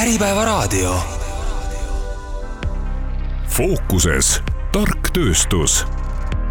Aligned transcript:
Äripäevaraadio. 0.00 0.94
fookuses 3.48 4.42
tark 4.72 5.10
tööstus. 5.12 5.82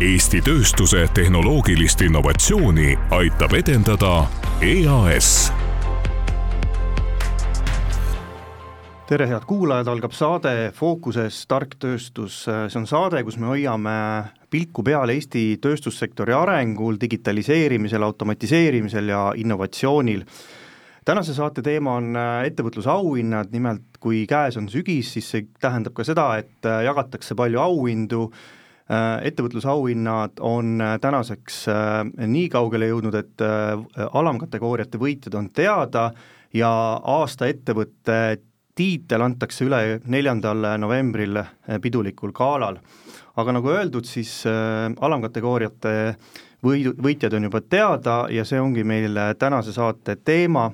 Eesti 0.02 0.42
tööstuse 0.46 1.08
tehnoloogilist 1.18 2.04
innovatsiooni 2.06 2.94
aitab 3.10 3.56
edendada 3.58 4.28
EAS 4.62 5.32
tere, 9.10 9.26
head 9.26 9.48
kuulajad, 9.50 9.90
algab 9.90 10.14
saade 10.14 10.54
Fookuses 10.78 11.42
tark 11.50 11.74
tööstus, 11.82 12.44
see 12.46 12.78
on 12.78 12.86
saade, 12.86 13.24
kus 13.26 13.40
me 13.42 13.50
hoiame 13.50 13.98
pilku 14.54 14.86
peal 14.86 15.10
Eesti 15.10 15.58
tööstussektori 15.62 16.38
arengul, 16.38 17.02
digitaliseerimisel, 17.02 18.06
automatiseerimisel 18.06 19.10
ja 19.10 19.26
innovatsioonil. 19.42 20.22
Tänase 21.10 21.34
saate 21.34 21.64
teema 21.66 21.96
on 21.98 22.14
ettevõtlusauhinnad, 22.46 23.50
nimelt 23.54 23.98
kui 24.02 24.26
käes 24.30 24.60
on 24.60 24.68
sügis, 24.70 25.10
siis 25.16 25.30
see 25.34 25.48
tähendab 25.62 25.96
ka 25.98 26.06
seda, 26.06 26.28
et 26.38 26.68
jagatakse 26.86 27.38
palju 27.40 27.62
auhindu, 27.64 28.28
ettevõtlusauhinnad 29.26 30.42
on 30.46 30.78
tänaseks 31.02 31.64
nii 32.20 32.46
kaugele 32.54 32.92
jõudnud, 32.92 33.18
et 33.18 33.42
alamkategooriate 34.22 35.02
võitjad 35.02 35.38
on 35.40 35.50
teada 35.54 36.12
ja 36.54 36.70
aasta 37.18 37.50
ettevõtte 37.50 38.20
tiitel 38.78 39.26
antakse 39.26 39.66
üle 39.66 40.00
neljandal 40.08 40.76
novembril 40.80 41.42
pidulikul 41.82 42.34
galal. 42.36 42.80
aga 43.40 43.54
nagu 43.56 43.70
öeldud, 43.72 44.04
siis 44.04 44.44
äh, 44.50 44.90
alamkategooriate 45.00 45.92
võidu, 46.66 46.94
võitjad 47.00 47.36
on 47.38 47.48
juba 47.48 47.62
teada 47.62 48.20
ja 48.34 48.46
see 48.48 48.60
ongi 48.62 48.84
meil 48.88 49.18
tänase 49.40 49.74
saate 49.76 50.18
teema 50.26 50.70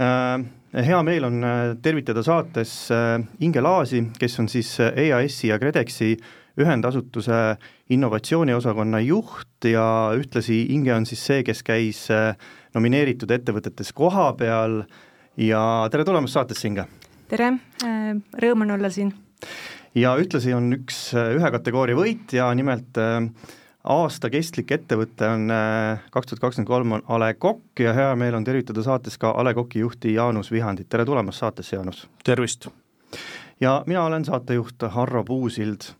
äh,. 0.00 0.40
hea 0.70 1.02
meel 1.02 1.26
on 1.26 1.44
äh, 1.44 1.60
tervitada 1.82 2.22
saates 2.22 2.90
äh, 2.94 3.18
Inge 3.40 3.60
Laasi, 3.60 4.04
kes 4.18 4.38
on 4.38 4.48
siis 4.48 4.76
EAS-i 4.80 5.50
ja 5.50 5.58
KredExi 5.58 6.14
ühendasutuse 6.60 7.56
innovatsiooniosakonna 7.90 9.00
juht 9.00 9.66
ja 9.66 10.12
ühtlasi 10.18 10.66
Inge 10.74 10.94
on 10.94 11.06
siis 11.06 11.22
see, 11.26 11.42
kes 11.46 11.62
käis 11.66 12.06
nomineeritud 12.74 13.30
ettevõtetes 13.30 13.92
koha 13.96 14.32
peal 14.38 14.82
ja 15.40 15.62
tere 15.90 16.04
tulemast 16.04 16.36
saatesse, 16.36 16.68
Inge! 16.68 16.86
tere, 17.30 17.52
rõõm 18.42 18.66
on 18.66 18.74
olla 18.76 18.90
siin. 18.90 19.12
ja 19.94 20.16
ühtlasi 20.18 20.54
on 20.54 20.72
üks, 20.74 21.10
ühe 21.14 21.50
kategooria 21.54 21.98
võitja, 21.98 22.50
nimelt 22.58 22.98
äh, 23.00 23.30
aasta 23.84 24.30
kestlik 24.30 24.72
ettevõte 24.76 25.28
on 25.28 25.46
kaks 26.12 26.30
tuhat 26.30 26.42
kakskümmend 26.42 26.68
kolm 26.68 26.96
on 26.98 27.04
A 27.08 27.18
Le 27.22 27.34
Coq 27.34 27.80
ja 27.80 27.94
hea 27.96 28.10
meel 28.16 28.36
on 28.36 28.44
tervitada 28.44 28.82
saates 28.84 29.16
ka 29.18 29.32
A 29.32 29.44
Le 29.46 29.54
Coqi 29.56 29.80
juhti 29.80 30.14
Jaanus 30.14 30.52
Vihandit, 30.52 30.88
tere 30.88 31.06
tulemast 31.08 31.40
saatesse, 31.40 31.76
Jaanus! 31.76 32.06
tervist! 32.24 32.68
ja 33.60 33.82
mina 33.86 34.04
olen 34.04 34.24
saatejuht 34.24 34.84
Harro 34.96 35.24
Puusild 35.24 35.92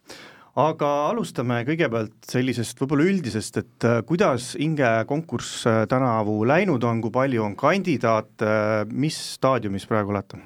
aga 0.60 0.90
alustame 1.08 1.62
kõigepealt 1.64 2.28
sellisest 2.28 2.80
võib-olla 2.82 3.06
üldisest, 3.08 3.60
et 3.62 3.88
kuidas 4.06 4.52
Inge 4.60 4.88
konkurss 5.08 5.64
tänavu 5.88 6.40
läinud 6.48 6.84
on, 6.84 7.00
kui 7.00 7.14
palju 7.14 7.44
on 7.46 7.56
kandidaate, 7.56 8.54
mis 8.92 9.18
staadiumis 9.36 9.86
praegu 9.88 10.12
olete? 10.12 10.40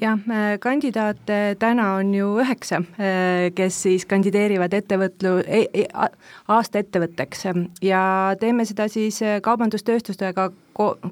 Jah, 0.00 0.18
kandidaate 0.60 1.56
täna 1.58 1.94
on 2.00 2.14
ju 2.14 2.28
üheksa, 2.42 2.82
äh, 3.00 3.48
kes 3.54 3.82
siis 3.82 4.06
kandideerivad 4.06 4.74
ettevõtlu- 4.76 5.42
e, 5.46 5.66
e, 5.74 5.86
aasta 6.48 6.82
ettevõtteks. 6.82 7.46
Ja 7.82 8.36
teeme 8.40 8.64
seda 8.64 8.88
siis 8.88 9.22
äh, 9.22 9.40
kaubandustööstustega, 9.40 10.50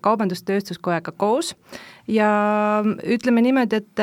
kaubandus-tööstuskojaga 0.01 1.13
koos. 1.17 1.55
Ja 2.09 2.29
ütleme 2.85 3.41
niimoodi, 3.41 3.81
et 3.81 4.03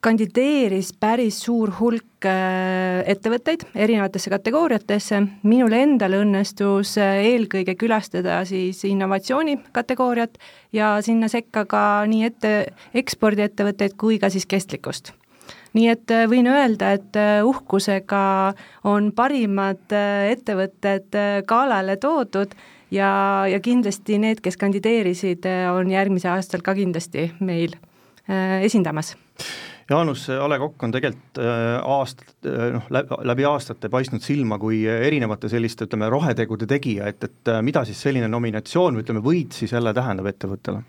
kandideeris 0.00 0.94
päris 1.00 1.42
suur 1.44 1.72
hulk 1.76 2.24
äh, 2.28 3.02
ettevõtteid 3.10 3.66
erinevatesse 3.74 4.32
kategooriatesse, 4.32 5.20
minul 5.44 5.74
endal 5.76 6.16
õnnestus 6.22 6.94
äh, 7.00 7.20
eelkõige 7.28 7.76
külastada 7.80 8.40
siis 8.48 8.80
innovatsiooni 8.88 9.58
kategooriat 9.76 10.40
ja 10.76 10.94
sinna 11.04 11.28
sekka 11.32 11.66
ka 11.68 11.84
nii 12.08 12.24
ette, 12.30 12.52
ekspordiettevõtteid 12.96 13.96
kui 14.00 14.18
ka 14.22 14.32
siis 14.32 14.48
kestlikkust. 14.48 15.12
Nii 15.76 15.88
et 15.92 16.16
äh, 16.16 16.24
võin 16.30 16.48
öelda, 16.48 16.94
et 16.96 17.20
uhkusega 17.46 18.24
on 18.88 19.12
parimad 19.12 19.92
ettevõtted 19.92 21.18
galale 21.48 21.98
toodud 22.00 22.56
ja, 22.90 23.12
ja 23.52 23.60
kindlasti 23.60 24.16
need, 24.22 24.40
kes 24.40 24.56
kandideerisid, 24.60 25.44
on 25.76 25.92
järgmisel 25.92 26.38
aastal 26.38 26.64
ka 26.64 26.74
kindlasti 26.78 27.28
meil 27.44 27.76
esindamas 28.30 29.16
Jaanus 29.90 30.28
A 30.30 30.46
Le 30.48 30.58
Coq 30.62 30.84
on 30.86 30.92
tegelikult 30.94 31.40
äh, 31.42 31.80
aastat, 31.82 32.36
äh, 32.46 32.68
noh, 32.76 32.90
läbi 33.26 33.46
aastate 33.48 33.90
paistnud 33.90 34.22
silma 34.22 34.58
kui 34.62 34.84
erinevate 34.86 35.50
selliste, 35.50 35.88
ütleme, 35.88 36.06
rohetegude 36.12 36.68
tegija, 36.70 37.08
et, 37.10 37.26
et 37.26 37.50
äh, 37.50 37.58
mida 37.66 37.82
siis 37.88 37.98
selline 38.06 38.28
nominatsioon 38.30 38.94
või 38.94 39.04
ütleme, 39.04 39.22
võit 39.24 39.56
siis 39.58 39.74
jälle 39.74 39.94
tähendab 39.96 40.30
ettevõttele? 40.30 40.84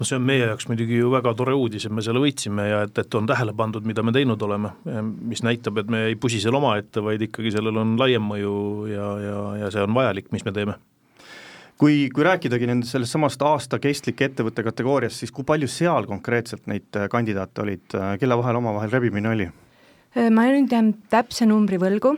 no 0.00 0.06
see 0.08 0.16
on 0.16 0.24
meie 0.24 0.46
jaoks 0.46 0.64
muidugi 0.70 0.96
ju 0.96 1.10
väga 1.12 1.34
tore 1.36 1.52
uudis, 1.54 1.84
et 1.86 1.92
me 1.92 2.02
selle 2.02 2.22
võitsime 2.22 2.64
ja 2.70 2.78
et, 2.86 2.96
et 2.98 3.14
on 3.14 3.28
tähele 3.28 3.52
pandud, 3.54 3.84
mida 3.86 4.02
me 4.02 4.14
teinud 4.16 4.40
oleme, 4.42 4.72
mis 5.20 5.44
näitab, 5.44 5.82
et 5.82 5.92
me 5.92 6.06
ei 6.08 6.16
pusi 6.16 6.40
seal 6.42 6.56
omaette, 6.56 7.04
vaid 7.04 7.22
ikkagi 7.28 7.52
sellel 7.52 7.82
on 7.84 7.92
laiem 8.00 8.24
mõju 8.32 8.54
ja, 8.90 9.10
ja, 9.22 9.44
ja 9.60 9.70
see 9.74 9.84
on 9.84 9.92
vajalik, 9.94 10.32
mis 10.32 10.48
me 10.48 10.56
teeme 10.56 10.80
kui, 11.82 12.06
kui 12.14 12.26
rääkidagi 12.26 12.68
nendest 12.70 12.94
sellest 12.94 13.16
samast 13.16 13.42
aasta 13.42 13.80
kestlike 13.82 14.30
ettevõtte 14.30 14.62
kategooriast, 14.66 15.22
siis 15.22 15.34
kui 15.34 15.46
palju 15.46 15.70
seal 15.70 16.06
konkreetselt 16.10 16.70
neid 16.70 16.94
äh, 16.98 17.10
kandidaate 17.10 17.64
olid, 17.64 17.98
äh, 17.98 18.14
kelle 18.22 18.38
vahel 18.38 18.60
omavahel 18.60 18.92
rebimine 18.92 19.32
oli? 19.32 19.48
Äh, 20.12 20.28
ma 20.30 20.44
nüüd 20.46 20.70
jään 20.70 20.92
täpse 21.10 21.48
numbri 21.48 21.80
võlgu, 21.82 22.12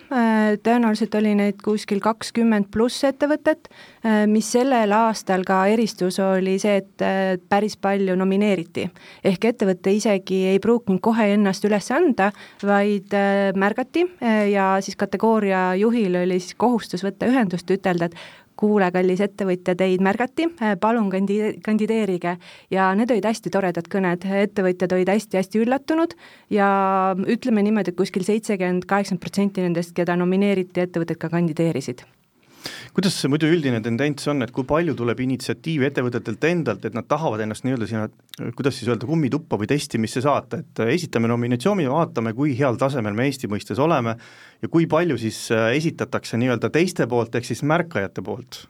tõenäoliselt 0.67 1.17
oli 1.17 1.33
neid 1.39 1.63
kuskil 1.65 2.03
kakskümmend 2.05 2.69
pluss 2.75 3.07
ettevõtet, 3.09 3.71
mis 4.29 4.51
sellel 4.53 4.93
aastal 4.93 5.47
ka 5.49 5.63
eristus, 5.73 6.19
oli 6.21 6.59
see, 6.61 6.83
et 6.83 7.41
päris 7.49 7.79
palju 7.81 8.19
nomineeriti. 8.21 8.89
ehk 9.25 9.49
ettevõte 9.55 9.95
isegi 9.97 10.43
ei 10.51 10.61
pruukinud 10.61 11.01
kohe 11.01 11.31
ennast 11.39 11.65
üles 11.65 11.89
anda, 11.95 12.33
vaid 12.61 13.15
märgati 13.57 14.09
ja 14.51 14.75
siis 14.85 14.99
kategooria 15.01 15.71
juhil 15.81 16.19
oli 16.27 16.41
siis 16.43 16.59
kohustus 16.59 17.07
võtta 17.07 17.31
ühendust, 17.31 17.71
ütelda, 17.71 18.11
et 18.11 18.44
kuule, 18.65 18.89
kallis 18.95 19.21
ettevõtja, 19.25 19.77
teid 19.79 20.03
märgati, 20.05 20.49
palun 20.81 21.13
kandi-, 21.13 21.59
kandideerige. 21.65 22.37
ja 22.73 22.89
need 22.97 23.13
olid 23.13 23.29
hästi 23.29 23.53
toredad 23.53 23.89
kõned, 23.93 24.25
ettevõtjad 24.47 24.97
olid 24.97 25.13
hästi-hästi 25.13 25.63
üllatunud. 25.65 26.17
Ja 26.51 26.69
ütleme 27.37 27.65
niimoodi, 27.67 27.93
et 27.93 28.01
kuskil 28.01 28.27
seitsekümmend, 28.27 28.89
kaheksakümmend 28.91 29.25
protsenti 29.25 29.65
nendest, 29.65 29.95
keda 29.97 30.17
nomineeriti, 30.17 30.87
ettevõtted 30.89 31.21
ka 31.21 31.33
kandideerisid 31.33 32.07
kuidas 32.97 33.17
see 33.19 33.31
muidu 33.33 33.49
üldine 33.51 33.81
tendents 33.85 34.29
on, 34.31 34.45
et 34.45 34.53
kui 34.55 34.67
palju 34.69 34.95
tuleb 34.99 35.21
initsiatiivi 35.25 35.89
ettevõtetelt 35.89 36.47
endalt, 36.49 36.85
et 36.89 36.97
nad 36.97 37.09
tahavad 37.11 37.43
ennast 37.45 37.67
nii-öelda 37.67 37.89
sinna, 37.91 38.09
kuidas 38.57 38.79
siis 38.79 38.91
öelda, 38.93 39.09
kummituppa 39.09 39.59
või 39.61 39.71
testimisse 39.71 40.23
saata, 40.25 40.63
et 40.63 40.85
esitame 40.95 41.31
nominatsiooni, 41.31 41.89
vaatame, 41.91 42.35
kui 42.37 42.55
heal 42.59 42.79
tasemel 42.81 43.17
me 43.17 43.29
Eesti 43.29 43.51
mõistes 43.51 43.81
oleme 43.83 44.17
ja 44.63 44.71
kui 44.73 44.89
palju 44.91 45.19
siis 45.21 45.47
äh, 45.55 45.73
esitatakse 45.79 46.41
nii-öelda 46.41 46.73
teiste 46.75 47.09
poolt, 47.11 47.35
ehk 47.35 47.49
siis 47.51 47.65
märkajate 47.67 48.25
poolt? 48.25 48.65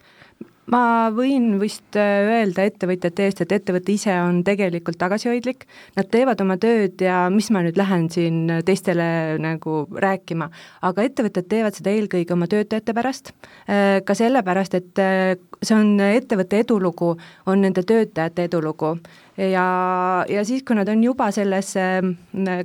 Ma 0.73 1.11
võin 1.13 1.59
vist 1.61 1.97
äh, 1.99 2.25
öelda 2.25 2.65
ettevõtjate 2.69 3.27
eest, 3.27 3.43
et 3.45 3.53
ettevõte 3.59 3.93
ise 3.93 4.15
on 4.23 4.41
tegelikult 4.47 4.97
tagasihoidlik, 5.01 5.67
nad 5.99 6.09
teevad 6.13 6.41
oma 6.45 6.57
tööd 6.61 7.03
ja 7.05 7.27
mis 7.33 7.51
ma 7.53 7.65
nüüd 7.65 7.77
lähen 7.79 8.07
siin 8.13 8.49
teistele 8.65 9.37
nagu 9.43 9.85
rääkima, 9.93 10.49
aga 10.89 11.05
ettevõtted 11.05 11.51
teevad 11.51 11.77
seda 11.77 11.93
eelkõige 11.93 12.37
oma 12.37 12.49
töötajate 12.49 12.97
pärast, 12.97 13.35
äh, 13.69 14.01
ka 14.07 14.17
sellepärast, 14.17 14.79
et 14.81 15.05
äh, 15.05 15.37
see 15.61 15.77
on 15.77 16.01
ettevõtte 16.01 16.65
edulugu, 16.65 17.15
on 17.47 17.65
nende 17.65 17.85
töötajate 17.85 18.49
edulugu. 18.49 18.97
Ja, 19.35 20.25
ja 20.31 20.45
siis, 20.47 20.63
kui 20.63 20.77
nad 20.79 20.87
on 20.87 21.00
juba 21.03 21.27
sellesse 21.35 21.83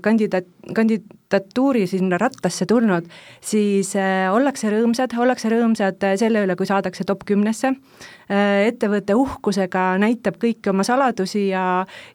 kandidaat, 0.06 0.46
kandidatuuri 0.78 1.88
sinna 1.90 2.20
rattasse 2.22 2.68
tulnud, 2.70 3.08
siis 3.42 3.96
ollakse 3.98 4.70
rõõmsad, 4.70 5.16
ollakse 5.18 5.50
rõõmsad 5.50 6.06
selle 6.22 6.44
üle, 6.46 6.54
kui 6.60 6.70
saadakse 6.70 7.08
top 7.10 7.26
kümnesse 7.26 7.74
ettevõte 8.30 9.16
uhkusega 9.18 9.96
näitab 9.98 10.36
kõiki 10.38 10.70
oma 10.70 10.84
saladusi 10.86 11.48
ja 11.48 11.64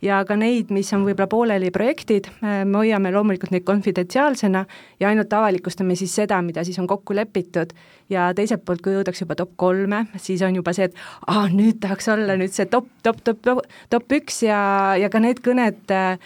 ja 0.03 0.21
ka 0.26 0.37
neid, 0.38 0.71
mis 0.71 0.93
on 0.94 1.03
võib-olla 1.03 1.26
pooleli 1.31 1.73
projektid. 1.75 2.29
Äh,, 2.43 2.62
me 2.65 2.85
hoiame 2.85 3.11
loomulikult 3.15 3.50
neid 3.50 3.65
konfidentsiaalsena 3.67 4.65
ja 5.00 5.11
ainult 5.11 5.32
avalikustame 5.32 5.97
siis 5.99 6.15
seda, 6.15 6.38
mida 6.43 6.65
siis 6.65 6.79
on 6.79 6.87
kokku 6.87 7.17
lepitud. 7.19 7.75
Ja 8.12 8.29
teiselt 8.37 8.62
poolt, 8.65 8.82
kui 8.85 8.93
jõutakse 8.94 9.25
juba 9.25 9.35
top 9.35 9.55
kolme, 9.56 10.05
siis 10.21 10.43
on 10.44 10.55
juba 10.55 10.75
see, 10.76 10.91
et 10.91 10.99
aa, 11.26 11.49
nüüd 11.50 11.81
tahaks 11.82 12.11
olla 12.12 12.37
nüüd 12.38 12.53
see 12.53 12.69
top, 12.70 12.87
top, 13.03 13.23
top, 13.25 13.41
top, 13.43 13.65
top 13.91 14.19
üks. 14.19 14.43
Ja, 14.44 14.61
ja 15.00 15.11
ka 15.11 15.23
need 15.25 15.41
kõned, 15.43 15.82
äh, 15.91 16.19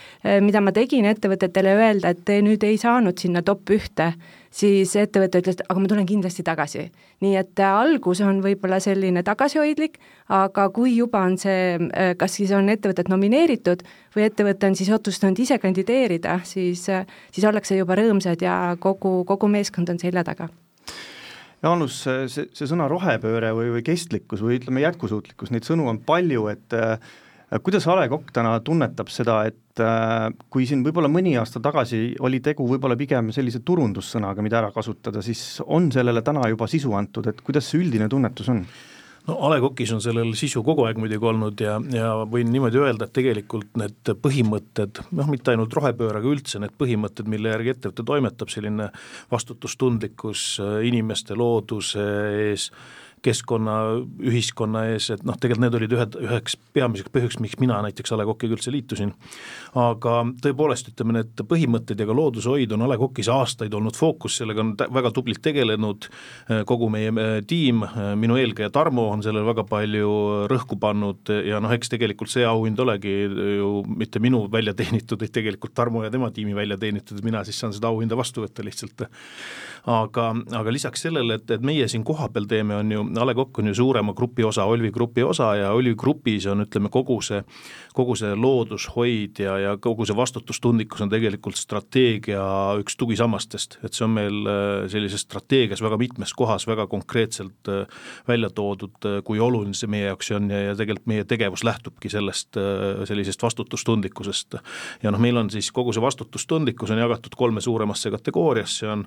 mida 0.44 0.60
ma 0.60 0.74
tegin 0.76 1.08
ettevõtetele 1.08 1.78
öelda, 1.78 2.12
et 2.12 2.26
te 2.28 2.42
nüüd 2.44 2.66
ei 2.66 2.76
saanud 2.82 3.16
sinna 3.16 3.44
top 3.46 3.70
ühte, 3.72 4.12
siis 4.58 4.94
ettevõte 4.98 5.40
ütles, 5.42 5.58
et 5.58 5.66
aga 5.66 5.80
ma 5.80 5.90
tulen 5.90 6.06
kindlasti 6.08 6.44
tagasi. 6.46 6.88
nii 7.24 7.34
et 7.36 7.60
äh, 7.62 7.74
algus 7.82 8.20
on 8.22 8.40
võib-olla 8.42 8.78
selline 8.82 9.22
tagasihoidlik, 9.26 9.98
aga 10.34 10.68
kui 10.74 10.96
juba 10.96 11.22
on 11.26 11.38
see, 11.38 11.74
äh, 11.78 12.14
kas 12.18 12.38
siis 12.38 12.52
on 12.54 12.68
ettevõtet 12.68 13.10
nomineeritud 13.10 13.82
või 14.16 14.28
ettevõte 14.28 14.70
on 14.70 14.78
siis 14.78 14.90
otsustanud 14.94 15.38
ise 15.38 15.58
kandideerida, 15.58 16.40
siis, 16.44 16.88
äh, 16.88 17.06
siis 17.32 17.46
ollakse 17.48 17.78
juba 17.78 17.98
rõõmsad 17.98 18.42
ja 18.42 18.76
kogu, 18.80 19.22
kogu 19.28 19.50
meeskond 19.50 19.90
on 19.94 19.98
selja 19.98 20.24
taga 20.24 20.48
Jaanus, 21.62 22.04
see, 22.06 22.44
see 22.54 22.68
sõna 22.70 22.86
rohepööre 22.86 23.50
või, 23.50 23.72
või 23.74 23.82
kestlikkus 23.82 24.44
või 24.44 24.60
ütleme, 24.60 24.84
jätkusuutlikkus, 24.84 25.50
neid 25.50 25.66
sõnu 25.66 25.88
on 25.90 25.98
palju, 26.06 26.46
et 26.52 26.76
kuidas 27.62 27.86
A 27.88 27.96
Le 27.96 28.08
Coq 28.12 28.28
täna 28.34 28.58
tunnetab 28.64 29.08
seda, 29.12 29.40
et 29.48 29.82
äh, 29.82 30.28
kui 30.52 30.66
siin 30.68 30.84
võib-olla 30.84 31.10
mõni 31.12 31.34
aasta 31.40 31.62
tagasi 31.64 32.12
oli 32.24 32.42
tegu 32.44 32.66
võib-olla 32.68 32.98
pigem 33.00 33.32
sellise 33.34 33.62
turundussõnaga, 33.64 34.44
mida 34.44 34.60
ära 34.60 34.70
kasutada, 34.74 35.22
siis 35.24 35.62
on 35.66 35.90
sellele 35.94 36.22
täna 36.26 36.44
juba 36.52 36.68
sisu 36.68 36.92
antud, 36.98 37.30
et 37.30 37.40
kuidas 37.44 37.70
see 37.70 37.80
üldine 37.82 38.10
tunnetus 38.12 38.52
on? 38.52 38.64
no 39.28 39.36
A 39.44 39.50
Le 39.52 39.60
Coqis 39.60 39.92
on 39.92 40.00
sellel 40.04 40.32
sisu 40.38 40.62
kogu 40.64 40.86
aeg 40.88 41.00
muidugi 41.00 41.28
olnud 41.30 41.60
ja, 41.60 41.76
ja 41.92 42.12
võin 42.28 42.48
niimoodi 42.52 42.80
öelda, 42.80 43.08
et 43.08 43.16
tegelikult 43.16 43.76
need 43.80 44.12
põhimõtted, 44.22 45.02
noh 45.16 45.28
mitte 45.32 45.52
ainult 45.52 45.74
rohepööre, 45.76 46.20
aga 46.20 46.32
üldse 46.32 46.60
need 46.62 46.76
põhimõtted, 46.80 47.28
mille 47.30 47.52
järgi 47.52 47.74
ettevõte 47.74 48.06
toimetab, 48.08 48.52
selline 48.52 48.88
vastutustundlikkus 49.32 50.46
äh, 50.64 50.78
inimeste, 50.88 51.36
looduse 51.38 52.08
ees, 52.48 52.70
keskkonna, 53.24 53.76
ühiskonna 54.30 54.84
ees, 54.92 55.10
et 55.14 55.24
noh, 55.26 55.36
tegelikult 55.38 55.64
need 55.64 55.78
olid 55.78 55.94
ühed, 55.96 56.18
üheks 56.28 56.56
peamiseks 56.76 57.12
põhjuseks, 57.14 57.40
miks 57.42 57.58
mina 57.62 57.80
näiteks 57.84 58.12
A 58.14 58.18
Le 58.20 58.26
Coqiga 58.28 58.56
üldse 58.56 58.72
liitusin. 58.74 59.12
aga 59.78 60.14
tõepoolest, 60.42 60.92
ütleme 60.92 61.18
need 61.18 61.42
põhimõtted 61.48 62.00
ja 62.00 62.06
ka 62.08 62.16
loodushoid 62.16 62.72
on 62.74 62.84
A 62.86 62.90
Le 62.92 62.98
Coqis 63.00 63.30
aastaid 63.32 63.74
olnud 63.74 63.96
fookus, 63.98 64.38
sellega 64.40 64.62
on 64.64 64.74
väga 64.78 65.12
tublilt 65.14 65.42
tegelenud 65.44 66.08
eh, 66.08 66.62
kogu 66.68 66.90
meie 66.92 67.12
eh, 67.12 67.38
tiim, 67.48 67.82
eh, 67.84 68.12
minu 68.18 68.38
eelkäija 68.40 68.70
Tarmo 68.74 69.08
on 69.12 69.22
sellele 69.24 69.46
väga 69.48 69.64
palju 69.68 70.12
rõhku 70.50 70.78
pannud 70.80 71.32
ja 71.46 71.60
noh, 71.62 71.72
eks 71.74 71.92
tegelikult 71.92 72.32
see 72.32 72.46
auhind 72.48 72.78
olegi 72.84 73.14
ju 73.58 73.72
mitte 73.88 74.22
minu 74.22 74.44
välja 74.52 74.74
teenitud, 74.78 75.20
vaid 75.20 75.34
tegelikult 75.34 75.74
Tarmo 75.76 76.04
ja 76.04 76.12
tema 76.14 76.30
tiimi 76.34 76.56
välja 76.56 76.78
teenitud, 76.80 77.22
mina 77.26 77.44
siis 77.46 77.58
saan 77.60 77.74
seda 77.76 77.90
auhinda 77.92 78.16
vastu 78.18 78.44
võtta 78.44 78.64
lihtsalt. 78.64 79.06
aga, 79.88 80.24
aga 80.58 80.72
lisaks 80.74 81.02
sellele, 81.06 81.38
et, 81.38 81.50
et 81.50 81.64
meie 81.64 81.86
siin 81.88 82.04
kohapeal 82.04 82.48
teeme, 82.50 82.76
on 82.76 82.92
ju 82.92 83.04
A 83.08 83.26
Le 83.26 83.34
Coq 83.34 83.58
on 83.62 83.70
ju 83.70 83.74
suurema 83.74 84.12
grupi 84.16 84.44
osa, 84.44 84.64
Olvi 84.68 84.90
grupi 84.92 85.22
osa 85.22 85.54
ja 85.56 85.72
Olvi 85.72 85.94
grupis 85.98 86.46
on 86.50 86.64
ütleme, 86.64 86.90
kogu 86.92 87.20
see, 87.24 87.40
kogu 87.96 88.16
see 88.18 88.34
loodushoid 88.36 89.40
ja, 89.42 89.56
ja 89.62 89.76
kogu 89.80 90.06
see 90.06 90.16
vastutustundlikkus 90.16 91.04
on 91.04 91.12
tegelikult 91.12 91.58
strateegia 91.58 92.42
üks 92.80 92.98
tugisammastest, 92.98 93.78
et 93.86 93.96
see 93.96 94.06
on 94.06 94.14
meil 94.16 94.48
äh, 94.48 94.86
sellises 94.92 95.24
strateegias 95.26 95.82
väga 95.84 95.98
mitmes 96.00 96.34
kohas 96.36 96.66
väga 96.68 96.88
konkreetselt 96.90 97.70
äh, 97.72 97.86
välja 98.28 98.50
toodud, 98.50 98.98
äh, 99.08 99.20
kui 99.26 99.40
oluline 99.42 99.76
see 99.76 99.90
meie 99.90 100.08
jaoks 100.10 100.32
on 100.36 100.50
ja, 100.52 100.62
ja 100.70 100.76
tegelikult 100.78 101.08
meie 101.08 101.26
tegevus 101.28 101.64
lähtubki 101.66 102.10
sellest 102.12 102.56
sellisest 103.08 103.42
vastutustundlikkusest. 103.42 104.58
ja 105.02 105.12
noh, 105.12 105.20
meil 105.20 105.36
on 105.40 105.50
siis 105.50 105.70
kogu 105.74 105.92
see 105.94 106.02
vastutustundlikkus 106.02 106.92
on 106.94 107.00
jagatud 107.02 107.34
kolme 107.38 107.60
suuremasse 107.64 108.10
kategooriasse, 108.10 108.88
on 108.88 109.04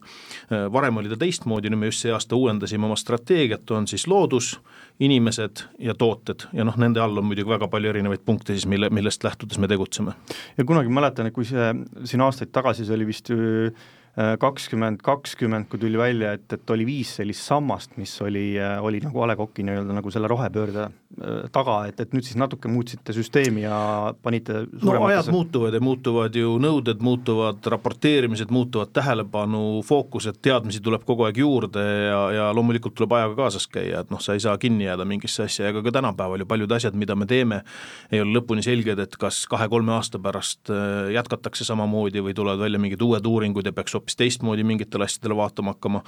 varem 0.74 0.98
oli 0.98 1.10
ta 1.12 1.18
teistmoodi, 1.20 1.72
nüüd 1.72 1.82
me 1.82 1.90
just 1.92 2.06
see 2.06 2.14
aasta 2.14 2.38
uuendasime 2.38 2.88
oma 2.88 2.98
strateegiat, 3.00 3.70
on 3.76 3.88
siis 3.92 4.08
loodus, 4.08 4.56
inimesed 5.02 5.64
ja 5.82 5.96
tooted 5.98 6.46
ja 6.54 6.66
noh, 6.68 6.76
nende 6.82 7.02
all 7.02 7.18
on 7.18 7.26
muidugi 7.26 7.50
väga 7.50 7.70
palju 7.72 7.90
erinevaid 7.90 8.22
punkte 8.26 8.54
siis, 8.54 8.68
mille, 8.70 8.92
millest 8.94 9.24
lähtudes 9.26 9.58
me 9.62 9.70
tegutseme. 9.72 10.14
ja 10.58 10.66
kunagi 10.68 10.94
mäletan, 10.94 11.30
et 11.30 11.36
kui 11.36 11.48
see 11.48 11.72
siin 12.06 12.22
aastaid 12.22 12.54
tagasi, 12.54 12.86
see 12.86 12.98
oli 12.98 13.10
vist 13.10 13.32
kakskümmend 14.16 15.00
kakskümmend, 15.06 15.70
kui 15.72 15.80
tuli 15.80 15.98
välja, 15.98 16.34
et, 16.36 16.48
et 16.54 16.74
oli 16.74 16.84
viis 16.88 17.14
sellist 17.16 17.46
sammast, 17.48 17.96
mis 18.00 18.12
oli, 18.22 18.56
oli 18.60 19.00
nagu 19.04 19.24
A 19.24 19.30
Le 19.32 19.38
Coqi 19.40 19.64
nii-öelda 19.64 19.96
nagu 19.96 20.12
selle 20.12 20.28
rohepöörde 20.28 20.84
äh, 20.84 21.46
taga, 21.56 21.78
et, 21.88 22.00
et 22.04 22.12
nüüd 22.16 22.28
siis 22.28 22.36
natuke 22.40 22.68
muutsite 22.72 23.16
süsteemi 23.16 23.64
ja 23.64 23.78
panite 24.24 24.66
no 24.82 24.96
ajad 25.08 25.32
muutuvad 25.32 25.78
ja 25.78 25.82
muutuvad 25.84 26.36
ju 26.36 26.58
nõuded, 26.62 27.00
muutuvad 27.04 27.72
raporteerimised, 27.74 28.52
muutuvad 28.52 28.92
tähelepanu, 28.96 29.80
fookused, 29.88 30.42
teadmisi 30.44 30.84
tuleb 30.84 31.06
kogu 31.08 31.30
aeg 31.30 31.40
juurde 31.40 31.86
ja, 31.86 32.20
ja 32.36 32.50
loomulikult 32.56 32.98
tuleb 33.00 33.16
ajaga 33.16 33.40
kaasas 33.46 33.70
käia, 33.72 34.04
et 34.04 34.12
noh, 34.12 34.20
sa 34.24 34.36
ei 34.36 34.44
saa 34.44 34.58
kinni 34.62 34.90
jääda 34.90 35.08
mingisse 35.08 35.48
asja, 35.48 35.72
ega 35.72 35.86
ka 35.88 35.96
tänapäeval 36.02 36.44
ju 36.44 36.50
paljud 36.52 36.76
asjad, 36.76 37.00
mida 37.00 37.16
me 37.16 37.30
teeme, 37.30 37.62
ei 38.12 38.24
ole 38.26 38.36
lõpuni 38.42 38.66
selged, 38.66 39.00
et 39.00 39.16
kas 39.22 39.46
kahe-kolme 39.52 39.96
aasta 39.96 40.20
pärast 40.20 40.74
äh, 40.74 41.14
jätkatakse 41.16 41.68
samamoodi 41.68 42.28
või 42.28 42.36
tulevad 42.36 42.60
välja 42.68 42.82
mingid 42.82 43.08
uued 43.08 43.26
uuringud 43.26 43.72
ja 43.72 43.76
peaks 43.76 43.96
hoopis 44.02 44.18
teistmoodi 44.18 44.64
mingitele 44.68 45.06
asjadele 45.06 45.36
vaatama 45.38 45.76
hakkama. 45.76 46.02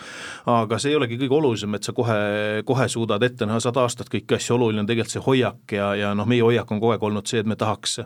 aga 0.46 0.80
see 0.80 0.92
ei 0.92 0.98
olegi 0.98 1.18
kõige 1.22 1.38
olulisem, 1.38 1.76
et 1.76 1.84
sa 1.84 1.94
kohe, 1.94 2.18
kohe 2.66 2.88
suudad 2.90 3.24
ette 3.24 3.46
näha 3.46 3.60
sada 3.64 3.84
aastat 3.86 4.10
kõiki 4.10 4.36
asju, 4.38 4.56
oluline 4.58 4.84
on 4.84 4.90
tegelikult 4.90 5.14
see 5.14 5.24
hoiak 5.24 5.76
ja, 5.78 5.94
ja 5.96 6.14
noh, 6.18 6.28
meie 6.30 6.42
hoiak 6.44 6.72
on 6.72 6.82
kogu 6.82 6.94
aeg 6.96 7.04
olnud 7.04 7.30
see, 7.30 7.44
et 7.44 7.50
me 7.50 7.56
tahaks, 7.60 8.00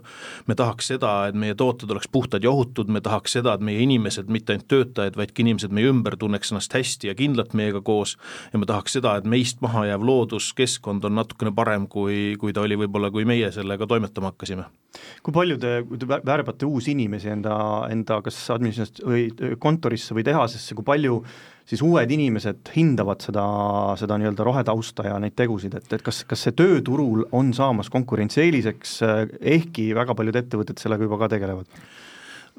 me 0.48 0.56
tahaks 0.56 0.92
seda, 0.94 1.14
et 1.32 1.36
meie 1.36 1.56
tooted 1.56 1.92
oleks 1.92 2.10
puhtad 2.12 2.44
ja 2.44 2.52
ohutud, 2.52 2.92
me 2.92 3.02
tahaks 3.02 3.38
seda, 3.40 3.56
et 3.56 3.64
meie 3.64 3.82
inimesed, 3.86 4.30
mitte 4.34 4.56
ainult 4.56 4.68
töötajad, 4.72 5.18
vaid 5.20 5.34
ka 5.34 5.44
inimesed 5.46 5.74
meie 5.74 5.92
ümber 5.92 6.18
tunneks 6.20 6.52
ennast 6.54 6.74
hästi 6.76 7.12
ja 7.12 7.16
kindlalt 7.18 7.56
meiega 7.58 7.82
koos 7.82 8.18
ja 8.54 8.60
me 8.60 8.70
tahaks 8.70 8.98
seda, 9.00 9.18
et 9.18 9.30
meist 9.30 9.62
maha 9.66 9.88
jääv 9.92 10.06
looduskeskkond 10.08 11.08
on 11.08 11.18
natukene 11.22 11.54
parem, 11.56 11.88
kui, 11.88 12.36
kui 12.40 12.54
ta 12.54 12.66
oli 12.66 12.80
võib-olla, 12.84 13.12
kui 13.14 13.26
meie 13.28 13.52
sellega 13.56 13.88
toimetama 13.88 14.34
hakkasime. 14.34 14.68
Kui 15.24 15.36
palju 15.36 15.58
te, 15.62 15.74
kui 15.88 16.00
te 16.02 16.08
värbate 16.08 16.68
uusi 16.68 16.94
inimesi 16.96 17.30
enda, 17.34 17.58
enda 17.92 18.22
kas 18.26 18.40
administratsioon 18.56 19.12
või 19.12 19.56
kontorisse 19.62 20.16
või 20.18 20.26
tehasesse, 20.28 20.76
kui 20.78 20.88
palju 20.88 21.20
siis 21.68 21.84
uued 21.84 22.12
inimesed 22.16 22.72
hindavad 22.76 23.24
seda, 23.26 23.46
seda 24.00 24.18
nii-öelda 24.20 24.46
rohetausta 24.48 25.10
ja 25.10 25.18
neid 25.22 25.36
tegusid, 25.38 25.76
et, 25.78 25.92
et 25.94 26.06
kas, 26.06 26.24
kas 26.30 26.48
see 26.48 26.56
tööturul 26.58 27.26
on 27.36 27.52
saamas 27.56 27.92
konkurentsieeliseks, 27.94 28.98
ehkki 29.58 29.92
väga 29.98 30.16
paljud 30.18 30.40
ettevõtted 30.44 30.80
sellega 30.82 31.08
juba 31.08 31.20
ka 31.26 31.34
tegelevad? 31.36 31.68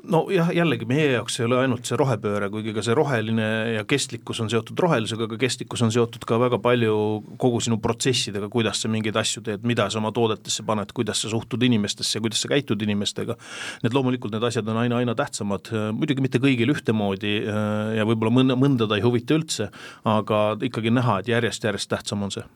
Nojah, 0.08 0.50
jällegi 0.54 0.86
meie 0.88 1.06
jaoks 1.14 1.38
ei 1.40 1.46
ole 1.46 1.58
ainult 1.62 1.88
see 1.88 1.96
rohepööre, 1.98 2.48
kuigi 2.52 2.72
ka 2.76 2.82
see 2.84 2.94
roheline 2.96 3.48
ja 3.74 3.84
kestlikkus 3.88 4.40
on 4.44 4.50
seotud 4.52 4.78
rohelusega, 4.80 5.26
aga 5.28 5.38
kestlikkus 5.40 5.82
on 5.84 5.92
seotud 5.94 6.24
ka 6.28 6.38
väga 6.40 6.60
palju 6.62 6.94
kogu 7.40 7.60
sinu 7.64 7.80
protsessidega, 7.82 8.50
kuidas 8.52 8.82
sa 8.84 8.90
mingeid 8.92 9.18
asju 9.18 9.42
teed, 9.46 9.66
mida 9.68 9.88
sa 9.90 10.00
oma 10.00 10.12
toodetesse 10.14 10.64
paned, 10.68 10.92
kuidas 10.96 11.24
sa 11.24 11.32
suhtud 11.32 11.64
inimestesse, 11.66 12.22
kuidas 12.24 12.44
sa 12.44 12.52
käitud 12.52 12.82
inimestega. 12.84 13.38
Need 13.84 13.96
loomulikult 13.96 14.34
need 14.36 14.46
asjad 14.48 14.70
on 14.70 14.80
aina, 14.84 15.02
aina 15.02 15.16
tähtsamad, 15.18 15.72
muidugi 15.98 16.24
mitte 16.24 16.42
kõigil 16.42 16.72
ühtemoodi 16.74 17.34
ja 17.98 18.08
võib-olla 18.08 18.34
mõnda, 18.40 18.58
mõnda 18.60 18.88
ta 18.88 18.98
ei 18.98 19.04
huvita 19.06 19.38
üldse, 19.38 19.70
aga 20.08 20.42
ikkagi 20.68 20.94
näha, 20.94 21.20
et 21.20 21.32
järjest-järjest 21.34 21.90
tähtsam 21.92 22.26
on 22.26 22.34
see. 22.34 22.46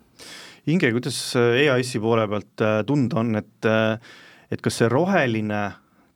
Inge, 0.71 0.93
kuidas 0.95 1.17
EAS-i 1.37 1.99
poole 2.03 2.29
pealt 2.31 2.69
tunda 2.87 3.23
on, 3.23 3.35
et 3.41 3.73
et 4.53 4.61
kas 4.61 4.83
see 4.83 4.89
roheline 4.93 5.63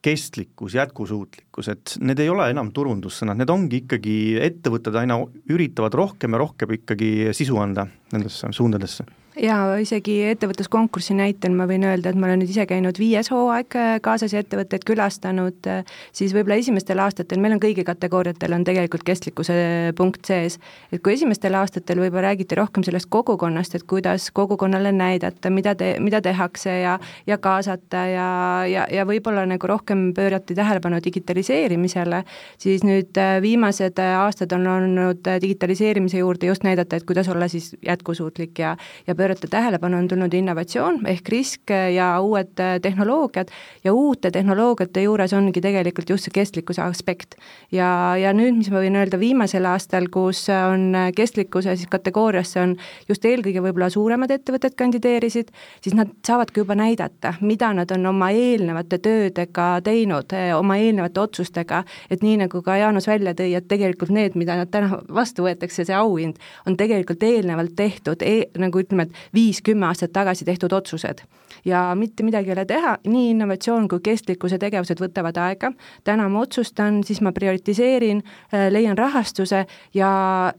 kestlikkus, 0.06 0.76
jätkusuutlikkus, 0.78 1.70
et 1.72 1.96
need 2.06 2.20
ei 2.22 2.30
ole 2.30 2.46
enam 2.52 2.70
turundussõnad, 2.74 3.40
need 3.40 3.50
ongi 3.50 3.82
ikkagi, 3.82 4.16
ettevõtted 4.46 4.94
aina 5.02 5.18
üritavad 5.50 5.94
rohkem 5.98 6.36
ja 6.36 6.42
rohkem 6.44 6.76
ikkagi 6.78 7.12
sisu 7.36 7.58
anda 7.62 7.88
nendesse 8.14 8.52
suundadesse 8.54 9.06
jaa, 9.36 9.76
isegi 9.82 10.16
ettevõtluskonkursi 10.30 11.14
näitel 11.16 11.52
ma 11.56 11.66
võin 11.68 11.84
öelda, 11.86 12.10
et 12.10 12.18
ma 12.18 12.28
olen 12.28 12.40
nüüd 12.42 12.52
ise 12.52 12.64
käinud 12.68 12.96
viies 13.00 13.28
hooaeg 13.32 13.76
äh, 13.76 13.90
kaasasi 14.04 14.38
ettevõtteid 14.40 14.84
külastanud, 14.88 15.58
äh, 15.68 15.96
siis 16.16 16.32
võib-olla 16.36 16.56
esimestel 16.60 17.00
aastatel, 17.04 17.40
meil 17.42 17.56
on 17.56 17.60
kõigi 17.62 17.84
kategooriatel 17.86 18.56
on 18.56 18.64
tegelikult 18.66 19.04
kestlikkuse 19.06 19.56
punkt 19.98 20.28
sees, 20.28 20.56
et 20.92 21.02
kui 21.04 21.16
esimestel 21.16 21.56
aastatel 21.58 22.00
võib-olla 22.00 22.30
räägiti 22.30 22.56
rohkem 22.58 22.86
sellest 22.86 23.10
kogukonnast, 23.12 23.76
et 23.76 23.84
kuidas 23.88 24.30
kogukonnale 24.36 24.92
näidata, 24.96 25.52
mida 25.52 25.76
te, 25.76 25.94
mida 26.00 26.22
tehakse 26.24 26.78
ja 26.80 26.96
ja 27.26 27.38
kaasata 27.42 28.06
ja, 28.08 28.28
ja, 28.70 28.86
ja 28.92 29.04
võib-olla 29.08 29.44
nagu 29.48 29.68
rohkem 29.68 30.08
pöörati 30.16 30.56
tähelepanu 30.56 31.02
digitaliseerimisele, 31.04 32.22
siis 32.62 32.86
nüüd 32.88 33.20
äh, 33.20 33.36
viimased 33.44 34.00
aastad 34.06 34.56
on 34.56 34.66
olnud 34.70 35.28
digitaliseerimise 35.42 36.24
juurde 36.24 36.48
just 36.48 36.64
näidata, 36.64 36.96
et 36.96 37.08
kuidas 37.08 37.28
olla 37.28 37.50
siis 37.52 37.74
jätkusuutlik 37.84 38.64
ja, 38.64 38.76
ja 39.06 39.14
pöörata 39.14 39.25
pöörata 39.26 39.48
tähelepanu, 39.50 39.98
on 39.98 40.08
tulnud 40.08 40.34
innovatsioon 40.34 41.00
ehk 41.10 41.28
risk 41.28 41.70
ja 41.94 42.20
uued 42.22 42.60
äh, 42.62 42.76
tehnoloogiad 42.82 43.48
ja 43.84 43.92
uute 43.92 44.30
tehnoloogiate 44.30 45.02
juures 45.02 45.32
ongi 45.34 45.60
tegelikult 45.60 46.10
just 46.10 46.28
see 46.28 46.34
kestlikkuse 46.34 46.82
aspekt. 46.82 47.34
ja, 47.72 48.14
ja 48.14 48.30
nüüd, 48.36 48.54
mis 48.60 48.70
ma 48.70 48.78
võin 48.84 48.94
öelda 49.00 49.18
viimasel 49.18 49.66
aastal, 49.66 50.06
kus 50.14 50.44
on 50.54 50.94
kestlikkuse 51.16 51.74
siis 51.76 51.90
kategooriasse 51.90 52.60
on 52.62 52.76
just 53.08 53.24
eelkõige 53.26 53.64
võib-olla 53.64 53.88
suuremad 53.90 54.30
ettevõtted 54.30 54.76
kandideerisid, 54.78 55.50
siis 55.82 55.96
nad 55.98 56.12
saavadki 56.26 56.62
juba 56.62 56.76
näidata, 56.78 57.34
mida 57.40 57.72
nad 57.74 57.90
on 57.96 58.06
oma 58.12 58.30
eelnevate 58.30 59.00
töödega 59.02 59.68
teinud, 59.82 60.36
äh, 60.38 60.52
oma 60.54 60.78
eelnevate 60.78 61.24
otsustega, 61.24 61.82
et 62.10 62.22
nii, 62.22 62.36
nagu 62.44 62.62
ka 62.62 62.78
Jaanus 62.78 63.10
välja 63.10 63.34
tõi, 63.34 63.50
et 63.58 63.66
tegelikult 63.66 64.14
need, 64.14 64.38
mida 64.38 64.60
nad 64.62 64.70
täna 64.70 65.02
vastu 65.10 65.48
võetakse, 65.48 65.82
see 65.82 65.98
auhind, 65.98 66.38
on 66.66 66.78
tegelikult 66.78 67.26
eelnevalt 67.26 67.74
tehtud 67.76 68.22
e, 68.22 68.36
nagu 68.62 68.82
ütleme, 68.82 69.08
et 69.08 69.15
viis-kümme 69.34 69.86
aastat 69.86 70.12
tagasi 70.12 70.44
tehtud 70.44 70.72
otsused. 70.72 71.24
ja 71.64 71.94
mitte 71.94 72.22
midagi 72.22 72.50
ei 72.50 72.52
ole 72.52 72.64
teha, 72.64 72.96
nii 73.06 73.30
innovatsioon 73.30 73.88
kui 73.88 74.00
kestlikkuse 74.04 74.58
tegevused 74.58 75.00
võtavad 75.00 75.38
aega, 75.40 75.72
täna 76.04 76.28
ma 76.28 76.42
otsustan, 76.44 77.02
siis 77.06 77.20
ma 77.24 77.32
prioritiseerin, 77.32 78.22
äh, 78.54 78.66
leian 78.72 78.98
rahastuse 78.98 79.64
ja, 79.94 80.10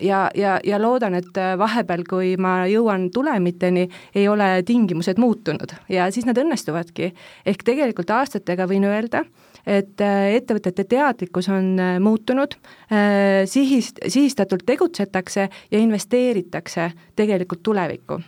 ja, 0.02 0.22
ja, 0.36 0.58
ja 0.64 0.82
loodan, 0.82 1.18
et 1.20 1.38
äh, 1.38 1.56
vahepeal, 1.60 2.04
kui 2.10 2.36
ma 2.42 2.60
jõuan 2.70 3.10
tulemiteni, 3.14 3.88
ei 4.16 4.28
ole 4.28 4.50
tingimused 4.68 5.20
muutunud 5.22 5.76
ja 5.90 6.12
siis 6.12 6.28
nad 6.28 6.38
õnnestuvadki. 6.38 7.14
ehk 7.46 7.64
tegelikult 7.64 8.10
aastatega 8.10 8.68
võin 8.68 8.88
öelda, 8.88 9.24
et 9.66 10.02
äh, 10.02 10.32
ettevõtete 10.40 10.84
teadlikkus 10.84 11.50
on 11.50 11.76
muutunud, 12.02 12.56
sihist, 13.46 14.00
sihistatult 14.08 14.66
tegutsetakse 14.66 15.50
ja 15.72 15.80
investeeritakse 15.80 16.92
tegelikult 17.16 17.64
tulevikku 17.64 18.22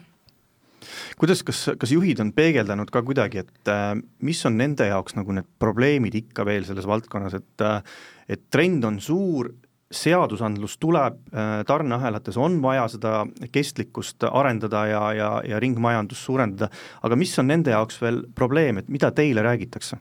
kuidas, 1.20 1.44
kas, 1.48 1.66
kas 1.80 1.94
juhid 1.94 2.22
on 2.24 2.34
peegeldanud 2.36 2.92
ka 2.94 3.04
kuidagi, 3.06 3.46
et 3.46 3.72
äh, 3.72 3.96
mis 4.26 4.44
on 4.48 4.58
nende 4.60 4.90
jaoks 4.90 5.18
nagu 5.20 5.36
need 5.36 5.48
probleemid 5.62 6.16
ikka 6.24 6.46
veel 6.48 6.68
selles 6.68 6.88
valdkonnas, 6.90 7.40
et 7.40 7.66
äh, 7.66 7.82
et 8.30 8.46
trend 8.54 8.86
on 8.86 9.00
suur, 9.02 9.50
seadusandlus 9.90 10.78
tuleb, 10.78 11.18
äh, 11.34 11.64
tarneahelates 11.66 12.38
on 12.38 12.60
vaja 12.62 12.86
seda 12.94 13.14
kestlikkust 13.52 14.28
arendada 14.30 14.84
ja, 14.86 15.02
ja, 15.18 15.30
ja 15.42 15.60
ringmajandust 15.60 16.28
suurendada, 16.28 16.70
aga 17.02 17.18
mis 17.18 17.34
on 17.42 17.50
nende 17.50 17.74
jaoks 17.74 17.98
veel 18.02 18.22
probleem, 18.38 18.78
et 18.78 18.90
mida 18.90 19.12
teile 19.12 19.46
räägitakse? 19.46 19.98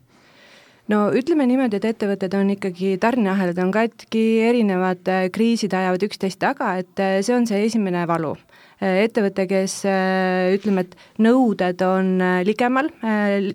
no 0.93 1.07
ütleme 1.13 1.45
niimoodi, 1.49 1.81
et 1.81 1.89
ettevõtted 1.89 2.37
on 2.37 2.53
ikkagi, 2.53 2.95
tarneahelad 3.01 3.59
on 3.65 3.73
katki, 3.73 4.25
erinevad 4.49 5.09
kriisid 5.33 5.75
ajavad 5.77 6.05
üksteist 6.09 6.41
taga, 6.41 6.75
et 6.81 7.05
see 7.25 7.35
on 7.37 7.49
see 7.49 7.65
esimene 7.67 8.07
valu 8.09 8.35
ettevõte, 8.79 9.47
kes 9.51 9.81
äh, 9.89 10.55
ütleme, 10.55 10.85
et 10.87 10.95
nõuded 11.23 11.83
on 11.83 12.13
äh, 12.23 12.41
ligemal, 12.47 12.91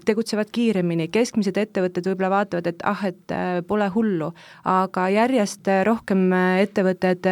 tegutsevad 0.04 0.50
kiiremini, 0.54 1.08
keskmised 1.14 1.58
ettevõtted 1.60 2.08
võib-olla 2.10 2.32
vaatavad, 2.34 2.68
et 2.68 2.84
ah, 2.88 3.04
et 3.08 3.34
pole 3.68 3.88
hullu, 3.94 4.30
aga 4.70 5.06
järjest 5.14 5.68
rohkem 5.88 6.26
ettevõtted 6.62 7.28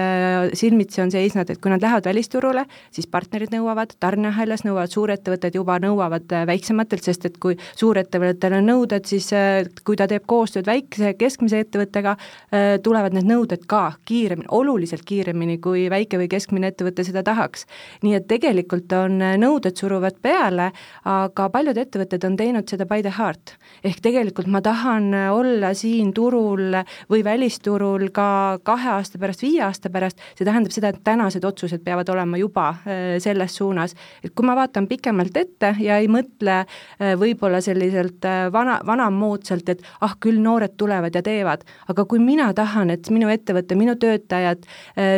silmitsi 0.57 1.01
on 1.03 1.11
seisnud, 1.13 1.49
et 1.51 1.59
kui 1.61 1.71
nad 1.71 1.83
lähevad 1.83 2.07
välisturule, 2.07 2.63
siis 2.93 3.07
partnerid 3.11 3.53
nõuavad, 3.53 3.95
tarneahelas 3.99 4.63
nõuavad, 4.67 4.91
suurettevõtted 4.93 5.57
juba 5.59 5.77
nõuavad 5.83 6.31
väiksematelt, 6.47 7.03
sest 7.05 7.27
et 7.27 7.39
kui 7.41 7.57
suurettevõttel 7.79 8.55
on 8.59 8.69
nõuded, 8.71 9.07
siis 9.09 9.29
kui 9.87 9.99
ta 9.99 10.07
teeb 10.11 10.25
koostööd 10.29 10.69
väikse, 10.69 11.13
keskmise 11.19 11.63
ettevõttega, 11.65 12.15
tulevad 12.83 13.17
need 13.17 13.29
nõuded 13.29 13.67
ka 13.69 13.83
kiiremini, 14.07 14.49
oluliselt 14.55 15.05
kiiremini, 15.07 15.59
kui 15.63 15.87
väike 15.91 16.19
või 16.21 16.31
keskmine 16.31 16.71
ettevõte 16.71 17.05
seda 17.07 17.23
tahaks 17.27 17.67
nii 18.03 18.15
et 18.17 18.27
tegelikult 18.29 18.91
on 18.97 19.19
äh, 19.21 19.35
nõuded 19.39 19.77
suruvad 19.77 20.17
peale, 20.23 20.71
aga 21.07 21.47
paljud 21.53 21.77
ettevõtted 21.77 22.25
on 22.27 22.37
teinud 22.39 22.69
seda 22.69 22.87
by 22.89 23.03
the 23.03 23.13
heart. 23.17 23.55
ehk 23.83 24.01
tegelikult 24.03 24.47
ma 24.51 24.61
tahan 24.61 25.13
äh, 25.13 25.29
olla 25.33 25.73
siin 25.77 26.13
turul 26.13 26.75
või 27.09 27.23
välisturul 27.25 28.09
ka 28.13 28.59
kahe 28.63 28.89
aasta 28.97 29.19
pärast, 29.21 29.41
viie 29.41 29.63
aasta 29.65 29.89
pärast, 29.89 30.21
see 30.37 30.45
tähendab 30.45 30.73
seda, 30.75 30.91
et 30.91 31.03
tänased 31.03 31.45
otsused 31.45 31.83
peavad 31.85 32.09
olema 32.09 32.37
juba 32.37 32.69
äh, 32.69 33.17
selles 33.19 33.55
suunas. 33.55 33.95
et 34.23 34.33
kui 34.35 34.45
ma 34.45 34.55
vaatan 34.55 34.87
pikemalt 34.87 35.37
ette 35.37 35.75
ja 35.79 35.97
ei 35.97 36.07
mõtle 36.11 36.65
võib-olla 37.17 37.61
selliselt 37.61 38.25
vana, 38.53 38.79
vanamoodsalt, 38.85 39.69
et 39.69 39.81
ah, 40.01 40.13
küll 40.19 40.39
noored 40.41 40.75
tulevad 40.77 41.15
ja 41.15 41.21
teevad, 41.25 41.63
aga 41.89 42.05
kui 42.05 42.19
mina 42.19 42.51
tahan, 42.53 42.89
et 42.93 43.09
minu 43.09 43.29
ettevõte, 43.31 43.75
minu 43.75 43.95
töötajad, 43.99 44.65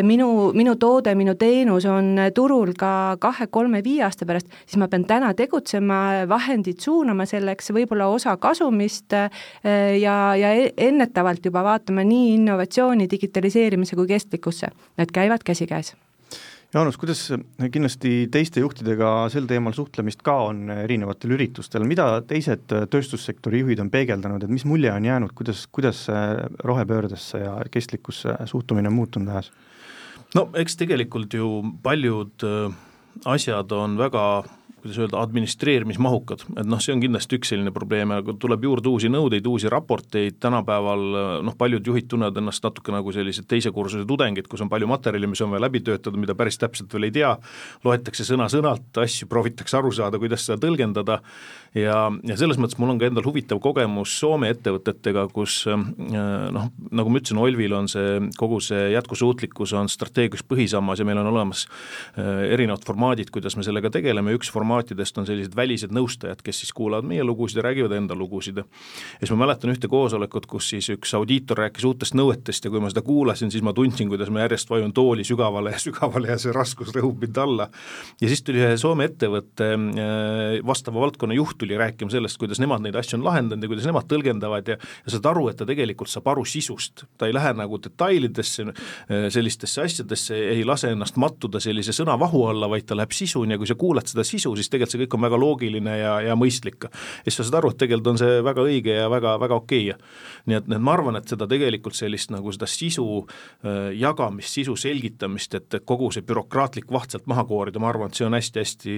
minu, 0.06 0.52
minu 0.56 0.76
toode, 0.80 1.16
minu 1.16 1.36
teenus 1.40 1.86
on 1.90 2.18
turul 2.36 2.53
turul 2.54 2.76
ka 2.78 3.18
kahe-kolme-viie 3.22 4.04
aasta 4.06 4.28
pärast, 4.30 4.52
siis 4.68 4.78
ma 4.82 4.90
pean 4.92 5.08
täna 5.10 5.32
tegutsema, 5.38 6.28
vahendid 6.30 6.84
suunama 6.84 7.26
selleks, 7.30 7.72
võib-olla 7.74 8.12
osa 8.14 8.36
kasumist 8.42 9.16
eh, 9.18 9.98
ja, 10.02 10.36
ja 10.38 10.54
e-, 10.60 10.74
ennetavalt 10.90 11.46
juba 11.50 11.64
vaatama 11.66 12.06
nii 12.06 12.34
innovatsiooni, 12.38 13.10
digitaliseerimise 13.10 13.98
kui 13.98 14.10
kestlikkusse, 14.14 14.70
need 15.02 15.14
käivad 15.16 15.46
käsikäes. 15.46 15.96
Jaanus, 16.74 16.96
kuidas 16.98 17.20
kindlasti 17.72 18.28
teiste 18.34 18.64
juhtidega 18.64 19.28
sel 19.30 19.46
teemal 19.50 19.76
suhtlemist 19.78 20.24
ka 20.26 20.40
on 20.48 20.72
erinevatel 20.74 21.36
üritustel, 21.36 21.86
mida 21.86 22.08
teised 22.26 22.66
tööstussektori 22.66 23.62
juhid 23.62 23.84
on 23.84 23.92
peegeldanud, 23.94 24.42
et 24.42 24.54
mis 24.54 24.66
mulje 24.66 24.90
on 24.90 25.06
jäänud, 25.06 25.36
kuidas, 25.38 25.68
kuidas 25.70 26.08
rohepöördesse 26.66 27.44
ja 27.46 27.60
kestlikkusse 27.74 28.40
suhtumine 28.50 28.90
on 28.90 28.98
muutunud 28.98 29.36
ajas? 29.36 29.52
No 30.38 30.48
eks 30.60 30.78
tegelikult 30.80 31.34
ju 31.34 31.50
paljud 31.84 32.46
äh, 32.48 32.74
asjad 33.26 33.72
on 33.72 33.98
väga 33.98 34.44
kuidas 34.84 35.00
öelda, 35.00 35.22
administreerimismahukad, 35.24 36.44
et 36.60 36.68
noh, 36.68 36.82
see 36.84 36.92
on 36.92 37.02
kindlasti 37.04 37.38
üks 37.40 37.54
selline 37.54 37.72
probleem, 37.72 38.12
aga 38.12 38.36
tuleb 38.40 38.66
juurde 38.68 38.92
uusi 38.92 39.08
nõudeid, 39.12 39.46
uusi 39.48 39.72
raporteid, 39.72 40.36
tänapäeval 40.44 41.04
noh, 41.48 41.56
paljud 41.56 41.88
juhid 41.88 42.10
tunnevad 42.12 42.42
ennast 42.42 42.66
natuke 42.66 42.92
nagu 42.92 43.14
sellised 43.16 43.48
teise 43.48 43.72
kursuse 43.72 44.04
tudengid, 44.10 44.50
kus 44.52 44.66
on 44.66 44.72
palju 44.72 44.90
materjali, 44.92 45.30
mis 45.32 45.42
on 45.46 45.54
vaja 45.54 45.64
läbi 45.64 45.80
töötada, 45.88 46.20
mida 46.20 46.36
päris 46.36 46.60
täpselt 46.60 46.92
veel 46.92 47.08
ei 47.08 47.16
tea, 47.16 47.32
loetakse 47.88 48.28
sõna-sõnalt 48.28 49.00
asju, 49.06 49.30
proovitakse 49.32 49.80
aru 49.80 49.94
saada, 49.96 50.20
kuidas 50.20 50.44
seda 50.50 50.60
tõlgendada. 50.66 51.22
Ja, 51.74 52.04
ja 52.28 52.36
selles 52.38 52.60
mõttes 52.62 52.78
mul 52.78 52.92
on 52.92 53.00
ka 53.02 53.08
endal 53.10 53.26
huvitav 53.26 53.58
kogemus 53.64 54.12
Soome 54.20 54.52
ettevõtetega, 54.54 55.24
kus 55.34 55.64
äh, 55.72 55.80
noh, 56.54 56.68
nagu 56.92 57.10
ma 57.10 57.22
ütlesin, 57.24 57.40
Olvil 57.42 57.74
on 57.74 57.88
see, 57.90 58.20
kogu 58.38 58.60
see 58.62 58.92
jätkusuutlikkus 58.94 59.74
on 59.80 59.90
strateegias 59.90 60.46
põhisammas 60.46 61.02
ja 61.02 61.08
meil 61.08 61.24
on 61.24 61.32
olemas 61.32 61.66
äh, 62.20 62.52
erinevad 62.54 62.86
formaadid, 62.86 63.32
kuidas 63.34 63.58
me 63.58 63.66
sellega 63.66 63.90
tegeleme, 63.96 64.36
üks 64.38 64.52
formaat 64.54 64.73
formaatidest 64.74 65.18
on 65.18 65.28
sellised 65.28 65.56
välised 65.56 65.94
nõustajad, 65.94 66.42
kes 66.44 66.64
siis 66.64 66.74
kuulavad 66.74 67.06
meie 67.06 67.24
lugusid 67.24 67.60
ja 67.60 67.64
räägivad 67.68 67.94
enda 67.96 68.16
lugusid. 68.16 68.58
ja 68.58 68.66
siis 69.20 69.32
ma 69.32 69.46
mäletan 69.46 69.72
ühte 69.72 69.88
koosolekut, 69.88 70.46
kus 70.46 70.70
siis 70.70 70.90
üks 70.90 71.14
audiitor 71.14 71.58
rääkis 71.58 71.86
uutest 71.86 72.14
nõuetest 72.14 72.66
ja 72.66 72.72
kui 72.72 72.82
ma 72.82 72.90
seda 72.90 73.02
kuulasin, 73.02 73.52
siis 73.52 73.64
ma 73.64 73.74
tundsin, 73.74 74.10
kuidas 74.10 74.30
ma 74.30 74.44
järjest 74.44 74.70
vajun 74.70 74.94
tooli 74.94 75.24
sügavale 75.24 75.72
ja 75.72 75.80
sügavale 75.80 76.32
ja 76.34 76.38
see 76.38 76.54
raskus 76.54 76.94
rõhub 76.96 77.22
mind 77.22 77.38
alla. 77.38 77.70
ja 78.22 78.28
siis 78.28 78.44
tuli 78.44 78.64
ühe 78.64 78.78
Soome 78.78 79.06
ettevõtte 79.06 79.70
äh, 79.76 80.66
vastava 80.66 81.00
valdkonna 81.00 81.34
juht 81.38 81.58
tuli 81.58 81.78
rääkima 81.78 82.12
sellest, 82.12 82.38
kuidas 82.38 82.60
nemad 82.60 82.82
neid 82.82 82.96
asju 82.96 83.20
on 83.20 83.28
lahendanud 83.28 83.64
ja 83.64 83.72
kuidas 83.72 83.88
nemad 83.88 84.10
tõlgendavad 84.10 84.74
ja, 84.74 84.78
ja 84.78 85.14
saad 85.14 85.30
aru, 85.30 85.48
et 85.50 85.58
ta 85.58 85.68
tegelikult 85.70 86.10
saab 86.10 86.28
aru 86.34 86.46
sisust, 86.46 87.06
ta 87.18 87.30
ei 87.30 87.36
lähe 87.36 87.54
nagu 87.58 87.78
detailidesse, 87.84 88.68
äh, 88.74 89.30
sellistesse 89.34 89.86
asjadesse, 89.86 90.36
ei 90.58 90.66
lase 90.66 90.92
ennast 90.94 91.20
mattuda 91.22 91.62
sellise 91.64 91.94
sõnavahu 91.96 92.48
alla, 92.50 92.70
vaid 92.72 92.90
ta 92.90 92.98
läheb 92.98 93.14
sisuni 93.16 93.56
ja 93.56 93.62
kui 93.62 93.70
sa 93.70 93.78
kuulad 93.80 94.10
seda 94.10 94.26
sisu, 94.28 94.56
siis 94.58 94.63
tegelikult 94.72 94.94
see 94.94 95.04
kõik 95.04 95.18
on 95.18 95.26
väga 95.26 95.40
loogiline 95.40 95.98
ja, 95.98 96.14
ja 96.30 96.38
mõistlik. 96.40 96.88
ja 96.88 97.28
siis 97.28 97.40
sa 97.40 97.48
saad 97.48 97.60
aru, 97.62 97.74
et 97.74 97.82
tegelikult 97.84 98.14
on 98.14 98.22
see 98.22 98.40
väga 98.46 98.68
õige 98.68 98.98
ja 98.98 99.10
väga, 99.12 99.36
väga 99.42 99.60
okei 99.62 99.90
okay.. 99.92 100.12
nii 100.50 100.60
et, 100.60 100.70
et 100.70 100.84
ma 100.84 100.96
arvan, 100.98 101.18
et 101.20 101.30
seda 101.30 101.48
tegelikult 101.50 101.98
sellist 101.98 102.34
nagu 102.34 102.52
seda 102.56 102.70
sisu 102.70 103.08
äh, 103.24 103.92
jagamist, 104.00 104.54
sisu 104.54 104.76
selgitamist, 104.80 105.58
et 105.60 105.80
kogu 105.90 106.12
see 106.14 106.26
bürokraatlik 106.28 106.92
vaht 106.94 107.14
sealt 107.14 107.28
maha 107.32 107.46
koorida, 107.50 107.82
ma 107.82 107.92
arvan, 107.92 108.12
et 108.12 108.20
see 108.20 108.28
on 108.28 108.38
hästi-hästi 108.38 108.98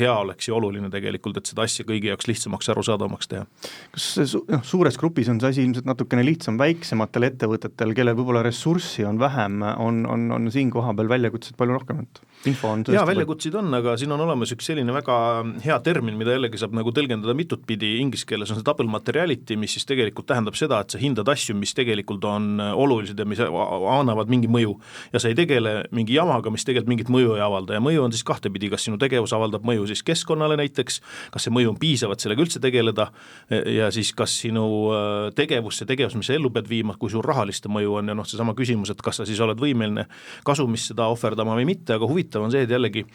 hea 0.00 0.14
oleks 0.14 0.48
ja 0.48 0.56
oluline 0.58 0.90
tegelikult, 0.92 1.40
et 1.40 1.50
seda 1.50 1.66
asja 1.66 1.86
kõigi 1.88 2.10
jaoks 2.10 2.28
lihtsamaks, 2.30 2.70
arusaadavamaks 2.72 3.30
teha. 3.30 3.46
kas 3.94 4.08
noh, 4.50 4.64
suures 4.66 4.98
grupis 5.00 5.30
on 5.32 5.40
see 5.42 5.54
asi 5.54 5.64
ilmselt 5.66 5.88
natukene 5.88 6.24
lihtsam, 6.26 6.58
väiksematel 6.60 7.28
ettevõtetel, 7.30 7.94
kellel 7.96 8.18
võib-olla 8.18 8.44
ressurssi 8.46 9.06
on 9.08 9.20
vähem, 9.20 9.60
on, 9.82 10.04
on, 10.10 10.28
on 10.36 10.50
siin 10.52 10.72
kohapeal 10.74 11.10
väljakutseid 11.10 11.58
palju 11.60 11.78
rohkem, 11.78 12.04
et 12.04 12.50
info 12.50 12.72
on 12.72 12.84
jaa, 12.88 13.04
väljakutseid 13.08 13.56
on, 13.60 13.72
aga 13.80 13.96
siin 14.00 14.12
on 14.16 14.24
olemas 14.26 14.52
üks 14.54 14.70
selline 14.70 14.89
väga 14.94 15.16
hea 15.64 15.78
termin, 15.84 16.16
mida 16.18 16.34
jällegi 16.34 16.60
saab 16.60 16.74
nagu 16.76 16.92
tõlgendada 16.94 17.34
mitut 17.36 17.62
pidi, 17.68 17.96
inglise 18.02 18.26
keeles 18.28 18.50
on 18.52 18.58
see 18.60 18.66
double 18.66 18.88
materiality, 18.90 19.56
mis 19.60 19.74
siis 19.76 19.86
tegelikult 19.88 20.28
tähendab 20.30 20.58
seda, 20.58 20.80
et 20.84 20.94
sa 20.94 21.00
hindad 21.00 21.28
asju, 21.30 21.56
mis 21.58 21.74
tegelikult 21.76 22.24
on 22.28 22.60
olulised 22.60 23.18
ja 23.18 23.26
mis 23.28 23.40
annavad 23.40 24.30
mingi 24.32 24.50
mõju. 24.50 24.76
ja 25.12 25.22
sa 25.22 25.30
ei 25.30 25.36
tegele 25.38 25.84
mingi 25.96 26.14
jamaga, 26.16 26.50
mis 26.50 26.64
tegelikult 26.66 26.90
mingit 26.90 27.12
mõju 27.12 27.36
ei 27.36 27.44
avalda 27.44 27.76
ja 27.76 27.82
mõju 27.84 28.04
on 28.04 28.14
siis 28.14 28.24
kahtepidi, 28.26 28.70
kas 28.72 28.86
sinu 28.86 28.98
tegevus 29.00 29.32
avaldab 29.36 29.66
mõju 29.66 29.86
siis 29.90 30.02
keskkonnale 30.06 30.58
näiteks, 30.60 31.00
kas 31.34 31.46
see 31.46 31.54
mõju 31.54 31.74
on 31.74 31.78
piisav, 31.80 32.14
et 32.14 32.24
sellega 32.24 32.44
üldse 32.44 32.62
tegeleda, 32.62 33.10
ja 33.50 33.90
siis 33.94 34.12
kas 34.16 34.34
sinu 34.42 34.64
äh, 34.94 35.28
tegevus, 35.36 35.80
see 35.80 35.88
tegevus, 35.88 36.16
mis 36.18 36.30
sa 36.30 36.36
ellu 36.36 36.52
pead 36.54 36.70
viima, 36.70 36.96
kui 37.00 37.12
suur 37.12 37.26
rahaliste 37.26 37.70
mõju 37.72 37.98
on 38.00 38.12
ja 38.12 38.16
noh, 38.16 38.28
seesama 38.28 38.54
küsimus, 38.58 38.92
et 38.92 39.04
kas 39.04 39.20
sa 39.20 39.28
siis 39.28 39.40
oled 39.44 39.60
võimeline 39.60 40.06
kasumist 40.46 40.92
seda 40.92 41.08
ohverdama 41.12 41.56
või 41.58 41.68
mitte, 41.72 41.96
aga 41.96 42.08
huvitav 42.08 42.46
on 42.46 42.54
see, 42.54 42.64
et 42.66 42.74
jällegi 42.74 43.06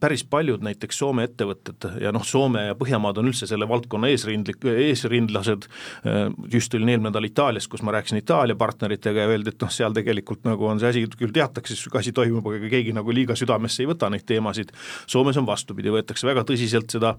päris 0.00 0.22
paljud 0.24 0.62
näiteks 0.64 0.98
Soome 0.98 1.26
ettevõtted 1.28 2.00
ja 2.00 2.12
noh, 2.12 2.24
Soome 2.24 2.62
ja 2.70 2.76
Põhjamaad 2.78 3.18
on 3.20 3.28
üldse 3.28 3.44
selle 3.48 3.66
valdkonna 3.68 4.08
eesrindlik, 4.08 4.64
eesrindlased, 4.64 5.66
äh, 6.08 6.22
just 6.52 6.74
olin 6.74 6.94
eelmine 6.94 7.10
nädal 7.10 7.26
Itaalias, 7.28 7.68
kus 7.68 7.82
ma 7.86 7.92
rääkisin 7.94 8.20
Itaalia 8.20 8.56
partneritega 8.58 9.24
ja 9.24 9.32
öeldi, 9.32 9.52
et 9.54 9.62
noh, 9.62 9.70
seal 9.72 9.94
tegelikult 9.96 10.44
nagu 10.48 10.66
on 10.70 10.80
see 10.80 10.90
asi, 10.92 11.04
küll 11.18 11.34
teatakse, 11.34 11.76
asi 11.98 12.14
toimub, 12.16 12.46
aga 12.48 12.70
keegi 12.72 12.94
nagu 12.96 13.12
liiga 13.14 13.36
südamesse 13.38 13.84
ei 13.84 13.90
võta 13.90 14.10
neid 14.12 14.24
teemasid, 14.28 14.72
Soomes 15.10 15.38
on 15.40 15.48
vastupidi, 15.48 15.92
võetakse 15.92 16.28
väga 16.28 16.44
tõsiselt 16.48 16.92
seda. 16.92 17.14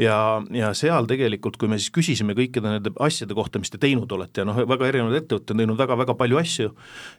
Ja, 0.00 0.16
ja 0.54 0.72
seal 0.76 1.08
tegelikult, 1.10 1.58
kui 1.60 1.70
me 1.70 1.78
siis 1.80 1.92
küsisime 1.94 2.36
kõikide 2.38 2.76
nende 2.76 2.92
asjade 3.02 3.34
kohta, 3.36 3.60
mis 3.62 3.72
te 3.72 3.80
teinud 3.82 4.10
olete 4.14 4.42
ja 4.42 4.48
noh, 4.48 4.62
väga 4.68 4.88
erinevad 4.88 5.18
ettevõtted 5.22 5.56
on 5.56 5.62
teinud 5.64 5.80
väga-väga 5.80 6.16
palju 6.18 6.40
asju, 6.40 6.72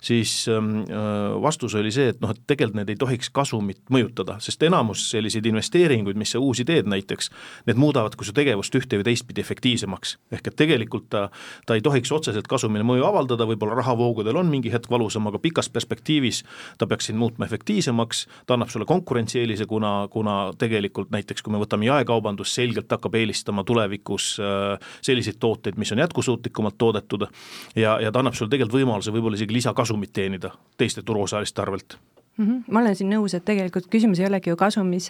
siis 0.03 0.35
ähm, 0.51 0.83
äh, 0.87 1.35
vastus 1.43 1.75
oli 1.79 1.91
see, 1.93 2.13
et 2.13 2.21
noh, 2.23 2.33
et 2.33 2.41
tegelikult 2.47 2.79
need 2.79 2.93
ei 2.93 2.99
tohiks 2.99 3.29
kasumit 3.33 3.81
mõjutada, 3.93 4.22
kasutada, 4.23 4.39
sest 4.41 4.63
enamus 4.63 5.09
selliseid 5.11 5.45
investeeringuid, 5.45 6.17
mis 6.17 6.31
sa 6.33 6.39
uusi 6.39 6.65
teed 6.65 6.87
näiteks, 6.87 7.29
need 7.67 7.77
muudavad 7.77 8.15
ka 8.15 8.25
su 8.25 8.33
tegevust 8.33 8.73
ühte 8.75 8.97
või 8.97 9.03
teistpidi 9.03 9.41
efektiivsemaks. 9.41 10.17
ehk 10.31 10.47
et 10.47 10.55
tegelikult 10.55 11.09
ta, 11.09 11.29
ta 11.65 11.75
ei 11.75 11.81
tohiks 11.81 12.11
otseselt 12.11 12.47
kasumile 12.47 12.83
mõju 12.83 13.05
avaldada, 13.05 13.45
võib-olla 13.45 13.75
rahavoogudel 13.75 14.35
on 14.35 14.49
mingi 14.49 14.71
hetk 14.71 14.89
valusam, 14.89 15.27
aga 15.27 15.39
pikas 15.39 15.69
perspektiivis 15.69 16.43
ta 16.77 16.87
peaks 16.87 17.05
sind 17.05 17.17
muutma 17.17 17.45
efektiivsemaks, 17.45 18.27
ta 18.45 18.53
annab 18.53 18.69
sulle 18.69 18.85
konkurentsieelise, 18.85 19.65
kuna, 19.65 20.07
kuna 20.11 20.53
tegelikult 20.57 21.11
näiteks 21.11 21.43
kui 21.43 21.53
me 21.53 21.59
võtame 21.59 21.85
jaekaubandus, 21.85 22.53
selgelt 22.55 22.91
hakkab 22.91 23.15
eelistama 23.15 23.63
tulevikus 23.63 24.37
äh, 24.39 24.79
selliseid 25.01 25.39
tooteid, 25.39 25.77
mis 25.77 25.91
on 25.91 25.99
jätkusuutlikumalt 25.99 26.77
toodetud 26.77 27.27
ja, 27.75 27.99
ja 27.99 28.11
ta 28.11 28.23
annab 28.23 28.37
sulle 28.37 28.51
tegelikult 28.51 28.79
võimaluse 28.81 29.13
võib-olla 29.13 29.39
isegi 29.39 29.59
lisakasumit 29.59 30.13
teenida 30.13 30.53
teiste 30.77 31.03
turuosaliste 31.03 31.61
arvelt 31.61 31.97
mm. 32.37 32.45
-hmm. 32.45 32.63
ma 32.71 32.79
olen 32.79 32.95
siin 32.95 33.09
nõus, 33.13 33.33
et 33.35 33.45
tegelikult 33.45 33.87
küsimus 33.91 34.19
ei 34.19 34.27
olegi 34.27 34.49
ju 34.49 34.57
kasumis, 34.57 35.09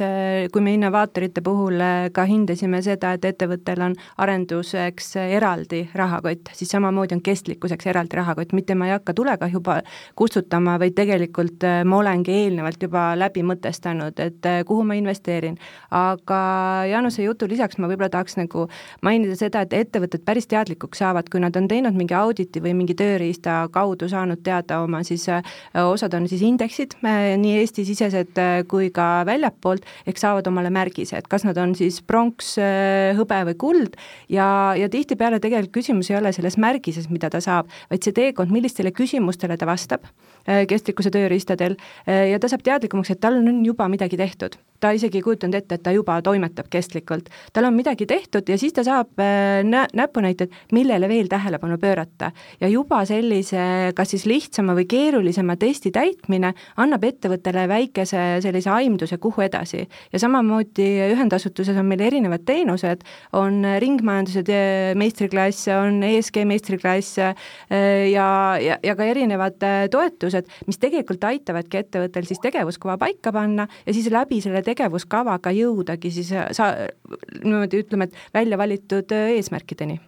kui 0.51 0.61
me 0.61 0.73
innovaatorite 0.73 1.41
puhul 1.41 1.81
äh, 1.81 2.09
ka 2.11 2.25
hindasime 2.27 2.81
seda, 2.81 3.13
et 3.13 3.25
ettevõttel 3.25 3.81
on 3.81 3.95
arenduseks 4.17 5.15
eraldi 5.15 5.89
rahakott, 5.95 6.51
siis 6.53 6.69
samamoodi 6.69 7.15
on 7.15 7.21
kestlikkuseks 7.21 7.87
eraldi 7.87 8.19
rahakott, 8.19 8.53
mitte 8.53 8.75
ma 8.75 8.87
ei 8.87 8.95
hakka 8.97 9.13
tulekahju 9.13 9.61
kustutama, 10.15 10.79
vaid 10.79 10.95
tegelikult 10.95 11.63
äh, 11.63 11.83
ma 11.85 11.97
olengi 11.97 12.31
eelnevalt 12.31 12.83
juba 12.83 13.13
läbi 13.19 13.43
mõtestanud, 13.43 14.19
et 14.19 14.45
äh, 14.45 14.63
kuhu 14.65 14.83
ma 14.83 14.93
investeerin. 14.93 15.57
aga 15.91 16.43
Jaanuse 16.89 17.23
jutu 17.23 17.47
lisaks 17.47 17.77
ma 17.77 17.87
võib-olla 17.87 18.09
tahaks 18.09 18.37
nagu 18.37 18.67
mainida 19.01 19.35
seda, 19.35 19.61
et 19.61 19.73
ettevõtted 19.73 20.23
päris 20.25 20.47
teadlikuks 20.47 20.97
saavad, 20.97 21.29
kui 21.29 21.39
nad 21.39 21.55
on 21.55 21.67
teinud 21.67 21.93
mingi 21.93 22.13
auditi 22.13 22.61
või 22.61 22.73
mingi 22.73 22.95
tööriista 22.95 23.69
kaudu 23.71 24.09
saanud 24.09 24.43
teada 24.43 24.81
oma 24.81 25.03
siis, 25.03 25.27
osad 25.73 26.13
on 26.13 26.27
siis 26.27 26.41
indeksid, 26.41 26.95
nii 27.39 27.57
Eesti-sisesed 27.61 28.39
äh, 28.41 28.55
kui 28.69 28.89
ka 28.93 29.23
väljapoolt, 29.27 29.85
ehk 30.09 30.19
saavad 30.21 30.47
omale 30.49 30.71
märgise, 30.73 31.17
et 31.19 31.29
kas 31.31 31.45
nad 31.47 31.57
on 31.61 31.75
siis 31.77 32.01
pronks, 32.05 32.55
äh, 32.61 33.13
hõbe 33.17 33.39
või 33.51 33.57
kuld. 33.59 33.97
Ja, 34.31 34.47
ja 34.79 34.89
tihtipeale 34.91 35.41
tegelikult 35.43 35.77
küsimus 35.79 36.11
ei 36.11 36.19
ole 36.19 36.33
selles 36.35 36.59
märgises, 36.61 37.09
mida 37.13 37.31
ta 37.33 37.41
saab, 37.43 37.71
vaid 37.91 38.05
see 38.05 38.15
teekond, 38.15 38.53
millistele 38.53 38.93
küsimustele 38.95 39.57
ta 39.57 39.69
vastab 39.69 40.05
äh, 40.07 40.63
kestlikkuse 40.69 41.13
tööriistadel. 41.13 41.77
Ja 42.05 42.37
ta 42.41 42.49
saab 42.51 42.63
teadlikumaks, 42.65 43.13
et 43.13 43.21
tal 43.23 43.39
on 43.39 43.63
juba 43.65 43.87
midagi 43.91 44.17
tehtud 44.19 44.57
ta 44.83 44.91
isegi 44.95 45.21
ei 45.21 45.25
kujutanud 45.25 45.55
ette, 45.55 45.77
et 45.77 45.83
ta 45.85 45.93
juba 45.95 46.17
toimetab 46.25 46.67
kestlikult. 46.71 47.29
tal 47.53 47.69
on 47.69 47.75
midagi 47.75 48.05
tehtud 48.09 48.49
ja 48.49 48.57
siis 48.59 48.73
ta 48.75 48.83
saab 48.83 49.19
nä-, 49.63 49.87
näpunäited, 49.95 50.51
millele 50.75 51.07
veel 51.07 51.29
tähelepanu 51.31 51.77
pöörata. 51.79 52.31
ja 52.61 52.67
juba 52.67 53.03
sellise 53.07 53.93
kas 53.95 54.13
siis 54.13 54.25
lihtsama 54.27 54.75
või 54.75 54.87
keerulisema 54.89 55.55
testi 55.59 55.91
täitmine 55.95 56.53
annab 56.77 57.05
ettevõttele 57.07 57.67
väikese 57.71 58.23
sellise 58.43 58.71
aimduse, 58.73 59.17
kuhu 59.17 59.45
edasi. 59.45 59.85
ja 60.11 60.19
samamoodi 60.19 60.89
ühendasutuses 61.13 61.77
on 61.79 61.87
meil 61.87 62.03
erinevad 62.03 62.43
teenused, 62.45 63.05
on 63.39 63.63
ringmajanduse 63.79 64.43
meistriklass, 64.99 65.67
on 65.77 66.03
ESG 66.03 66.43
meistriklass 66.49 67.17
ja, 67.19 68.27
ja, 68.59 68.77
ja 68.83 68.95
ka 68.99 69.07
erinevad 69.07 69.63
toetused, 69.91 70.49
mis 70.67 70.81
tegelikult 70.81 71.23
aitavadki 71.29 71.79
ettevõttel 71.83 72.27
siis 72.27 72.41
tegevuskava 72.43 72.97
paika 73.01 73.31
panna 73.35 73.67
ja 73.85 73.95
siis 73.95 74.09
läbi 74.11 74.41
selle 74.43 74.63
tegevuskavaga 74.73 75.53
jõudagi 75.55 76.11
siis 76.13 76.33
sa-, 76.57 76.73
niimoodi 77.43 77.85
ütleme, 77.85 78.09
et 78.09 78.33
välja 78.35 78.59
valitud 78.59 79.15
eesmärkideni 79.23 80.01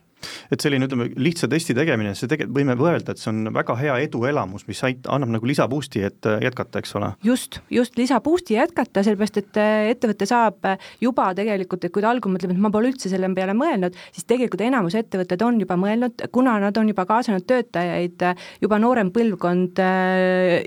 et 0.52 0.62
selline, 0.62 0.88
ütleme, 0.88 1.08
lihtsa 1.20 1.48
testi 1.52 1.76
tegemine, 1.78 2.14
see 2.18 2.30
tegelikult, 2.30 2.56
võime 2.58 2.76
öelda, 2.76 3.14
et 3.14 3.22
see 3.22 3.32
on 3.32 3.52
väga 3.56 3.76
hea 3.80 3.96
eduelamus, 4.06 4.66
mis 4.70 4.82
ait-, 4.88 5.08
annab 5.12 5.34
nagu 5.36 5.50
lisaboost'i, 5.50 6.04
et 6.08 6.30
äh, 6.30 6.40
jätkata, 6.46 6.82
eks 6.82 6.96
ole? 7.00 7.12
just, 7.26 7.60
just 7.74 7.98
lisaboost'i 8.00 8.58
jätkata, 8.58 9.04
sellepärast 9.06 9.40
et 9.42 9.60
äh, 9.62 9.90
ettevõte 9.94 10.28
saab 10.30 10.68
äh, 10.70 10.90
juba 11.04 11.32
tegelikult, 11.38 11.86
et 11.88 11.94
kui 11.94 12.04
ta 12.06 12.12
algul 12.14 12.36
mõtleb, 12.36 12.56
et 12.56 12.62
ma 12.62 12.72
pole 12.74 12.92
üldse 12.94 13.12
selle 13.12 13.30
peale 13.36 13.56
mõelnud, 13.58 13.98
siis 14.16 14.28
tegelikult 14.30 14.64
enamus 14.66 14.98
ettevõtted 15.00 15.46
on 15.46 15.60
juba 15.62 15.78
mõelnud, 15.80 16.28
kuna 16.36 16.58
nad 16.64 16.78
on 16.80 16.92
juba 16.92 17.08
kaasanud 17.10 17.46
töötajaid, 17.50 18.26
juba 18.64 18.80
noorem 18.82 19.12
põlvkond 19.16 19.80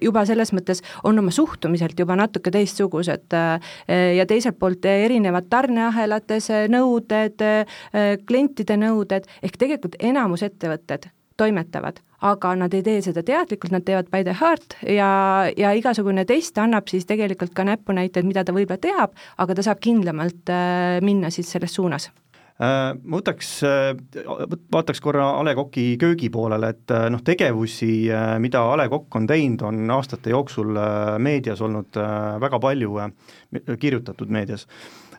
juba 0.03 0.25
selles 0.29 0.51
mõttes 0.55 0.83
on 1.07 1.19
oma 1.21 1.33
suhtumiselt 1.35 1.99
juba 1.99 2.17
natuke 2.19 2.51
teistsugused 2.53 3.35
ja 3.35 4.27
teiselt 4.29 4.59
poolt 4.61 4.85
erinevad 4.89 5.49
tarneahelates 5.51 6.51
nõuded, 6.73 7.45
klientide 8.29 8.77
nõuded, 8.81 9.29
ehk 9.49 9.57
tegelikult 9.61 9.97
enamus 9.99 10.45
ettevõtted 10.47 11.09
toimetavad, 11.39 12.01
aga 12.27 12.53
nad 12.59 12.75
ei 12.75 12.85
tee 12.87 13.01
seda 13.05 13.23
teadlikult, 13.27 13.73
nad 13.75 13.87
teevad 13.87 14.11
by 14.13 14.25
the 14.27 14.35
heart 14.41 14.79
ja, 14.83 15.11
ja 15.57 15.73
igasugune 15.79 16.27
test 16.29 16.59
annab 16.59 16.91
siis 16.91 17.07
tegelikult 17.09 17.55
ka 17.55 17.67
näpunäiteid, 17.69 18.27
mida 18.27 18.45
ta 18.45 18.55
võib-olla 18.55 18.81
teab, 18.83 19.15
aga 19.39 19.59
ta 19.59 19.67
saab 19.67 19.83
kindlamalt 19.85 20.51
äh, 20.51 20.99
minna 21.05 21.31
siis 21.35 21.51
selles 21.55 21.77
suunas. 21.79 22.11
Äh, 22.59 22.91
ma 22.99 23.21
võtaks, 23.21 23.53
äh, 23.63 23.93
vaataks 24.75 25.03
korra 25.05 25.31
A 25.39 25.45
Le 25.47 25.55
Coqi 25.55 25.93
köögi 26.01 26.31
poolele, 26.35 26.73
et 26.75 26.95
noh, 27.15 27.23
tegevusi, 27.23 27.93
mida 28.43 28.65
A 28.67 28.79
Le 28.81 28.89
Coq 28.91 29.21
on 29.21 29.31
teinud, 29.31 29.63
on 29.71 29.95
aastate 29.95 30.35
jooksul 30.35 30.75
meedias 31.23 31.63
olnud 31.63 32.03
väga 32.43 32.59
palju 32.63 32.99
kirjutatud 33.79 34.35
meedias 34.35 34.67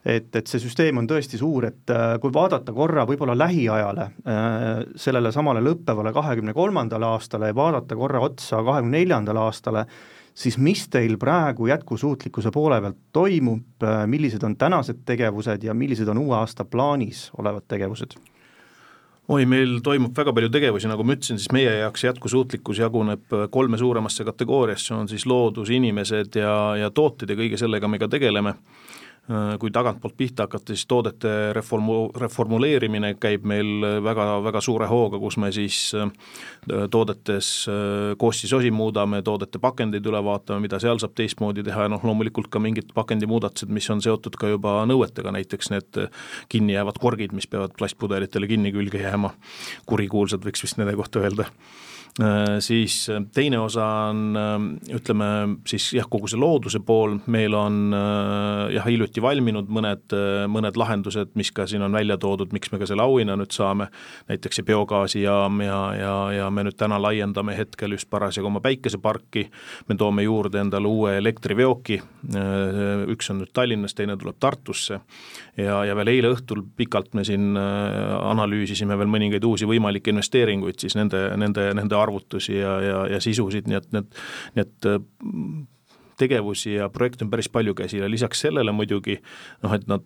et, 0.06 0.30
et 0.36 0.48
see 0.48 0.62
süsteem 0.62 1.00
on 1.02 1.08
tõesti 1.10 1.40
suur, 1.40 1.68
et 1.70 1.92
äh, 1.94 2.16
kui 2.22 2.32
vaadata 2.34 2.74
korra 2.76 3.06
võib-olla 3.10 3.36
lähiajale, 3.38 4.08
äh, 4.24 4.70
sellele 5.00 5.32
samale 5.36 5.64
lõppevale 5.66 6.14
kahekümne 6.16 6.56
kolmandale 6.56 7.10
aastale 7.10 7.52
ja 7.52 7.58
vaadata 7.58 7.98
korra 8.00 8.24
otsa 8.24 8.64
kahekümne 8.64 8.98
neljandale 9.00 9.44
aastale, 9.44 9.86
siis 10.40 10.58
mis 10.58 10.86
teil 10.92 11.18
praegu 11.20 11.68
jätkusuutlikkuse 11.68 12.52
poole 12.56 12.80
pealt 12.82 13.00
toimub, 13.16 13.84
äh, 13.84 14.04
millised 14.08 14.44
on 14.48 14.58
tänased 14.58 15.04
tegevused 15.06 15.64
ja 15.64 15.76
millised 15.76 16.08
on 16.08 16.22
uue 16.24 16.38
aasta 16.40 16.66
plaanis 16.66 17.30
olevad 17.38 17.68
tegevused? 17.68 18.20
oi, 19.30 19.44
meil 19.46 19.76
toimub 19.86 20.16
väga 20.18 20.32
palju 20.34 20.50
tegevusi, 20.50 20.88
nagu 20.90 21.04
ma 21.06 21.14
ütlesin, 21.14 21.38
siis 21.38 21.52
meie 21.54 21.70
jaoks 21.84 22.02
jätkusuutlikkus 22.02 22.80
jaguneb 22.82 23.36
kolme 23.54 23.78
suuremasse 23.78 24.26
kategooriasse, 24.26 24.96
on 24.96 25.06
siis 25.12 25.28
loodus, 25.30 25.70
inimesed 25.70 26.40
ja, 26.40 26.56
ja 26.80 26.90
tooted 26.90 27.30
ja 27.30 27.38
kõige 27.38 27.60
sellega 27.62 27.92
me 27.92 28.00
ka 28.02 28.08
tegeleme 28.10 28.56
kui 29.60 29.70
tagantpoolt 29.70 30.16
pihta 30.18 30.48
hakata, 30.48 30.74
siis 30.74 30.88
toodete 30.90 31.30
reformu-, 31.54 32.10
reformuleerimine 32.18 33.12
käib 33.22 33.44
meil 33.46 33.84
väga, 34.04 34.26
väga 34.42 34.62
suure 34.66 34.88
hooga, 34.90 35.20
kus 35.22 35.38
me 35.38 35.52
siis 35.54 35.78
äh, 35.98 36.10
toodetes 36.92 37.50
äh, 37.70 38.16
koostisosi 38.18 38.72
muudame, 38.74 39.22
toodete 39.26 39.62
pakendeid 39.62 40.06
üle 40.10 40.22
vaatame, 40.26 40.64
mida 40.66 40.80
seal 40.82 41.02
saab 41.02 41.14
teistmoodi 41.20 41.66
teha 41.68 41.86
ja 41.86 41.92
noh, 41.94 42.06
loomulikult 42.06 42.50
ka 42.50 42.62
mingid 42.64 42.90
pakendimuudatused, 42.98 43.70
mis 43.74 43.90
on 43.94 44.02
seotud 44.02 44.40
ka 44.40 44.50
juba 44.50 44.80
nõuetega, 44.90 45.36
näiteks 45.38 45.70
need 45.76 46.02
kinni 46.50 46.74
jäävad 46.74 46.98
korgid, 47.02 47.36
mis 47.38 47.50
peavad 47.50 47.78
plastpudelitele 47.78 48.50
kinni 48.50 48.74
külge 48.74 49.04
jääma, 49.04 49.36
kurikuulsad 49.90 50.42
võiks 50.46 50.66
vist 50.66 50.82
nende 50.82 50.98
kohta 50.98 51.22
öelda. 51.22 51.50
Äh, 51.50 51.89
siis 52.60 53.10
äh, 53.10 53.22
teine 53.34 53.60
osa 53.60 53.86
on 54.10 54.36
äh, 54.38 54.96
ütleme 54.96 55.28
siis 55.68 55.90
jah, 55.96 56.08
kogu 56.12 56.28
see 56.28 56.40
looduse 56.40 56.82
pool, 56.84 57.18
meil 57.32 57.54
on 57.56 57.94
jah, 58.74 58.86
hiljuti 58.86 59.22
valminud 59.24 59.70
mõned, 59.72 60.16
mõned 60.52 60.78
lahendused, 60.80 61.32
mis 61.40 61.52
ka 61.56 61.66
siin 61.70 61.84
on 61.86 61.96
välja 61.96 62.18
toodud, 62.20 62.52
miks 62.56 62.72
me 62.74 62.80
ka 62.82 62.88
selle 62.90 63.06
auhinna 63.06 63.38
nüüd 63.40 63.54
saame, 63.56 63.90
näiteks 64.30 64.60
see 64.60 64.68
biogaasijaam 64.68 65.62
ja, 65.64 65.80
ja, 65.96 66.16
ja 66.36 66.50
me 66.54 66.66
nüüd 66.68 66.78
täna 66.80 67.00
laiendame 67.02 67.56
hetkel 67.58 67.96
just 67.96 68.10
parasjagu 68.12 68.50
oma 68.50 68.62
päikeseparki, 68.64 69.46
me 69.90 69.98
toome 70.00 70.26
juurde 70.26 70.62
endale 70.64 70.90
uue 70.90 71.16
elektriveoki, 71.20 72.00
üks 73.14 73.32
on 73.32 73.42
nüüd 73.44 73.54
Tallinnas, 73.56 73.96
teine 73.98 74.18
tuleb 74.20 74.38
Tartusse. 74.40 75.00
Ja, 75.60 75.82
ja 75.88 75.96
veel 75.98 76.14
eile 76.14 76.34
õhtul 76.34 76.64
pikalt 76.78 77.16
me 77.18 77.26
siin 77.28 77.58
analüüsisime 77.58 78.98
veel 79.00 79.12
mõningaid 79.12 79.46
uusi 79.46 79.68
võimalikke 79.70 80.14
investeeringuid 80.14 80.80
siis 80.82 80.96
nende, 81.00 81.22
nende, 81.40 81.70
nende 81.78 82.00
arvutusi 82.10 82.58
ja, 82.58 82.76
ja, 82.84 83.04
ja 83.16 83.22
sisusid, 83.24 83.70
nii 83.70 83.80
et 83.80 83.92
need, 83.96 84.24
need 84.60 84.90
tegevusi 86.20 86.76
ja 86.76 86.90
projekte 86.94 87.26
on 87.26 87.32
päris 87.34 87.50
palju 87.52 87.76
käsil 87.78 88.04
ja 88.04 88.12
lisaks 88.12 88.44
sellele 88.46 88.74
muidugi 88.76 89.18
noh, 89.64 89.74
et 89.76 89.88
nad, 89.90 90.06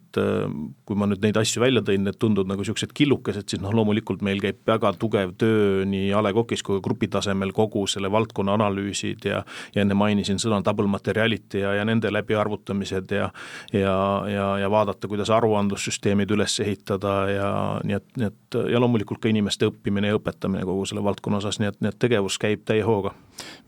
kui 0.85 0.99
ma 0.99 1.07
nüüd 1.09 1.23
neid 1.25 1.37
asju 1.39 1.63
välja 1.63 1.83
tõin, 1.85 2.05
need 2.07 2.19
tunduvad 2.21 2.51
nagu 2.51 2.63
niisugused 2.63 2.93
killukesed, 2.95 3.47
siis 3.49 3.61
noh, 3.63 3.73
loomulikult 3.75 4.23
meil 4.25 4.41
käib 4.43 4.61
väga 4.67 4.93
tugev 5.01 5.35
töö 5.41 5.83
nii 5.89 6.11
A 6.13 6.23
Le 6.23 6.33
Coqis 6.35 6.63
kui 6.63 6.79
ka 6.79 6.85
grupi 6.85 7.09
tasemel 7.11 7.53
kogu 7.55 7.85
selle 7.89 8.11
valdkonna 8.13 8.57
analüüsid 8.59 9.27
ja 9.29 9.43
ja 9.75 9.81
enne 9.83 9.95
mainisin 9.97 10.39
sõna 10.41 10.61
double 10.65 10.87
materiality 10.91 11.63
ja, 11.63 11.73
ja 11.77 11.85
nende 11.87 12.11
läbiarvutamised 12.13 13.11
ja 13.15 13.29
ja, 13.73 13.95
ja, 14.29 14.47
ja 14.59 14.69
vaadata, 14.71 15.07
kuidas 15.07 15.31
aruandlussüsteemid 15.33 16.31
üles 16.35 16.59
ehitada 16.63 17.13
ja 17.31 17.49
nii 17.83 17.97
et, 17.97 18.07
nii 18.17 18.29
et 18.29 18.59
ja 18.73 18.81
loomulikult 18.81 19.21
ka 19.23 19.31
inimeste 19.31 19.69
õppimine 19.69 20.11
ja 20.11 20.19
õpetamine 20.19 20.65
kogu 20.67 20.85
selle 20.89 21.03
valdkonna 21.05 21.41
osas, 21.41 21.59
nii 21.61 21.71
et, 21.71 21.81
nii 21.81 21.93
et 21.93 21.99
tegevus 21.99 22.39
käib 22.41 22.65
täie 22.67 22.85
hooga. 22.85 23.13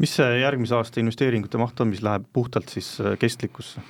Mis 0.01 0.17
see 0.19 0.41
järgmise 0.41 0.77
aasta 0.77 1.01
investeeringute 1.01 1.61
maht 1.61 1.79
on, 1.81 1.91
mis 1.93 2.03
läheb 2.05 2.27
puhtalt 2.33 2.71
siis 2.73 2.95
äh, 3.01 3.17
kestlikkusse? 3.21 3.83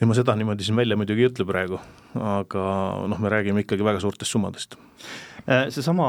ja 0.00 0.08
ma 0.10 0.16
seda 0.16 0.34
niimoodi 0.36 0.66
siin 0.66 0.76
välja 0.76 0.96
muidugi 0.98 1.22
ei 1.22 1.28
ütle 1.30 1.46
praegu, 1.46 1.78
aga 2.18 2.64
noh, 3.10 3.20
me 3.22 3.30
räägime 3.30 3.62
ikkagi 3.62 3.86
väga 3.86 4.00
suurtest 4.02 4.34
summadest. 4.34 4.74
Äh, 5.44 5.68
seesama, 5.72 6.08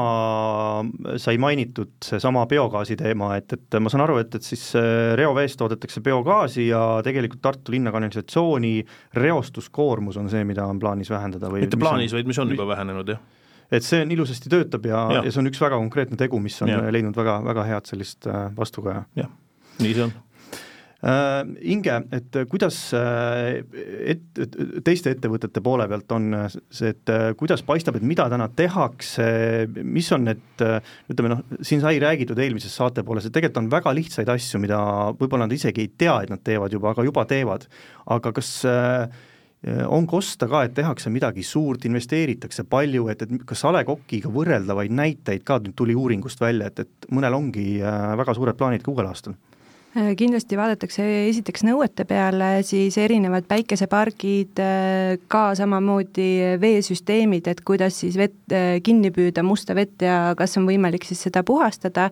sai 1.22 1.36
mainitud, 1.38 1.92
seesama 2.04 2.46
biogaasi 2.50 2.96
teema, 2.98 3.34
et, 3.38 3.52
et 3.52 3.78
ma 3.80 3.92
saan 3.92 4.02
aru, 4.06 4.18
et, 4.22 4.34
et 4.38 4.46
siis 4.46 4.64
äh, 4.80 5.14
reoveest 5.18 5.60
toodetakse 5.60 6.02
biogaasi 6.04 6.66
ja 6.70 6.82
tegelikult 7.06 7.44
Tartu 7.46 7.76
linna 7.76 7.94
kanalisatsiooni 7.94 8.74
reostuskoormus 9.22 10.18
on 10.18 10.30
see, 10.32 10.42
mida 10.48 10.66
on 10.66 10.82
plaanis 10.82 11.12
vähendada 11.12 11.52
või 11.52 11.66
mitte 11.66 11.78
plaanis, 11.80 12.16
vaid 12.16 12.28
mis 12.28 12.42
on 12.42 12.56
juba 12.56 12.68
vähenenud, 12.74 13.14
jah 13.14 13.35
et 13.70 13.86
see 13.86 14.02
on 14.04 14.12
ilusasti 14.14 14.52
töötab 14.52 14.86
ja, 14.90 15.06
ja., 15.16 15.24
ja 15.26 15.32
see 15.32 15.42
on 15.42 15.50
üks 15.50 15.62
väga 15.62 15.80
konkreetne 15.80 16.20
tegu, 16.20 16.40
mis 16.42 16.60
on 16.62 16.72
ja. 16.74 16.84
leidnud 16.92 17.16
väga, 17.16 17.40
väga 17.46 17.66
head 17.72 17.90
sellist 17.90 18.30
vastukaja. 18.56 19.06
jah, 19.18 19.32
nii 19.82 19.96
see 19.96 20.08
on 20.08 20.14
Äh, 21.04 21.44
Inge, 21.60 21.92
et 22.16 22.36
kuidas 22.48 22.76
äh, 22.96 23.60
et, 24.08 24.38
teiste 24.84 25.12
ettevõtete 25.12 25.60
poole 25.60 25.84
pealt 25.90 26.14
on 26.16 26.30
see, 26.48 26.94
et 26.94 27.12
äh, 27.12 27.26
kuidas 27.36 27.60
paistab, 27.66 27.98
et 27.98 28.06
mida 28.06 28.24
täna 28.32 28.48
tehakse, 28.48 29.26
mis 29.84 30.08
on 30.16 30.24
need, 30.30 30.64
ütleme 31.12 31.34
noh, 31.34 31.44
siin 31.60 31.84
sai 31.84 32.00
räägitud 32.00 32.40
eelmises 32.40 32.72
saate 32.80 33.04
pooles, 33.04 33.28
et 33.28 33.36
tegelikult 33.36 33.60
on 33.60 33.70
väga 33.76 33.92
lihtsaid 33.98 34.32
asju, 34.34 34.62
mida 34.62 34.80
võib-olla 35.20 35.44
nad 35.44 35.54
isegi 35.54 35.84
ei 35.84 35.92
tea, 36.00 36.16
et 36.24 36.32
nad 36.32 36.40
teevad 36.42 36.72
juba, 36.72 36.94
aga 36.96 37.04
juba 37.04 37.26
teevad. 37.28 37.68
aga 38.16 38.32
kas 38.32 38.50
on 39.66 40.06
kosta 40.06 40.46
ka, 40.50 40.62
et 40.66 40.74
tehakse 40.76 41.10
midagi 41.10 41.42
suurt, 41.42 41.84
investeeritakse 41.88 42.64
palju, 42.70 43.08
et, 43.10 43.22
et 43.26 43.44
kas 43.46 43.64
A 43.66 43.72
Le 43.74 43.82
Coqiga 43.88 44.30
võrreldavaid 44.30 44.94
näiteid 44.94 45.42
ka 45.46 45.58
nüüd 45.64 45.74
tuli 45.78 45.96
uuringust 45.98 46.40
välja, 46.40 46.70
et, 46.70 46.84
et 46.86 47.08
mõnel 47.10 47.34
ongi 47.34 47.80
väga 47.82 48.34
suured 48.38 48.58
plaanid 48.58 48.84
ka 48.86 48.94
uuel 48.94 49.10
aastal? 49.10 49.34
Äh, 49.96 50.10
kindlasti 50.12 50.58
vaadatakse 50.60 51.04
esiteks 51.30 51.62
nõuete 51.64 52.04
peale, 52.04 52.58
siis 52.68 52.98
erinevad 53.00 53.46
päikesepargid, 53.48 54.58
äh, 54.60 55.14
ka 55.32 55.54
samamoodi 55.56 56.58
veesüsteemid, 56.60 57.46
et 57.48 57.62
kuidas 57.64 58.02
siis 58.02 58.18
vett, 58.20 58.36
äh, 58.52 58.76
kinni 58.84 59.08
püüda 59.14 59.40
musta 59.46 59.72
vett 59.78 60.04
ja 60.04 60.34
kas 60.36 60.58
on 60.60 60.66
võimalik 60.68 61.06
siis 61.08 61.22
seda 61.24 61.40
puhastada, 61.46 62.10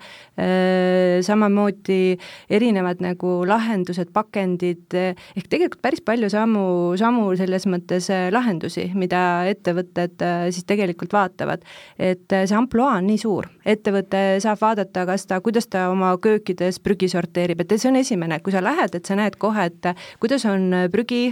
samamoodi 1.25 2.17
erinevad 2.51 3.03
nagu 3.05 3.45
lahendused, 3.47 4.09
pakendid, 4.15 4.95
ehk 4.95 5.47
tegelikult 5.51 5.83
päris 5.85 6.03
palju 6.05 6.31
samu, 6.33 6.65
samu 6.99 7.27
selles 7.39 7.67
mõttes 7.71 8.09
lahendusi, 8.33 8.87
mida 8.97 9.45
ettevõtted 9.51 10.25
siis 10.55 10.67
tegelikult 10.69 11.13
vaatavad. 11.15 11.63
et 11.99 12.27
see 12.31 12.57
ampluaa 12.57 12.99
on 12.99 13.07
nii 13.07 13.19
suur, 13.19 13.49
ettevõte 13.67 14.41
saab 14.43 14.61
vaadata, 14.61 15.07
kas 15.07 15.27
ta, 15.27 15.41
kuidas 15.41 15.69
ta 15.69 15.89
oma 15.91 16.15
köökides 16.19 16.81
prügi 16.81 17.09
sorteerib, 17.13 17.61
et 17.61 17.74
et 17.75 17.83
see 17.83 17.91
on 17.91 17.99
esimene, 17.99 18.39
kui 18.45 18.55
sa 18.55 18.63
lähed, 18.65 18.95
et 18.95 19.07
sa 19.07 19.17
näed 19.19 19.39
kohe, 19.43 19.67
et 19.71 19.91
kuidas 20.23 20.45
on 20.49 20.71
prügi, 20.93 21.27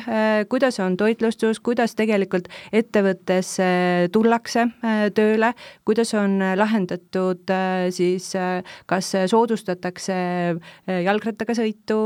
kuidas 0.50 0.78
on 0.82 0.96
toitlustus, 1.00 1.60
kuidas 1.62 1.94
tegelikult 1.98 2.48
ettevõttesse 2.74 3.66
tullakse 4.12 4.64
äh, 4.64 5.04
tööle, 5.14 5.52
kuidas 5.86 6.12
on 6.18 6.38
lahendatud 6.58 7.50
äh, 7.52 7.88
siis, 7.94 8.32
äh, 8.38 8.60
kas 8.90 9.12
soodustatakse 9.30 10.14
jalgrattaga 11.04 11.54
sõitu, 11.56 11.98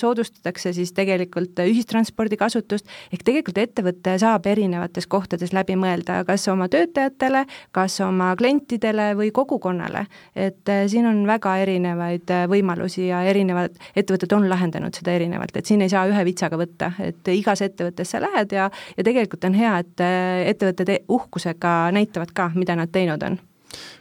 soodustatakse 0.00 0.72
siis 0.74 0.92
tegelikult 0.96 1.58
ühistranspordi 1.62 2.38
kasutust, 2.40 2.88
ehk 3.12 3.24
tegelikult 3.26 3.60
ettevõte 3.62 4.16
saab 4.20 4.46
erinevates 4.50 5.06
kohtades 5.10 5.54
läbi 5.56 5.76
mõelda, 5.80 6.20
kas 6.28 6.46
oma 6.52 6.68
töötajatele, 6.72 7.44
kas 7.76 8.00
oma 8.04 8.32
klientidele 8.38 9.12
või 9.18 9.30
kogukonnale. 9.34 10.06
et 10.34 10.70
siin 10.90 11.06
on 11.06 11.22
väga 11.26 11.56
erinevaid 11.62 12.30
võimalusi 12.50 13.08
ja 13.08 13.22
erinevad 13.28 13.69
et 13.70 14.02
ettevõtted 14.02 14.34
on 14.36 14.48
lahendanud 14.50 14.96
seda 14.96 15.14
erinevalt, 15.16 15.56
et 15.56 15.66
siin 15.66 15.84
ei 15.84 15.92
saa 15.92 16.06
ühe 16.10 16.24
vitsaga 16.28 16.58
võtta, 16.60 16.92
et 17.04 17.32
igas 17.34 17.62
ettevõttes 17.66 18.10
sa 18.14 18.22
lähed 18.22 18.52
ja, 18.56 18.70
ja 18.96 19.06
tegelikult 19.06 19.46
on 19.48 19.56
hea, 19.58 19.76
et 19.84 20.04
äh, 20.04 20.44
ettevõtted 20.52 20.94
uhkusega 21.08 21.74
näitavad 21.96 22.34
ka, 22.34 22.50
mida 22.54 22.76
nad 22.78 22.92
teinud 22.92 23.22
on. 23.26 23.38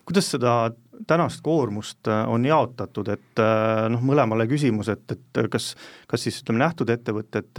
kuidas 0.05 0.32
seda 0.34 0.71
tänast 1.07 1.41
koormust 1.45 2.07
äh, 2.07 2.23
on 2.29 2.45
jaotatud, 2.45 3.07
et 3.13 3.41
äh, 3.41 3.85
noh, 3.91 4.01
mõlemale 4.05 4.47
küsimus, 4.49 4.89
et, 4.93 5.05
et 5.15 5.39
kas, 5.51 5.71
kas 6.09 6.25
siis 6.25 6.41
ütleme, 6.43 6.62
nähtud 6.63 6.89
ettevõtted, 6.91 7.51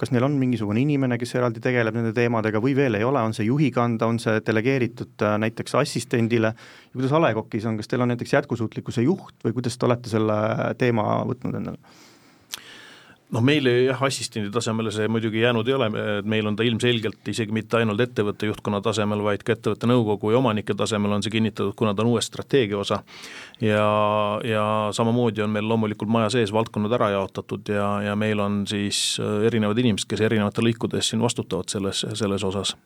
kas 0.00 0.12
neil 0.14 0.26
on 0.26 0.38
mingisugune 0.40 0.82
inimene, 0.82 1.18
kes 1.20 1.36
eraldi 1.38 1.62
tegeleb 1.62 1.96
nende 1.96 2.14
teemadega 2.16 2.62
või 2.62 2.74
veel 2.78 2.98
ei 2.98 3.06
ole, 3.06 3.22
on 3.22 3.36
see 3.36 3.46
juhi 3.48 3.70
kanda, 3.74 4.08
on 4.10 4.18
see 4.22 4.40
delegeeritud 4.46 5.26
näiteks 5.44 5.76
assistendile 5.78 6.52
ja 6.52 6.96
kuidas 6.96 7.14
A 7.14 7.22
Le 7.22 7.34
Coqis 7.36 7.68
on, 7.68 7.78
kas 7.80 7.90
teil 7.90 8.04
on 8.04 8.12
näiteks 8.14 8.34
jätkusuutlikkuse 8.38 9.06
juht 9.06 9.46
või 9.46 9.56
kuidas 9.56 9.78
te 9.78 9.88
olete 9.88 10.12
selle 10.12 10.36
teema 10.80 11.22
võtnud 11.28 11.60
endale? 11.60 11.96
Noh, 13.34 13.42
meile 13.42 13.72
jah, 13.86 14.02
assistendi 14.06 14.50
tasemele 14.54 14.92
see 14.94 15.08
muidugi 15.10 15.40
jäänud 15.42 15.68
ei 15.68 15.74
ole, 15.74 15.88
et 16.18 16.28
meil 16.30 16.46
on 16.46 16.56
ta 16.56 16.64
ilmselgelt 16.66 17.30
isegi 17.32 17.54
mitte 17.54 17.80
ainult 17.80 18.00
ettevõtte 18.04 18.50
juhtkonna 18.50 18.80
tasemel, 18.84 19.22
vaid 19.26 19.42
ka 19.46 19.56
ettevõtte 19.56 19.90
nõukogu 19.90 20.30
ja 20.32 20.40
omanike 20.40 20.76
tasemel 20.78 21.16
on 21.16 21.24
see 21.26 21.34
kinnitatud, 21.34 21.74
kuna 21.78 21.94
ta 21.94 22.04
on 22.04 22.12
uue 22.14 22.22
strateegia 22.22 22.78
osa. 22.78 23.02
ja, 23.60 23.88
ja 24.44 24.64
samamoodi 24.96 25.42
on 25.42 25.54
meil 25.56 25.68
loomulikult 25.68 26.10
maja 26.12 26.30
sees 26.36 26.52
valdkonnad 26.54 26.94
ära 26.98 27.10
jaotatud 27.16 27.68
ja, 27.74 27.90
ja 28.10 28.16
meil 28.16 28.40
on 28.40 28.64
siis 28.70 29.18
erinevad 29.46 29.78
inimesed, 29.82 30.08
kes 30.10 30.22
erinevate 30.28 30.62
lõikude 30.62 31.00
eest 31.00 31.14
siin 31.14 31.24
vastutavad 31.24 31.72
selles, 31.72 32.06
selles 32.14 32.44
osas 32.46 32.76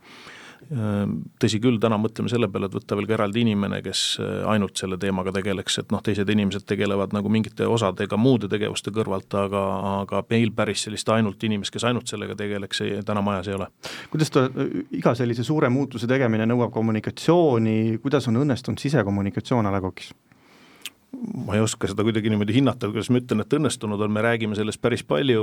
tõsi 0.68 1.59
küll, 1.62 1.79
täna 1.83 1.96
mõtleme 1.99 2.31
selle 2.31 2.49
peale, 2.53 2.68
et 2.68 2.75
võtta 2.77 2.96
veel 2.99 3.09
ka 3.09 3.16
eraldi 3.16 3.42
inimene, 3.42 3.81
kes 3.83 4.03
äh, 4.23 4.31
ainult 4.53 4.79
selle 4.79 4.99
teemaga 5.01 5.33
tegeleks, 5.35 5.81
et 5.83 5.94
noh, 5.94 6.03
teised 6.05 6.29
inimesed 6.31 6.66
tegelevad 6.68 7.14
nagu 7.16 7.33
mingite 7.33 7.66
osadega 7.66 8.18
muude 8.20 8.51
tegevuste 8.53 8.92
kõrvalt, 8.94 9.35
aga, 9.40 9.64
aga 10.05 10.23
meil 10.31 10.53
päris 10.57 10.85
sellist 10.87 11.09
ainult 11.11 11.42
inimest, 11.49 11.75
kes 11.75 11.88
ainult 11.90 12.11
sellega 12.12 12.37
tegeleks, 12.38 12.83
täna 13.07 13.25
majas 13.25 13.51
ei 13.51 13.59
ole. 13.59 13.70
kuidas 14.12 14.31
ta, 14.35 14.46
iga 14.94 15.14
sellise 15.18 15.44
suure 15.46 15.70
muutuse 15.73 16.09
tegemine 16.11 16.46
nõuab 16.51 16.73
kommunikatsiooni, 16.75 17.99
kuidas 18.03 18.29
on 18.31 18.42
õnnestunud 18.44 18.83
sisekommunikatsioon 18.83 19.66
A 19.66 19.75
Le 19.75 19.83
Coqis? 19.85 20.12
Ma 21.46 21.57
ei 21.57 21.62
oska 21.64 21.88
seda 21.90 22.05
kuidagi 22.07 22.31
niimoodi 22.31 22.55
hinnata, 22.55 22.90
kuidas 22.90 23.11
ma 23.11 23.18
ütlen, 23.20 23.42
et 23.42 23.57
õnnestunud 23.57 24.05
on, 24.05 24.12
me 24.14 24.23
räägime 24.25 24.57
sellest 24.59 24.81
päris 24.83 25.03
palju, 25.07 25.42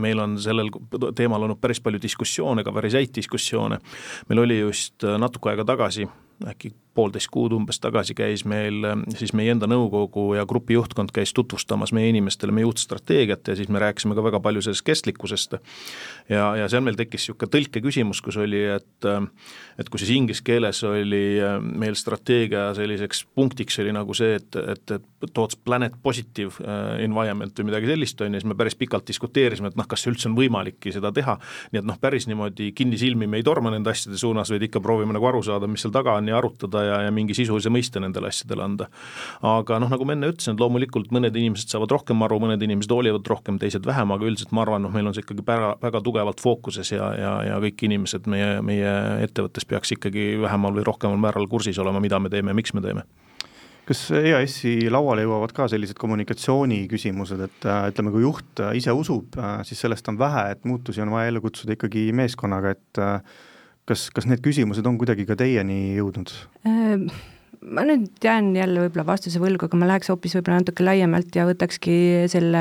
meil 0.00 0.22
on 0.22 0.38
sellel 0.40 0.70
teemal 1.16 1.44
olnud 1.44 1.60
päris 1.60 1.80
palju 1.84 2.00
diskussioone, 2.02 2.64
ka 2.64 2.72
päris 2.72 2.96
häid 2.96 3.12
diskussioone. 3.18 3.80
meil 4.28 4.42
oli 4.44 4.58
just 4.60 5.04
natuke 5.20 5.52
aega 5.52 5.66
tagasi, 5.68 6.08
äkki 6.46 6.72
poolteist 6.98 7.30
kuud 7.30 7.54
umbes 7.54 7.78
tagasi 7.82 8.14
käis 8.18 8.44
meil 8.48 8.82
siis 9.14 9.32
meie 9.36 9.52
enda 9.54 9.68
nõukogu 9.70 10.32
ja 10.38 10.44
grupi 10.48 10.74
juhtkond 10.74 11.12
käis 11.14 11.32
tutvustamas 11.36 11.92
meie 11.94 12.10
inimestele 12.10 12.54
meie 12.54 12.66
uut 12.66 12.80
strateegiat 12.82 13.48
ja 13.48 13.56
siis 13.58 13.70
me 13.70 13.82
rääkisime 13.82 14.16
ka 14.18 14.24
väga 14.26 14.40
palju 14.42 14.62
sellest 14.66 14.86
kestlikkusest. 14.86 15.58
ja, 16.28 16.44
ja 16.56 16.68
seal 16.68 16.82
meil 16.86 16.98
tekkis 16.98 17.28
niisugune 17.28 17.52
tõlkeküsimus, 17.54 18.22
kus 18.24 18.38
oli, 18.42 18.64
et 18.74 19.08
et 19.78 19.90
kui 19.90 20.00
siis 20.02 20.10
inglise 20.16 20.42
keeles 20.42 20.82
oli 20.86 21.38
meil 21.62 21.94
strateegia 21.98 22.72
selliseks 22.74 23.24
punktiks 23.34 23.78
oli 23.82 23.94
nagu 23.94 24.14
see, 24.16 24.38
et, 24.40 24.58
et, 24.74 24.96
towards 25.34 25.58
planet 25.66 25.94
positive 26.02 26.62
äh, 26.62 27.02
environment 27.04 27.58
või 27.58 27.70
midagi 27.70 27.90
sellist, 27.90 28.20
on 28.22 28.34
ju, 28.34 28.40
siis 28.40 28.48
me 28.48 28.56
päris 28.58 28.76
pikalt 28.78 29.06
diskuteerisime, 29.08 29.70
et 29.72 29.78
noh, 29.78 29.86
kas 29.90 30.06
üldse 30.10 30.28
on 30.30 30.36
võimalikki 30.38 30.92
seda 30.94 31.10
teha, 31.14 31.36
nii 31.72 31.82
et 31.82 31.88
noh, 31.88 31.98
päris 32.00 32.28
niimoodi 32.30 32.70
kinnisilmi 32.78 33.26
me 33.30 33.40
ei 33.40 33.46
torma 33.46 33.72
nende 33.74 33.90
asjade 33.90 34.18
suunas, 34.18 34.50
vaid 34.54 34.66
ikka 34.68 34.82
proovime 34.84 35.14
nagu 35.16 35.30
aru 35.30 35.42
saada, 35.46 35.70
mis 35.70 35.82
seal 35.82 35.94
taga 35.94 36.14
on 36.18 36.27
ja 36.30 36.38
arutada 36.38 36.82
ja, 36.84 37.00
ja 37.06 37.12
mingi 37.14 37.36
sisulise 37.36 37.72
mõiste 37.72 38.02
nendele 38.02 38.30
asjadele 38.32 38.64
anda. 38.64 38.88
aga 39.46 39.78
noh, 39.82 39.90
nagu 39.92 40.08
ma 40.08 40.16
enne 40.16 40.32
ütlesin, 40.32 40.56
et 40.56 40.62
loomulikult 40.62 41.12
mõned 41.14 41.36
inimesed 41.36 41.72
saavad 41.72 41.92
rohkem 41.94 42.22
aru, 42.26 42.40
mõned 42.44 42.62
inimesed 42.64 42.92
hoolivad 42.92 43.28
rohkem, 43.28 43.60
teised 43.62 43.86
vähem, 43.88 44.12
aga 44.14 44.28
üldiselt 44.28 44.52
ma 44.56 44.64
arvan, 44.64 44.84
noh, 44.86 44.94
meil 44.94 45.08
on 45.10 45.16
see 45.16 45.24
ikkagi 45.26 45.46
väga, 45.46 45.74
väga 45.82 46.02
tugevalt 46.04 46.42
fookuses 46.44 46.92
ja, 46.94 47.12
ja, 47.18 47.32
ja 47.52 47.62
kõik 47.64 47.86
inimesed 47.88 48.28
meie, 48.30 48.58
meie 48.64 48.92
ettevõttes 49.26 49.68
peaks 49.68 49.96
ikkagi 49.96 50.34
vähemal 50.42 50.76
või 50.76 50.86
rohkemal 50.88 51.20
määral 51.20 51.48
kursis 51.50 51.78
olema, 51.82 52.02
mida 52.02 52.20
me 52.22 52.32
teeme 52.32 52.54
ja 52.54 52.58
miks 52.58 52.76
me 52.76 52.84
teeme 52.84 53.06
kas 53.88 54.02
EAS-i 54.12 54.90
lauale 54.92 55.22
jõuavad 55.24 55.54
ka 55.56 55.64
sellised 55.72 55.96
kommunikatsiooniküsimused, 55.96 57.40
et 57.46 57.68
äh, 57.68 57.86
ütleme, 57.88 58.12
kui 58.12 58.20
juht 58.20 58.60
ise 58.76 58.92
usub, 58.92 59.38
siis 59.64 59.80
sellest 59.80 60.10
on 60.12 60.18
vähe, 60.20 60.50
et 60.52 60.66
muutusi 60.68 61.00
on 61.00 61.14
vaja 61.14 61.30
ellu 61.32 61.40
kutsuda 61.44 61.72
ikkagi 61.72 62.10
meeskonnaga, 62.16 62.74
et 62.76 63.00
kas, 63.88 64.08
kas 64.14 64.28
need 64.28 64.44
küsimused 64.44 64.86
on 64.88 65.00
kuidagi 65.00 65.26
ka 65.28 65.38
teieni 65.38 65.96
jõudnud? 65.96 66.34
Ma 67.68 67.82
nüüd 67.86 68.06
jään 68.22 68.52
jälle 68.56 68.84
võib-olla 68.84 69.04
vastuse 69.08 69.40
võlgu, 69.42 69.66
aga 69.66 69.78
ma 69.78 69.88
läheks 69.88 70.10
hoopis 70.12 70.34
võib-olla 70.36 70.60
natuke 70.62 70.84
laiemalt 70.84 71.34
ja 71.34 71.44
võtakski 71.48 71.96
selle 72.30 72.60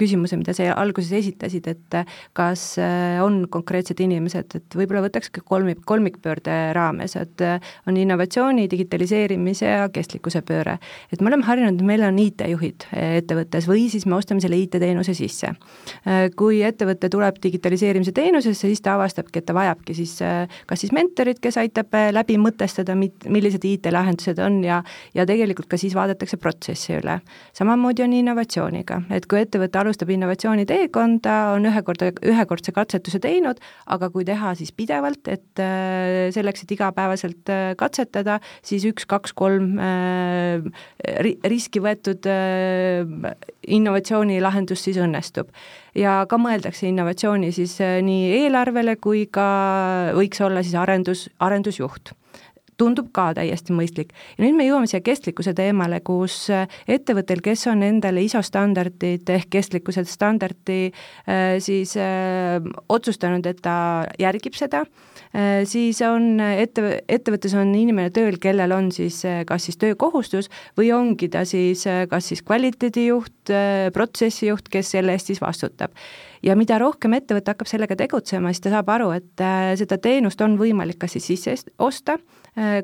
küsimuse, 0.00 0.38
mida 0.40 0.54
sa 0.56 0.70
alguses 0.78 1.12
esitasid, 1.20 1.68
et 1.70 1.96
kas 2.36 2.62
äh, 2.80 3.18
on 3.24 3.42
konkreetsed 3.52 4.00
inimesed, 4.02 4.56
et 4.56 4.78
võib-olla 4.78 5.04
võtakski 5.04 5.42
kolmik, 5.44 5.82
kolmikpöörde 5.88 6.56
raames, 6.76 7.16
et 7.20 7.44
äh, 7.44 7.58
on 7.88 7.98
innovatsiooni, 8.00 8.68
digitaliseerimise 8.72 9.68
ja 9.68 9.90
kestlikkuse 9.92 10.42
pööre. 10.48 10.78
et 11.12 11.20
me 11.20 11.30
oleme 11.30 11.46
harjunud, 11.46 11.84
meil 11.84 12.06
on 12.08 12.18
IT-juhid 12.22 12.88
äh, 12.92 13.18
ettevõttes 13.20 13.68
või 13.68 13.88
siis 13.92 14.08
me 14.08 14.16
ostame 14.18 14.44
selle 14.44 14.58
IT-teenuse 14.64 15.14
sisse. 15.18 15.52
kui 16.36 16.62
ettevõte 16.64 17.08
tuleb 17.10 17.36
digitaliseerimise 17.42 18.12
teenusesse, 18.16 18.68
siis 18.68 18.80
ta 18.84 18.94
avastabki, 18.96 19.40
et 19.40 19.46
ta 19.48 19.54
vajabki 19.56 19.94
siis 19.96 20.18
kas 20.66 20.80
siis 20.80 20.92
mentorit, 20.94 21.38
kes 21.42 21.56
aitab 21.60 21.94
läbi 22.12 22.38
mõtestada, 22.40 22.96
millised 22.96 23.64
IT-lahendused 23.64 24.27
need 24.28 24.42
on 24.42 24.60
ja 24.64 24.82
ja 25.16 25.26
tegelikult 25.28 25.68
ka 25.70 25.78
siis 25.80 25.94
vaadatakse 25.96 26.38
protsessi 26.40 26.96
üle. 26.98 27.18
samamoodi 27.56 28.04
on 28.04 28.14
innovatsiooniga, 28.16 29.02
et 29.14 29.26
kui 29.30 29.40
ettevõte 29.42 29.80
alustab 29.80 30.10
innovatsiooniteekonda, 30.14 31.36
on 31.56 31.68
ühe 31.70 31.82
korda, 31.86 32.10
ühekordse 32.26 32.74
katsetuse 32.76 33.20
teinud, 33.24 33.60
aga 33.86 34.10
kui 34.14 34.26
teha 34.28 34.54
siis 34.58 34.72
pidevalt, 34.72 35.28
et 35.28 35.62
äh, 35.62 36.28
selleks, 36.34 36.64
et 36.64 36.76
igapäevaselt 36.76 37.52
äh, 37.52 37.72
katsetada, 37.78 38.38
siis 38.62 38.86
üks, 38.88 39.06
kaks, 39.08 39.34
kolm 39.38 39.78
riski 41.48 41.80
võetud 41.82 42.26
innovatsioonilahendus 43.78 44.82
siis 44.84 44.98
õnnestub. 45.00 45.50
Ja 45.98 46.20
ka 46.30 46.38
mõeldakse 46.40 46.88
innovatsiooni 46.88 47.50
siis 47.54 47.78
nii 47.80 48.44
eelarvele 48.44 48.96
kui 49.00 49.26
ka 49.32 49.48
võiks 50.16 50.40
olla 50.44 50.62
siis 50.66 50.76
arendus, 50.78 51.26
arendusjuht 51.44 52.14
tundub 52.78 53.10
ka 53.14 53.32
täiesti 53.36 53.74
mõistlik. 53.74 54.12
ja 54.36 54.44
nüüd 54.44 54.56
me 54.56 54.66
jõuame 54.68 54.88
siia 54.90 55.02
kestlikkuse 55.04 55.54
teemale, 55.58 56.00
kus 56.06 56.46
äh, 56.54 56.68
ettevõttel, 56.88 57.42
kes 57.44 57.66
on 57.72 57.82
endale 57.86 58.22
ISO 58.24 58.42
standardid 58.44 59.28
ehk 59.34 59.50
kestlikkuse 59.58 60.04
standardi 60.08 60.80
äh, 60.88 61.58
siis 61.64 61.96
äh, 61.98 62.62
otsustanud, 62.88 63.46
et 63.46 63.62
ta 63.62 64.06
järgib 64.20 64.56
seda, 64.58 64.84
siis 65.68 65.98
on 66.06 66.40
ette, 66.40 66.82
ettevõttes 67.10 67.52
on 67.58 67.68
inimene 67.76 68.08
tööl, 68.14 68.38
kellel 68.40 68.72
on 68.72 68.86
siis 68.94 69.18
kas 69.46 69.66
siis 69.68 69.76
töökohustus 69.76 70.48
või 70.78 70.88
ongi 70.96 71.28
ta 71.28 71.42
siis 71.44 71.82
kas 72.08 72.30
siis 72.30 72.40
kvaliteedijuht, 72.46 73.52
protsessijuht, 73.92 74.70
kes 74.72 74.94
selle 74.96 75.12
eest 75.12 75.28
siis 75.28 75.42
vastutab 75.44 75.92
ja 76.42 76.56
mida 76.56 76.78
rohkem 76.80 77.18
ettevõte 77.18 77.52
hakkab 77.52 77.68
sellega 77.68 77.98
tegutsema, 77.98 78.54
siis 78.54 78.64
ta 78.64 78.72
saab 78.72 78.88
aru, 78.94 79.10
et 79.18 79.44
seda 79.80 80.00
teenust 80.00 80.40
on 80.44 80.56
võimalik 80.60 81.00
kas 81.02 81.18
siis 81.18 81.28
sisse 81.28 81.56
osta 81.76 82.16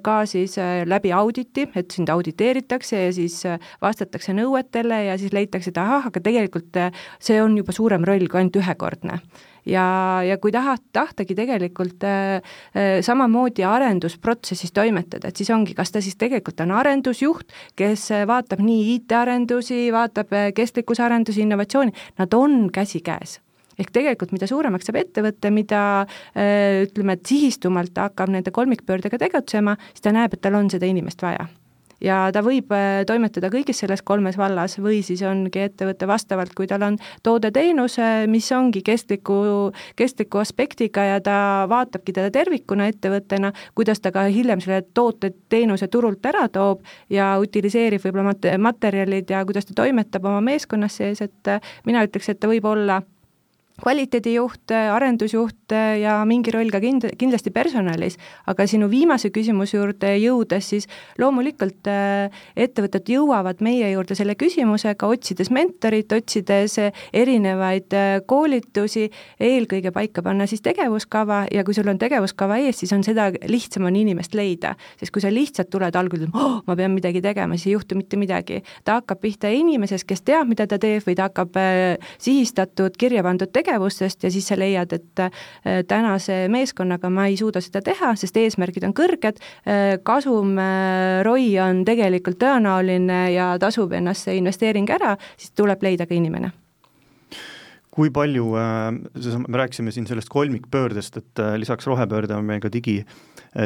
ka 0.03 0.21
siis 0.29 0.59
äh, 0.59 0.83
läbi 0.87 1.13
auditi, 1.13 1.67
et 1.75 1.91
sind 1.95 2.11
auditeeritakse 2.13 3.01
ja 3.07 3.15
siis 3.15 3.41
äh, 3.49 3.59
vastatakse 3.83 4.35
nõuetele 4.37 5.05
ja 5.09 5.17
siis 5.19 5.35
leitakse, 5.35 5.73
et 5.73 5.81
ahah, 5.81 6.07
aga 6.11 6.23
tegelikult 6.23 6.79
see 7.23 7.41
on 7.43 7.57
juba 7.59 7.75
suurem 7.75 8.07
roll 8.07 8.29
kui 8.31 8.41
ainult 8.41 8.61
ühekordne. 8.61 9.19
Ja, 9.65 10.21
ja 10.21 10.37
kui 10.37 10.53
taha, 10.53 10.77
tahtagi 10.93 11.35
tegelikult 11.39 12.05
äh, 12.05 12.55
samamoodi 13.03 13.65
arendusprotsessis 13.65 14.75
toimetada, 14.77 15.31
et 15.31 15.41
siis 15.41 15.51
ongi, 15.55 15.75
kas 15.75 15.95
ta 15.95 16.05
siis 16.05 16.19
tegelikult 16.21 16.61
on 16.65 16.75
arendusjuht, 16.77 17.55
kes 17.79 18.11
vaatab 18.29 18.61
nii 18.65 18.99
IT-arendusi, 18.99 19.87
vaatab 19.95 20.37
kestlikkusarendusi, 20.55 21.47
innovatsiooni, 21.49 21.97
nad 22.21 22.37
on 22.37 22.69
käsikäes 22.75 23.41
ehk 23.79 23.91
tegelikult, 23.95 24.33
mida 24.35 24.49
suuremaks 24.51 24.91
saab 24.91 25.01
ettevõte, 25.03 25.51
mida 25.55 25.83
äh, 26.05 26.85
ütleme, 26.87 27.19
et 27.19 27.27
sihistumalt 27.27 27.95
ta 27.95 28.09
hakkab 28.09 28.33
nende 28.35 28.55
kolmikpöördega 28.55 29.21
tegutsema, 29.27 29.79
siis 29.93 30.07
ta 30.07 30.15
näeb, 30.15 30.35
et 30.35 30.45
tal 30.45 30.59
on 30.61 30.73
seda 30.73 30.89
inimest 30.91 31.23
vaja. 31.25 31.49
Ja 32.05 32.27
ta 32.35 32.43
võib 32.45 32.73
äh, 32.75 33.03
toimetada 33.09 33.49
kõigis 33.53 33.79
selles 33.81 34.03
kolmes 34.05 34.37
vallas 34.37 34.77
või 34.83 34.99
siis 35.07 35.23
ongi 35.25 35.63
ettevõte 35.65 36.09
vastavalt, 36.11 36.53
kui 36.57 36.67
tal 36.69 36.83
on 36.85 36.99
toode-teenus, 37.25 37.97
mis 38.29 38.51
ongi 38.53 38.83
kestliku, 38.85 39.37
kestliku 39.97 40.43
aspektiga 40.43 41.07
ja 41.07 41.23
ta 41.25 41.37
vaatabki 41.71 42.13
teda 42.17 42.33
tervikuna 42.35 42.91
ettevõttena, 42.93 43.55
kuidas 43.79 44.03
ta 44.05 44.13
ka 44.15 44.27
hiljem 44.29 44.61
selle 44.65 44.83
toote-teenuse 44.95 45.89
turult 45.89 46.27
ära 46.29 46.49
toob 46.53 46.85
ja 47.13 47.35
utiliseerib 47.41 48.05
võib-olla 48.05 48.33
mat-, 48.33 48.53
materjalid 48.59 49.31
ja 49.31 49.45
kuidas 49.49 49.71
ta 49.71 49.79
toimetab 49.85 50.29
oma 50.29 50.43
meeskonnas 50.45 51.01
sees, 51.01 51.25
et 51.25 51.57
mina 51.87 52.05
ütleks, 52.05 52.29
et 52.29 52.43
ta 52.43 52.51
võib 52.51 52.69
olla 52.69 53.01
kvaliteedijuht, 53.83 54.71
arendusjuht 54.71 55.75
ja 56.01 56.21
mingi 56.29 56.53
roll 56.55 56.71
ka 56.71 56.79
kind-, 56.83 57.09
kindlasti 57.19 57.51
personalis, 57.55 58.17
aga 58.47 58.67
sinu 58.71 58.87
viimase 58.91 59.33
küsimuse 59.35 59.77
juurde 59.77 60.13
jõudes, 60.21 60.69
siis 60.71 60.87
loomulikult 61.19 61.89
äh, 61.91 62.31
ettevõtted 62.55 63.11
jõuavad 63.11 63.63
meie 63.65 63.91
juurde 63.91 64.15
selle 64.15 64.37
küsimusega, 64.39 65.09
otsides 65.11 65.51
mentorit, 65.55 66.13
otsides 66.15 66.79
erinevaid 67.13 67.97
äh, 67.99 68.13
koolitusi, 68.31 69.09
eelkõige 69.43 69.91
paika 69.95 70.23
panna 70.23 70.47
siis 70.51 70.63
tegevuskava 70.65 71.45
ja 71.51 71.67
kui 71.67 71.75
sul 71.75 71.91
on 71.91 71.99
tegevuskava 71.99 72.61
ees, 72.63 72.79
siis 72.85 72.95
on 72.95 73.03
seda 73.07 73.31
lihtsam 73.51 73.89
on 73.91 73.99
inimest 73.99 74.39
leida. 74.39 74.75
sest 75.01 75.13
kui 75.15 75.23
sa 75.25 75.33
lihtsalt 75.35 75.73
tuled 75.73 75.99
algul, 75.99 76.29
oh, 76.33 76.61
ma 76.67 76.79
pean 76.79 76.95
midagi 76.95 77.23
tegema, 77.25 77.59
siis 77.59 77.73
ei 77.73 77.77
juhtu 77.77 77.99
mitte 77.99 78.17
midagi. 78.21 78.63
ta 78.85 79.01
hakkab 79.01 79.21
pihta 79.21 79.51
inimesest, 79.51 80.07
kes 80.07 80.23
teab, 80.23 80.47
mida 80.49 80.67
ta 80.71 80.79
teeb 80.79 81.03
või 81.03 81.19
ta 81.19 81.29
hakkab 81.29 81.59
äh, 81.59 82.15
sihistatud, 82.23 82.95
kirja 82.99 83.27
pandud 83.27 83.51
tegevusega, 83.51 83.64
tegevustest 83.65 84.25
ja 84.25 84.31
siis 84.33 84.49
sa 84.49 84.59
leiad, 84.59 84.93
et 84.93 85.25
äh, 85.25 85.31
tänase 85.89 86.45
meeskonnaga 86.53 87.11
ma 87.11 87.29
ei 87.31 87.39
suuda 87.41 87.63
seda 87.65 87.83
teha, 87.85 88.15
sest 88.19 88.37
eesmärgid 88.41 88.87
on 88.89 88.97
kõrged, 88.97 89.41
äh, 89.69 89.97
kasum, 90.07 90.57
äh, 90.61 91.23
ROI 91.27 91.49
on 91.65 91.85
tegelikult 91.87 92.41
tõenäoline 92.43 93.25
ja 93.35 93.55
tasub 93.61 93.95
ennast 93.97 94.29
see 94.29 94.39
investeering 94.41 94.91
ära, 94.91 95.17
siis 95.37 95.55
tuleb 95.57 95.83
leida 95.85 96.09
ka 96.09 96.17
inimene. 96.17 96.53
Kui 97.95 98.11
palju, 98.11 98.49
me 98.59 99.59
rääkisime 99.61 99.93
siin 99.95 100.09
sellest 100.11 100.27
kolmikpöördest, 100.29 101.21
et 101.21 101.43
lisaks 101.63 101.87
rohepöörde 101.87 102.35
on 102.35 102.43
meil 102.49 102.59
ka 102.59 102.67
digi, 102.75 102.97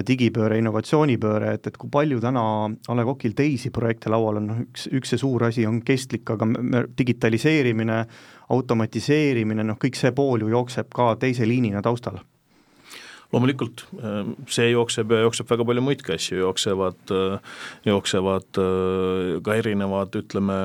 digipööre, 0.04 0.58
innovatsioonipööre, 0.60 1.54
et, 1.56 1.70
et 1.70 1.78
kui 1.80 1.88
palju 1.88 2.20
täna 2.20 2.42
A 2.68 2.96
Le 2.98 3.06
Coqil 3.08 3.32
teisi 3.38 3.72
projekte 3.72 4.12
laual 4.12 4.42
on, 4.42 4.50
noh 4.50 4.58
üks, 4.66 4.84
üks 4.92 5.14
see 5.14 5.22
suur 5.22 5.46
asi 5.48 5.64
on 5.64 5.80
kestlik, 5.80 6.28
aga 6.34 6.44
digitaliseerimine, 6.98 8.02
automatiseerimine, 8.54 9.64
noh 9.66 9.78
kõik 9.80 9.98
see 9.98 10.12
pool 10.16 10.44
ju 10.44 10.50
jookseb 10.52 10.90
ka 10.94 11.12
teise 11.20 11.46
liinina 11.48 11.82
taustal. 11.84 12.20
Loomulikult 13.32 13.84
äh, 14.00 14.22
see 14.48 14.70
jookseb 14.70 15.12
ja 15.12 15.24
jookseb 15.26 15.50
väga 15.50 15.66
palju 15.68 15.84
muidki 15.84 16.14
asju, 16.16 16.40
jooksevad, 16.46 17.12
jooksevad 17.88 18.62
äh, 18.62 19.36
ka 19.44 19.58
erinevad, 19.60 20.16
ütleme, 20.22 20.58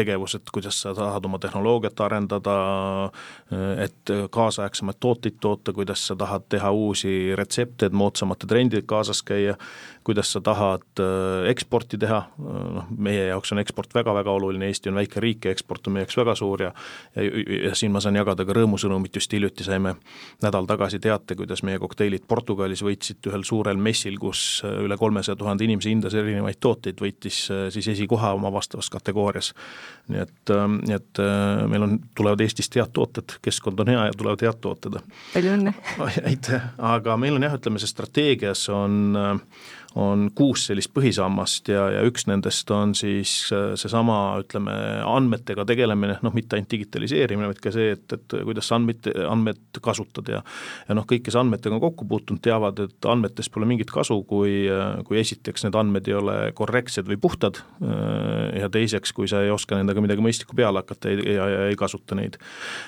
tegevused, 0.00 0.50
kuidas 0.52 0.80
sa 0.82 0.94
tahad 0.96 1.28
oma 1.28 1.38
tehnoloogiat 1.42 2.00
arendada, 2.06 2.56
et 3.84 4.12
kaasaegsemaid 4.32 4.98
tooteid 5.00 5.38
toota, 5.40 5.74
kuidas 5.76 6.06
sa 6.08 6.16
tahad 6.16 6.48
teha 6.48 6.70
uusi 6.74 7.36
retsepte, 7.36 7.90
et 7.90 7.96
moodsamate 7.96 8.48
trendidega 8.50 8.88
kaasas 8.90 9.22
käia, 9.26 9.56
kuidas 10.04 10.32
sa 10.32 10.40
tahad 10.40 11.00
äh, 11.00 11.50
eksporti 11.50 11.98
teha, 12.00 12.22
noh 12.38 12.88
meie 12.96 13.26
jaoks 13.28 13.52
on 13.52 13.60
eksport 13.62 13.92
väga-väga 13.94 14.32
oluline, 14.32 14.70
Eesti 14.70 14.90
on 14.90 14.96
väike 14.96 15.20
riik 15.20 15.44
ja 15.46 15.52
eksport 15.54 15.86
on 15.86 15.96
meie 15.96 16.06
jaoks 16.06 16.16
väga 16.20 16.34
suur 16.38 16.64
ja 16.64 16.70
ja, 17.16 17.22
ja 17.68 17.74
siin 17.76 17.92
ma 17.92 18.00
saan 18.00 18.16
jagada 18.16 18.46
ka 18.46 18.54
rõõmusõnumit, 18.56 19.16
just 19.20 19.32
hiljuti 19.36 19.66
saime 19.66 19.94
nädal 20.42 20.68
tagasi 20.70 21.00
teate, 21.02 21.36
kuidas 21.36 21.62
meie 21.66 21.78
kokteilid 21.82 22.24
Portugalis 22.28 22.82
võitsid 22.86 23.28
ühel 23.28 23.44
suurel 23.46 23.80
messil, 23.80 24.16
kus 24.22 24.62
äh, 24.64 24.80
üle 24.86 24.96
kolmesaja 25.00 25.36
tuhande 25.40 25.66
inimese 25.68 25.92
hindas 25.92 26.16
erinevaid 26.16 26.60
tooteid, 26.60 27.00
võitis 27.02 27.42
äh, 27.52 27.66
siis 27.74 27.90
esikoha 27.94 28.32
oma 28.38 28.52
vastavas 28.52 28.90
kategoorias. 28.92 29.52
Nii 30.10 30.22
et, 30.24 30.52
nii 30.76 30.96
et 30.96 31.20
meil 31.70 31.84
on, 31.86 31.98
tulevad 32.18 32.42
Eestist 32.44 32.74
head 32.78 32.92
tooted, 32.96 33.36
keskkond 33.44 33.80
on 33.84 33.92
hea 33.92 34.06
ja 34.08 34.16
tulevad 34.16 34.42
head 34.46 34.60
tooted. 34.64 34.98
palju 35.34 35.56
õnne! 35.56 35.74
aitäh, 36.26 36.70
aga 36.78 37.16
meil 37.20 37.38
on 37.38 37.46
jah, 37.46 37.54
ütleme 37.58 37.82
see 37.82 37.90
strateegias 37.90 38.66
on 38.74 39.18
äh, 39.18 39.36
on 39.98 40.28
kuus 40.38 40.68
sellist 40.68 40.92
põhisammast 40.94 41.68
ja, 41.72 41.88
ja 41.96 42.02
üks 42.06 42.28
nendest 42.30 42.70
on 42.74 42.94
siis 42.98 43.32
äh, 43.54 43.72
seesama, 43.80 44.38
ütleme, 44.44 44.74
andmetega 45.08 45.64
tegelemine, 45.66 46.20
noh, 46.22 46.34
mitte 46.36 46.56
ainult 46.56 46.70
digitaliseerimine, 46.70 47.48
vaid 47.50 47.62
ka 47.62 47.72
see, 47.74 47.96
et, 47.96 48.06
et 48.14 48.36
kuidas 48.46 48.70
sa 48.70 48.78
andmeid, 48.78 49.08
andmeid 49.26 49.80
kasutad 49.82 50.30
ja 50.30 50.42
ja 50.88 50.96
noh, 50.96 51.06
kõik, 51.08 51.24
kes 51.26 51.36
andmetega 51.40 51.74
on 51.76 51.82
kokku 51.82 52.06
puutunud, 52.10 52.42
teavad, 52.44 52.78
et 52.86 53.08
andmetest 53.08 53.52
pole 53.54 53.66
mingit 53.68 53.90
kasu, 53.92 54.20
kui, 54.28 54.62
kui 55.06 55.18
esiteks 55.20 55.66
need 55.66 55.78
andmed 55.78 56.08
ei 56.10 56.16
ole 56.18 56.36
korrektsed 56.56 57.08
või 57.10 57.18
puhtad 57.20 57.60
äh, 57.60 58.60
ja 58.62 58.70
teiseks, 58.72 59.14
kui 59.16 59.28
sa 59.30 59.42
ei 59.44 59.50
oska 59.50 59.78
nendega 59.78 60.02
midagi 60.04 60.24
mõistlikku 60.24 60.58
peale 60.58 60.84
hakata 60.84 61.14
ja, 61.16 61.26
ja, 61.34 61.48
ja 61.54 61.66
ei 61.72 61.78
kasuta 61.78 62.18
neid. 62.18 62.38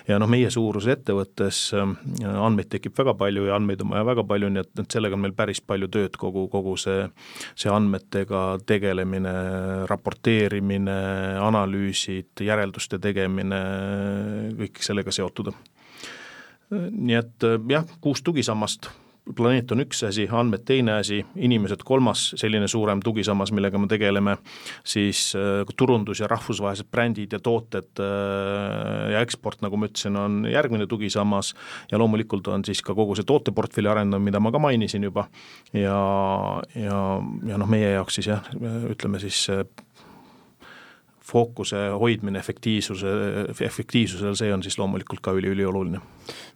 ja 0.09 0.21
noh, 0.23 0.31
meie 0.31 0.51
suuruse 0.55 0.95
ettevõttes 0.97 1.65
äh, 1.75 1.95
andmeid 2.33 2.71
tekib 2.73 2.95
väga 2.99 3.17
palju 3.19 3.49
ja 3.51 3.59
andmeid 3.59 3.83
on 3.83 3.93
vaja 3.97 4.07
väga 4.13 4.27
palju, 4.29 4.53
nii 4.55 4.65
et, 4.65 4.73
et 4.85 4.99
sellega 4.99 5.19
on 5.19 5.27
meil 5.27 5.37
päris 5.37 5.63
palju 5.67 5.91
tööd 5.93 6.19
kogu, 6.21 6.47
kogu 6.53 6.77
see 6.81 6.92
see, 7.55 7.71
andmetega 7.73 8.43
tegelemine, 8.69 9.35
raporteerimine, 9.91 10.99
analüüsid, 11.43 12.45
järelduste 12.47 13.01
tegemine, 13.03 13.61
kõik 14.61 14.83
sellega 14.85 15.15
seotud. 15.15 15.53
nii 16.73 17.17
et 17.19 17.49
jah, 17.69 17.89
kuus 18.01 18.23
tugisammast 18.25 18.89
planeet 19.23 19.71
on 19.73 19.83
üks 19.85 20.03
asi, 20.07 20.27
andmed 20.35 20.65
teine 20.67 20.97
asi, 20.99 21.21
inimesed 21.39 21.85
kolmas 21.87 22.25
selline 22.41 22.67
suurem 22.71 23.01
tugisammas, 23.05 23.53
millega 23.55 23.79
me 23.79 23.89
tegeleme, 23.91 24.37
siis 24.85 25.29
äh, 25.39 25.63
turundus 25.79 26.23
ja 26.23 26.29
rahvusvahelised 26.31 26.91
brändid 26.93 27.37
ja 27.37 27.41
tooted 27.43 28.03
äh, 28.03 29.13
ja 29.15 29.23
eksport, 29.23 29.63
nagu 29.63 29.79
ma 29.79 29.89
ütlesin, 29.91 30.19
on 30.19 30.43
järgmine 30.51 30.89
tugisammas 30.91 31.53
ja 31.93 32.01
loomulikult 32.03 32.51
on 32.51 32.67
siis 32.67 32.83
ka 32.83 32.97
kogu 32.99 33.17
see 33.19 33.29
tooteportfelli 33.29 33.93
arendamine, 33.93 34.33
mida 34.33 34.43
ma 34.43 34.53
ka 34.55 34.63
mainisin 34.63 35.07
juba, 35.07 35.29
ja, 35.77 35.99
ja, 36.75 36.99
ja 37.47 37.63
noh, 37.63 37.71
meie 37.71 37.95
jaoks 37.95 38.19
siis 38.19 38.33
jah, 38.33 38.53
ütleme 38.91 39.23
siis 39.23 39.47
fookuse 41.25 41.77
hoidmine 41.99 42.39
efektiivsuse, 42.39 43.13
efektiivsusel, 43.51 44.35
see 44.39 44.53
on 44.55 44.63
siis 44.65 44.79
loomulikult 44.79 45.23
ka 45.25 45.35
üli-ülioluline. 45.39 46.01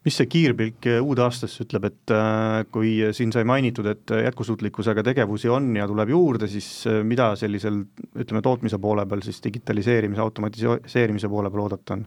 mis 0.05 0.17
see 0.19 0.29
kiirpilk 0.31 0.87
uude 1.03 1.23
aastasse 1.25 1.65
ütleb, 1.65 1.89
et 1.89 2.15
äh, 2.15 2.63
kui 2.71 2.93
siin 3.17 3.33
sai 3.35 3.45
mainitud, 3.49 3.87
et 3.91 4.15
jätkusuutlikkusega 4.25 5.03
tegevusi 5.07 5.51
on 5.51 5.73
ja 5.77 5.87
tuleb 5.91 6.11
juurde, 6.15 6.49
siis 6.51 6.69
äh, 6.87 7.03
mida 7.03 7.33
sellisel 7.37 7.83
ütleme, 8.15 8.43
tootmise 8.43 8.79
poole 8.83 9.07
peal 9.07 9.23
siis 9.27 9.43
digitaliseerimise, 9.45 10.23
automatiseerimise 10.23 11.31
poole 11.31 11.51
peal 11.51 11.67
oodata 11.67 11.99
on? 11.99 12.07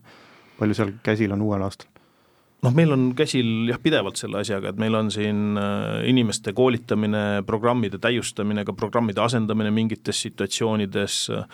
palju 0.59 0.75
seal 0.75 0.91
käsil 1.03 1.31
on 1.31 1.47
uuel 1.47 1.63
aastal? 1.63 1.98
Noh, 2.65 2.73
meil 2.75 2.91
on 2.91 3.03
käsil 3.17 3.69
jah, 3.69 3.79
pidevalt 3.81 4.19
selle 4.19 4.41
asjaga, 4.41 4.73
et 4.73 4.79
meil 4.81 4.95
on 4.97 5.09
siin 5.13 5.57
äh, 5.59 6.01
inimeste 6.09 6.51
koolitamine, 6.55 7.41
programmide 7.47 7.99
täiustamine, 8.01 8.65
ka 8.67 8.75
programmide 8.77 9.23
asendamine 9.23 9.71
mingites 9.73 10.19
situatsioonides, 10.25 11.19
äh, 11.35 11.45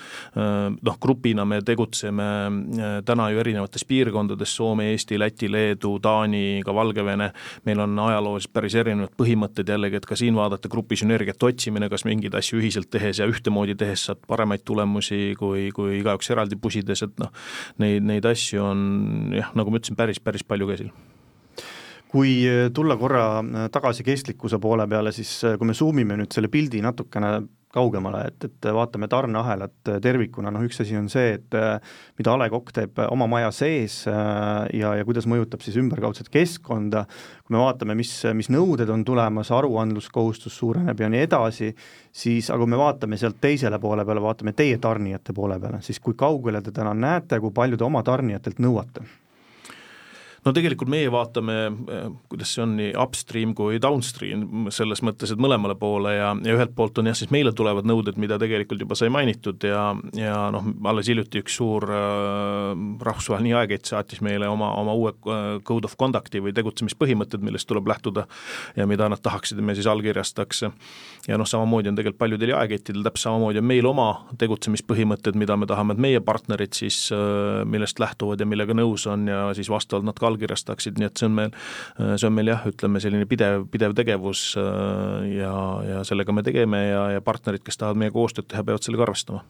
noh, 0.74 0.98
grupina 1.02 1.46
me 1.48 1.62
tegutseme 1.66 2.26
äh, 2.26 2.96
täna 3.06 3.30
ju 3.34 3.44
erinevates 3.44 3.86
piirkondades, 3.86 4.56
Soome, 4.56 4.90
Eesti, 4.94 5.20
Läti, 5.22 5.50
Leedu, 5.52 5.96
Taani, 6.02 6.64
ka 6.66 6.74
Valgevene, 6.76 7.30
meil 7.68 7.86
on 7.86 8.00
ajaloos 8.08 8.50
päris 8.50 8.78
erinevad 8.80 9.14
põhimõtted 9.20 9.70
jällegi, 9.70 10.02
et 10.02 10.10
ka 10.10 10.18
siin 10.18 10.38
vaadata 10.38 10.72
grupi 10.72 10.98
sünergiat 11.00 11.44
otsimine, 11.46 11.90
kas 11.92 12.08
mingeid 12.08 12.38
asju 12.40 12.62
ühiselt 12.62 12.90
tehes 12.94 13.22
ja 13.22 13.30
ühtemoodi 13.30 13.78
tehes 13.78 14.08
saad 14.10 14.24
paremaid 14.26 14.66
tulemusi 14.66 15.36
kui, 15.38 15.70
kui 15.76 16.00
igaüks 16.00 16.34
eraldi 16.34 16.58
pusides, 16.58 17.06
et 17.06 17.22
noh, 17.22 17.34
neid, 17.82 18.06
neid 18.06 18.26
asju 18.26 18.64
on 18.64 18.86
jah, 19.36 19.54
nagu 19.58 19.70
ma 19.70 19.82
ütlesin, 19.82 20.00
päris, 20.00 20.24
päris 20.24 20.46
palju 20.48 20.72
käsil 20.72 20.95
kui 22.16 22.40
äh, 22.48 22.70
tulla 22.74 22.96
korra 22.98 23.26
äh, 23.42 23.68
tagasi 23.72 24.06
kestlikkuse 24.08 24.60
poole 24.64 24.88
peale, 24.88 25.12
siis 25.16 25.36
äh, 25.44 25.60
kui 25.60 25.68
me 25.68 25.76
zoom 25.76 26.00
ime 26.00 26.16
nüüd 26.22 26.32
selle 26.32 26.48
pildi 26.52 26.80
natukene 26.86 27.42
kaugemale, 27.76 28.22
et, 28.30 28.46
et 28.48 28.68
vaatame 28.72 29.10
tarneahelat 29.12 29.90
tervikuna, 30.00 30.48
noh 30.56 30.64
üks 30.64 30.80
asi 30.80 30.96
on 30.96 31.10
see, 31.12 31.34
et 31.36 31.58
mida 32.16 32.32
A 32.32 32.38
Le 32.40 32.46
Coq 32.54 32.72
teeb 32.72 33.02
oma 33.10 33.28
maja 33.28 33.50
sees 33.52 33.98
ja, 34.08 34.94
ja 34.96 35.04
kuidas 35.04 35.28
mõjutab 35.28 35.60
siis 35.60 35.76
ümberkaudset 35.82 36.30
keskkonda, 36.32 37.02
kui 37.44 37.58
me 37.58 37.60
vaatame, 37.60 37.98
mis, 38.00 38.14
mis 38.40 38.48
nõuded 38.56 38.94
on 38.96 39.04
tulemas, 39.04 39.52
aruandluskohustus 39.52 40.56
suureneb 40.56 41.04
ja 41.04 41.12
nii 41.12 41.26
edasi, 41.28 41.74
siis 42.16 42.48
aga 42.48 42.64
kui 42.64 42.74
me 42.78 42.80
vaatame 42.80 43.20
sealt 43.20 43.44
teisele 43.44 43.82
poole 43.84 44.08
peale, 44.08 44.24
vaatame 44.24 44.56
teie 44.56 44.80
tarnijate 44.80 45.36
poole 45.36 45.60
peale, 45.60 45.84
siis 45.84 46.00
kui 46.00 46.16
kaugele 46.16 46.64
te 46.64 46.72
täna 46.72 46.96
näete, 46.96 47.44
kui 47.44 47.52
palju 47.60 47.84
te 47.84 47.90
oma 47.92 48.08
tarnijatelt 48.08 48.64
nõuate? 48.64 49.04
No 50.46 50.54
tegelikult 50.54 50.90
meie 50.92 51.10
vaatame, 51.12 51.56
eh, 51.90 52.08
kuidas 52.30 52.52
see 52.54 52.64
on, 52.64 52.76
nii 52.78 52.92
upstream 53.02 53.56
kui 53.58 53.80
downstream, 53.82 54.68
selles 54.74 55.02
mõttes, 55.06 55.34
et 55.34 55.42
mõlemale 55.42 55.76
poole 55.80 56.14
ja, 56.16 56.32
ja 56.46 56.58
ühelt 56.58 56.76
poolt 56.78 57.00
on 57.02 57.10
jah, 57.10 57.18
siis 57.18 57.32
meile 57.34 57.54
tulevad 57.56 57.88
nõuded, 57.90 58.20
mida 58.22 58.38
tegelikult 58.42 58.84
juba 58.86 58.98
sai 58.98 59.10
mainitud 59.14 59.66
ja, 59.66 59.88
ja 60.18 60.36
noh, 60.54 60.68
alles 60.92 61.10
hiljuti 61.10 61.42
üks 61.42 61.58
suur 61.58 61.88
äh, 61.90 62.76
rahvusvaheline 63.10 63.56
jaekett 63.56 63.90
saatis 63.90 64.22
meile 64.26 64.50
oma, 64.52 64.70
oma 64.78 64.94
uue 64.94 65.16
äh, 65.16 65.48
code 65.66 65.90
of 65.90 65.98
conduct'i 66.02 66.44
või 66.46 66.54
tegutsemispõhimõtted, 66.58 67.42
millest 67.46 67.70
tuleb 67.72 67.90
lähtuda 67.90 68.28
ja 68.78 68.86
mida 68.90 69.10
nad 69.10 69.24
tahaksid, 69.26 69.58
et 69.58 69.66
me 69.66 69.78
siis 69.78 69.90
allkirjastaks. 69.90 70.64
ja 71.28 71.42
noh, 71.42 71.50
samamoodi 71.50 71.90
on 71.90 71.98
tegelikult 71.98 72.22
paljudel 72.22 72.54
jaekettidel, 72.54 73.02
täpselt 73.08 73.32
samamoodi 73.32 73.64
on 73.64 73.70
meil 73.74 73.90
oma 73.90 74.10
tegutsemispõhimõtted, 74.38 75.38
mida 75.40 75.58
me 75.58 75.66
tahame, 75.66 75.98
et 75.98 76.06
meie 76.06 76.22
partnerid 76.22 76.78
siis 76.78 77.10
äh,, 77.16 77.66
millest 77.66 78.00
lähtuvad 78.00 78.40
ja 78.40 78.46
millega 78.46 78.78
nõus 78.78 79.08
on 79.10 79.26
ja 79.32 79.48
siis 79.58 79.72
vastavalt 79.74 80.06
nad 80.06 80.20
ka 80.20 80.35
allkirjastaksid, 80.36 81.00
nii 81.00 81.10
et 81.10 81.20
see 81.20 81.30
on 81.30 81.36
meil, 81.40 81.54
see 81.98 82.30
on 82.30 82.36
meil 82.36 82.54
jah, 82.54 82.66
ütleme 82.70 83.02
selline 83.04 83.28
pidev, 83.30 83.68
pidev 83.72 83.96
tegevus 83.98 84.48
äh, 84.62 85.30
ja, 85.40 85.54
ja 85.90 86.02
sellega 86.08 86.36
me 86.36 86.44
tegeme 86.46 86.82
ja, 86.88 87.06
ja 87.18 87.24
partnerid, 87.26 87.64
kes 87.66 87.80
tahavad 87.82 88.02
meiega 88.02 88.18
koostööd 88.18 88.50
teha, 88.52 88.66
peavad 88.68 88.86
sellega 88.86 89.08
arvestama. 89.08 89.46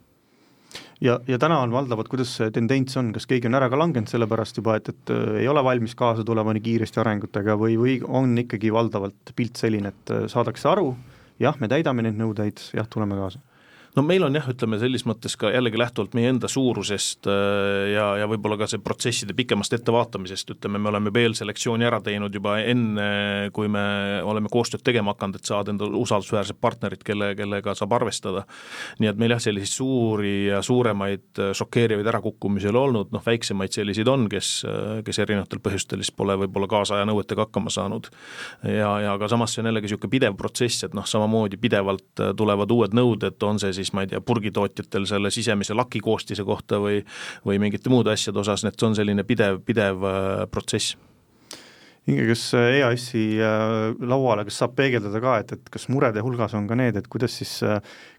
Ja, 1.04 1.18
ja 1.28 1.38
täna 1.40 1.58
on 1.64 1.74
valdavalt, 1.76 2.08
kuidas 2.12 2.32
see 2.38 2.52
tendents 2.56 2.96
on, 3.00 3.12
kas 3.16 3.28
keegi 3.28 3.50
on 3.50 3.58
ära 3.60 3.68
ka 3.72 3.80
langenud 3.80 4.12
sellepärast 4.12 4.62
juba, 4.62 4.78
et, 4.80 4.94
et 4.94 5.12
äh, 5.14 5.42
ei 5.44 5.50
ole 5.52 5.64
valmis 5.66 5.96
kaasa 5.98 6.24
tulema 6.28 6.56
nii 6.56 6.64
kiiresti 6.66 7.02
arengutega 7.04 7.58
või, 7.60 7.76
või 7.80 7.98
on 8.06 8.38
ikkagi 8.46 8.72
valdavalt 8.74 9.36
pilt 9.36 9.60
selline, 9.60 9.92
et 9.92 10.16
äh, 10.16 10.24
saadakse 10.32 10.72
aru, 10.72 10.94
jah, 11.42 11.60
me 11.60 11.72
täidame 11.72 12.06
neid 12.06 12.20
nõudeid, 12.20 12.64
jah, 12.78 12.88
tuleme 12.92 13.20
kaasa 13.20 13.44
no 13.96 14.04
meil 14.04 14.24
on 14.28 14.36
jah, 14.36 14.48
ütleme 14.52 14.78
selles 14.80 15.06
mõttes 15.08 15.38
ka 15.40 15.50
jällegi 15.54 15.80
lähtuvalt 15.80 16.16
meie 16.18 16.30
enda 16.34 16.50
suurusest 16.52 17.30
äh, 17.32 17.94
ja, 17.94 18.08
ja 18.20 18.28
võib-olla 18.30 18.58
ka 18.60 18.68
see 18.70 18.82
protsesside 18.84 19.36
pikemast 19.38 19.74
ettevaatamisest, 19.78 20.52
ütleme, 20.58 20.82
me 20.82 20.92
oleme 20.92 21.12
juba 21.12 21.24
eelselektsiooni 21.24 21.88
ära 21.88 22.02
teinud 22.04 22.36
juba 22.36 22.58
enne, 22.64 23.08
kui 23.56 23.70
me 23.72 23.86
oleme 24.28 24.52
koostööd 24.52 24.84
tegema 24.86 25.14
hakanud, 25.16 25.40
et 25.40 25.52
saada 25.52 25.72
endale 25.72 25.96
usaldusväärsed 26.00 26.60
partnerid, 26.62 27.06
kelle, 27.08 27.32
kellega 27.40 27.76
saab 27.78 27.96
arvestada. 27.96 28.46
nii 29.00 29.12
et 29.12 29.22
meil 29.22 29.36
jah, 29.36 29.44
selliseid 29.48 29.72
suuri 29.72 30.36
ja 30.50 30.62
suuremaid 30.66 31.42
äh, 31.42 31.54
šokeerivaid 31.56 32.12
ärakukkumisi 32.12 32.70
ei 32.70 32.74
ole 32.74 32.84
olnud, 32.84 33.14
noh 33.16 33.24
väiksemaid 33.26 33.76
selliseid 33.76 34.12
on, 34.12 34.28
kes, 34.32 34.52
äh, 34.68 35.00
kes 35.08 35.22
erinevatel 35.24 35.64
põhjustel 35.64 36.04
siis 36.04 36.12
pole 36.16 36.36
võib-olla 36.44 36.68
kaasaja 36.72 37.08
nõuetega 37.08 37.48
hakkama 37.48 37.72
saanud. 37.72 38.12
ja, 38.64 38.92
ja 39.06 39.16
aga 39.16 39.32
samas 39.32 39.56
see 39.56 39.64
on 39.64 39.72
jällegi 39.72 39.86
niisugune 39.88 40.12
pidev 40.12 40.36
protsess, 40.40 40.84
et 40.84 40.96
noh, 40.98 41.06
samamoodi 41.08 41.58
pidevalt 41.62 42.24
tulevad 42.38 42.72
uued 42.72 42.96
nõuded, 42.98 43.38
on 43.46 43.60
see 43.62 43.72
siis 43.76 43.85
siis 43.86 43.96
ma 43.96 44.06
ei 44.06 44.12
tea, 44.12 44.22
purgitootjatel 44.26 45.08
selle 45.10 45.32
sisemise 45.34 45.78
laki 45.78 46.02
koostise 46.04 46.46
kohta 46.48 46.82
või 46.82 47.04
või 47.46 47.60
mingite 47.62 47.92
muude 47.94 48.14
asjade 48.14 48.42
osas, 48.42 48.66
et 48.66 48.80
see 48.80 48.90
on 48.90 48.96
selline 48.98 49.26
pidev, 49.28 49.62
pidev 49.66 50.06
äh, 50.06 50.48
protsess 50.52 50.98
Inge, 52.06 52.28
kas 52.30 52.42
äh, 52.54 52.76
EAS-i 52.80 53.24
äh, 53.42 53.96
lauale, 54.06 54.44
kas 54.46 54.60
saab 54.62 54.76
peegeldada 54.78 55.22
ka, 55.24 55.40
et, 55.42 55.56
et 55.56 55.72
kas 55.74 55.88
murede 55.90 56.22
hulgas 56.22 56.54
on 56.54 56.68
ka 56.70 56.78
need, 56.78 57.00
et 57.00 57.08
kuidas 57.10 57.34
siis 57.40 57.56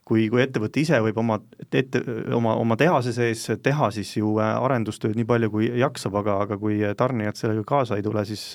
kui, 0.07 0.27
kui 0.33 0.43
ettevõte 0.43 0.83
ise 0.83 0.99
võib 1.05 1.21
oma 1.23 1.39
ette, 1.71 2.03
oma, 2.35 2.57
oma 2.59 2.79
tehase 2.81 3.15
sees 3.15 3.45
teha 3.63 3.93
siis 3.95 4.17
ju 4.19 4.37
arendustööd 4.43 5.15
nii 5.19 5.29
palju, 5.29 5.53
kui 5.55 5.71
jaksab, 5.79 6.19
aga, 6.23 6.41
aga 6.47 6.59
kui 6.59 6.81
tarnijad 6.99 7.39
sellega 7.39 7.63
kaasa 7.67 7.99
ei 7.99 8.07
tule, 8.07 8.27
siis 8.27 8.49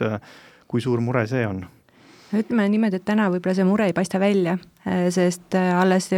kui 0.67 0.84
suur 0.84 1.00
mure 1.04 1.24
see 1.32 1.47
on? 1.47 1.63
ütleme 2.32 2.67
niimoodi, 2.71 3.00
et 3.00 3.08
täna 3.08 3.26
võib-olla 3.32 3.56
see 3.58 3.67
mure 3.67 3.89
ei 3.89 3.95
paista 3.95 4.19
välja, 4.19 4.58
sest 4.86 5.56
alles 5.56 6.10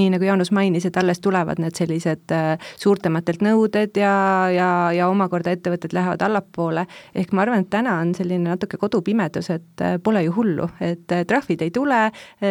nii 0.00 0.10
nagu 0.14 0.24
Jaanus 0.24 0.50
mainis, 0.54 0.86
et 0.88 0.96
alles 1.00 1.20
tulevad 1.22 1.60
need 1.62 1.76
sellised 1.78 2.32
äh, 2.34 2.54
suurtematelt 2.80 3.42
nõuded 3.44 3.98
ja, 4.00 4.12
ja, 4.54 4.68
ja 4.94 5.08
omakorda 5.10 5.52
ettevõtted 5.54 5.94
lähevad 5.96 6.22
allapoole, 6.24 6.86
ehk 7.16 7.34
ma 7.34 7.44
arvan, 7.44 7.64
et 7.64 7.70
täna 7.72 7.98
on 8.02 8.14
selline 8.16 8.52
natuke 8.52 8.78
kodupimedus, 8.80 9.50
et 9.54 9.84
äh, 9.84 9.96
pole 10.02 10.22
ju 10.26 10.34
hullu, 10.36 10.68
et 10.84 11.14
äh, 11.14 11.24
trahvid 11.28 11.64
ei 11.64 11.72
tule, 11.74 12.00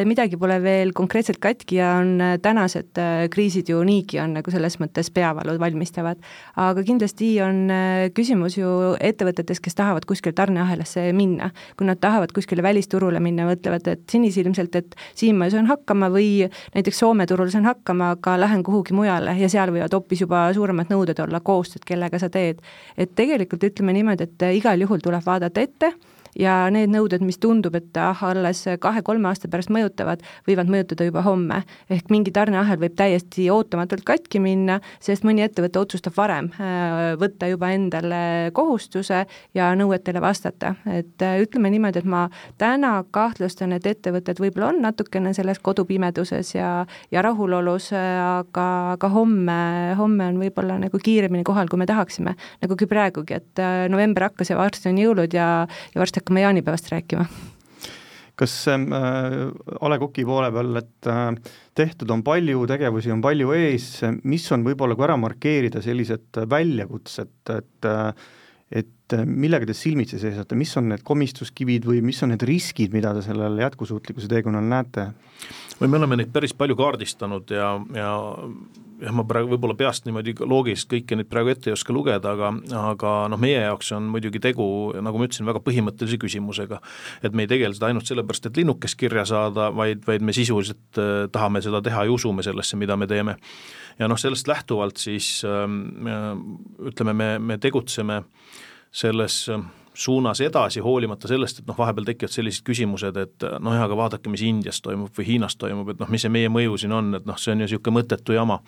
midagi 0.06 0.38
pole 0.40 0.60
veel 0.62 0.92
konkreetselt 0.96 1.40
katki 1.42 1.80
ja 1.80 1.94
on 2.00 2.22
tänased 2.44 2.98
kriisid 3.32 3.70
ju 3.72 3.80
niigi 3.86 4.20
on 4.22 4.36
nagu 4.38 4.52
selles 4.54 4.78
mõttes 4.82 5.10
peavalu 5.14 5.56
valmistavad. 5.62 6.20
aga 6.60 6.84
kindlasti 6.86 7.30
on 7.44 7.72
küsimus 8.16 8.58
ju 8.58 8.70
ettevõtetes, 9.00 9.62
kes 9.64 9.78
tahavad 9.78 10.06
kuskile 10.10 10.36
tarneahelasse 10.38 11.08
minna, 11.16 11.50
kui 11.78 11.88
nad 11.88 12.00
tahavad 12.02 12.34
kuskile 12.36 12.64
välisturule 12.64 13.20
minna, 13.24 13.48
mõtlevad, 13.50 13.88
et 13.88 14.04
sinisilmselt, 14.12 14.76
et 14.76 14.96
siin 15.18 15.39
ma 15.40 15.50
saan 15.52 15.70
hakkama 15.70 16.12
või 16.14 16.50
näiteks 16.76 17.00
Soome 17.00 17.28
turul 17.30 17.52
saan 17.54 17.68
hakkama, 17.70 18.14
aga 18.18 18.36
lähen 18.42 18.64
kuhugi 18.68 18.96
mujale 18.98 19.36
ja 19.40 19.50
seal 19.52 19.72
võivad 19.74 19.96
hoopis 19.96 20.26
juba 20.26 20.48
suuremad 20.56 20.92
nõuded 20.92 21.20
olla, 21.24 21.40
koostööd, 21.40 21.86
kellega 21.88 22.20
sa 22.20 22.30
teed. 22.30 22.62
et 22.98 23.16
tegelikult 23.16 23.64
ütleme 23.64 23.96
niimoodi, 23.96 24.28
et 24.28 24.48
igal 24.60 24.88
juhul 24.88 25.04
tuleb 25.04 25.26
vaadata 25.26 25.62
ette 25.62 25.94
ja 26.38 26.70
need 26.74 26.92
nõuded, 26.94 27.24
mis 27.26 27.40
tundub, 27.42 27.76
et 27.80 27.98
ah, 27.98 28.18
alles 28.30 28.66
kahe-kolme 28.82 29.30
aasta 29.30 29.50
pärast 29.52 29.72
mõjutavad, 29.74 30.24
võivad 30.48 30.70
mõjutada 30.72 31.08
juba 31.08 31.24
homme. 31.26 31.64
ehk 31.90 32.10
mingi 32.10 32.32
tarneahel 32.32 32.80
võib 32.80 32.96
täiesti 33.00 33.50
ootamatult 33.50 34.04
katki 34.06 34.40
minna, 34.40 34.80
sest 35.00 35.24
mõni 35.24 35.44
ettevõte 35.46 35.80
otsustab 35.80 36.16
varem 36.18 36.52
äh, 36.60 37.16
võtta 37.20 37.50
juba 37.50 37.72
endale 37.74 38.52
kohustuse 38.54 39.26
ja 39.54 39.72
nõuetele 39.76 40.22
vastata. 40.22 40.76
et 40.86 41.22
äh, 41.22 41.40
ütleme 41.42 41.70
niimoodi, 41.70 42.04
et 42.04 42.06
ma 42.06 42.28
täna 42.58 43.04
kahtlustan, 43.12 43.74
et 43.74 43.86
ettevõtted 43.86 44.40
võib-olla 44.40 44.74
on 44.74 44.82
natukene 44.82 45.34
selles 45.34 45.60
kodupimeduses 45.60 46.56
ja, 46.56 46.86
ja 47.12 47.22
rahulolus, 47.26 47.92
aga, 47.94 48.68
aga 48.94 49.10
homme, 49.14 49.96
homme 49.98 50.30
on 50.34 50.40
võib-olla 50.42 50.80
nagu 50.80 51.00
kiiremini 51.04 51.44
kohal, 51.48 51.70
kui 51.70 51.80
me 51.80 51.88
tahaksime. 51.90 52.36
nagu 52.62 52.76
praegugi, 52.90 53.38
et 53.38 53.62
äh, 53.62 53.88
november 53.92 54.30
hakkas 54.30 54.52
ja 54.52 54.58
varsti 54.58 54.90
on 54.92 55.00
jõulud 55.00 55.34
ja, 55.36 55.50
ja 55.94 56.02
varsti 56.02 56.19
hakkame 56.20 56.44
jaanipäevast 56.46 56.92
rääkima. 56.94 57.26
Kas 58.40 58.54
äh, 58.72 58.78
A 58.80 59.90
Le 59.92 60.00
Coqi 60.00 60.24
poole 60.28 60.52
peal, 60.56 60.80
et 60.80 61.10
äh, 61.12 61.56
tehtud 61.76 62.12
on 62.16 62.24
palju, 62.24 62.64
tegevusi 62.72 63.12
on 63.12 63.24
palju 63.24 63.52
ees, 63.58 63.90
mis 64.24 64.46
on 64.56 64.64
võib-olla, 64.68 64.96
kui 64.96 65.08
ära 65.10 65.18
markeerida 65.20 65.84
sellised 65.84 66.44
väljakutsed, 66.52 67.34
et 67.58 67.90
äh, 67.90 68.30
et 68.70 68.94
et 69.14 69.30
millega 69.30 69.70
te 69.70 69.76
silmitsi 69.78 70.20
seisate, 70.22 70.58
mis 70.60 70.76
on 70.80 70.90
need 70.94 71.04
komistuskivid 71.08 71.88
või 71.90 72.04
mis 72.06 72.22
on 72.26 72.34
need 72.34 72.46
riskid, 72.48 72.94
mida 72.96 73.14
te 73.18 73.24
sellel 73.26 73.58
jätkusuutlikkuse 73.66 74.30
teekonnal 74.32 74.68
näete? 74.70 75.12
või 75.80 75.88
me 75.88 76.00
oleme 76.02 76.20
neid 76.20 76.34
päris 76.36 76.52
palju 76.58 76.76
kaardistanud 76.76 77.52
ja, 77.56 77.70
ja 77.96 78.12
jah, 79.00 79.16
ma 79.16 79.24
praegu 79.28 79.54
võib-olla 79.54 79.76
peast 79.80 80.06
niimoodi 80.08 80.34
loogiliselt 80.40 80.92
kõiki 80.92 81.18
neid 81.18 81.30
praegu 81.32 81.54
ette 81.54 81.72
ei 81.72 81.76
oska 81.76 81.96
lugeda, 81.96 82.34
aga, 82.36 82.52
aga 82.92 83.14
noh, 83.32 83.42
meie 83.42 83.62
jaoks 83.62 83.94
on 83.96 84.10
muidugi 84.14 84.42
tegu, 84.44 84.66
nagu 85.00 85.22
ma 85.22 85.28
ütlesin, 85.28 85.48
väga 85.48 85.62
põhimõttelise 85.64 86.20
küsimusega. 86.22 86.82
et 87.24 87.36
me 87.36 87.46
ei 87.46 87.52
tegele 87.52 87.76
seda 87.76 87.90
ainult 87.90 88.10
sellepärast, 88.10 88.50
et 88.50 88.60
linnukest 88.60 89.00
kirja 89.00 89.26
saada, 89.30 89.70
vaid, 89.76 90.04
vaid 90.08 90.26
me 90.26 90.36
sisuliselt 90.36 91.00
äh, 91.00 91.28
tahame 91.32 91.64
seda 91.66 91.82
teha 91.86 92.06
ja 92.08 92.16
usume 92.16 92.44
sellesse, 92.46 92.78
mida 92.80 92.98
me 92.98 93.08
teeme. 93.08 93.38
ja 94.00 94.08
noh, 94.08 94.20
sellest 94.20 94.48
lähtuvalt 94.48 94.98
siis 94.98 95.40
äh, 95.48 95.64
ütleme, 96.92 97.14
me, 97.14 97.30
me 97.40 97.58
tegutseme 97.58 98.24
selles 98.92 99.42
äh, 99.50 99.62
suunas 99.94 100.42
edasi, 100.42 100.80
hoolimata 100.80 101.28
sellest, 101.28 101.60
et 101.60 101.68
noh, 101.68 101.78
vahepeal 101.78 102.08
tekivad 102.08 102.34
sellised 102.34 102.64
küsimused, 102.68 103.18
et 103.20 103.46
noh 103.60 103.76
jah, 103.76 103.84
aga 103.84 103.98
vaadake, 104.00 104.32
mis 104.32 104.46
Indias 104.48 104.80
toimub 104.86 105.12
või 105.18 105.28
Hiinas 105.34 105.58
toimub, 105.60 105.92
et 105.92 106.00
noh, 106.00 106.10
mis 106.12 106.24
see 106.24 106.32
meie 106.32 106.52
mõju 106.52 106.78
siin 106.80 106.96
on, 106.96 107.14
et 107.20 107.28
noh, 107.28 107.38
see 107.38 107.52
on 107.52 107.60
ju 107.60 107.68
niisugune 107.68 108.00
mõttetu 108.00 108.38
jama 108.38 108.62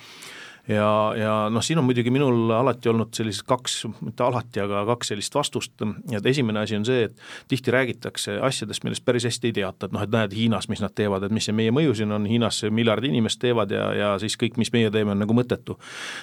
ja, 0.68 1.14
ja 1.18 1.34
noh, 1.50 1.64
siin 1.64 1.80
on 1.80 1.86
muidugi 1.88 2.12
minul 2.14 2.52
alati 2.54 2.90
olnud 2.92 3.14
sellised 3.16 3.46
kaks, 3.50 3.78
mitte 4.02 4.24
alati, 4.26 4.62
aga 4.64 4.84
kaks 4.92 5.12
sellist 5.12 5.36
vastust, 5.36 5.74
et 6.14 6.30
esimene 6.30 6.62
asi 6.62 6.78
on 6.78 6.86
see, 6.88 7.08
et 7.08 7.24
tihti 7.52 7.74
räägitakse 7.74 8.38
asjadest, 8.46 8.86
millest 8.86 9.06
päris 9.06 9.26
hästi 9.28 9.52
ei 9.52 9.56
teata, 9.62 9.88
et 9.88 9.96
noh, 9.96 10.04
et 10.06 10.14
näed, 10.14 10.36
Hiinas, 10.38 10.70
mis 10.72 10.84
nad 10.84 10.94
teevad, 10.96 11.26
et 11.26 11.34
mis 11.36 11.48
see 11.50 11.56
meie 11.56 11.74
mõju 11.76 11.96
siin 11.98 12.14
on, 12.16 12.28
Hiinas 12.30 12.62
miljard 12.70 13.06
inimest 13.08 13.42
teevad 13.42 13.74
ja, 13.74 13.88
ja 13.98 14.12
siis 14.22 14.38
kõik, 14.40 14.60
mis 14.62 14.74
meie 14.76 14.92
teeme, 14.94 15.16
on 15.16 15.24
nagu 15.24 15.36
mõttetu. 15.38 15.78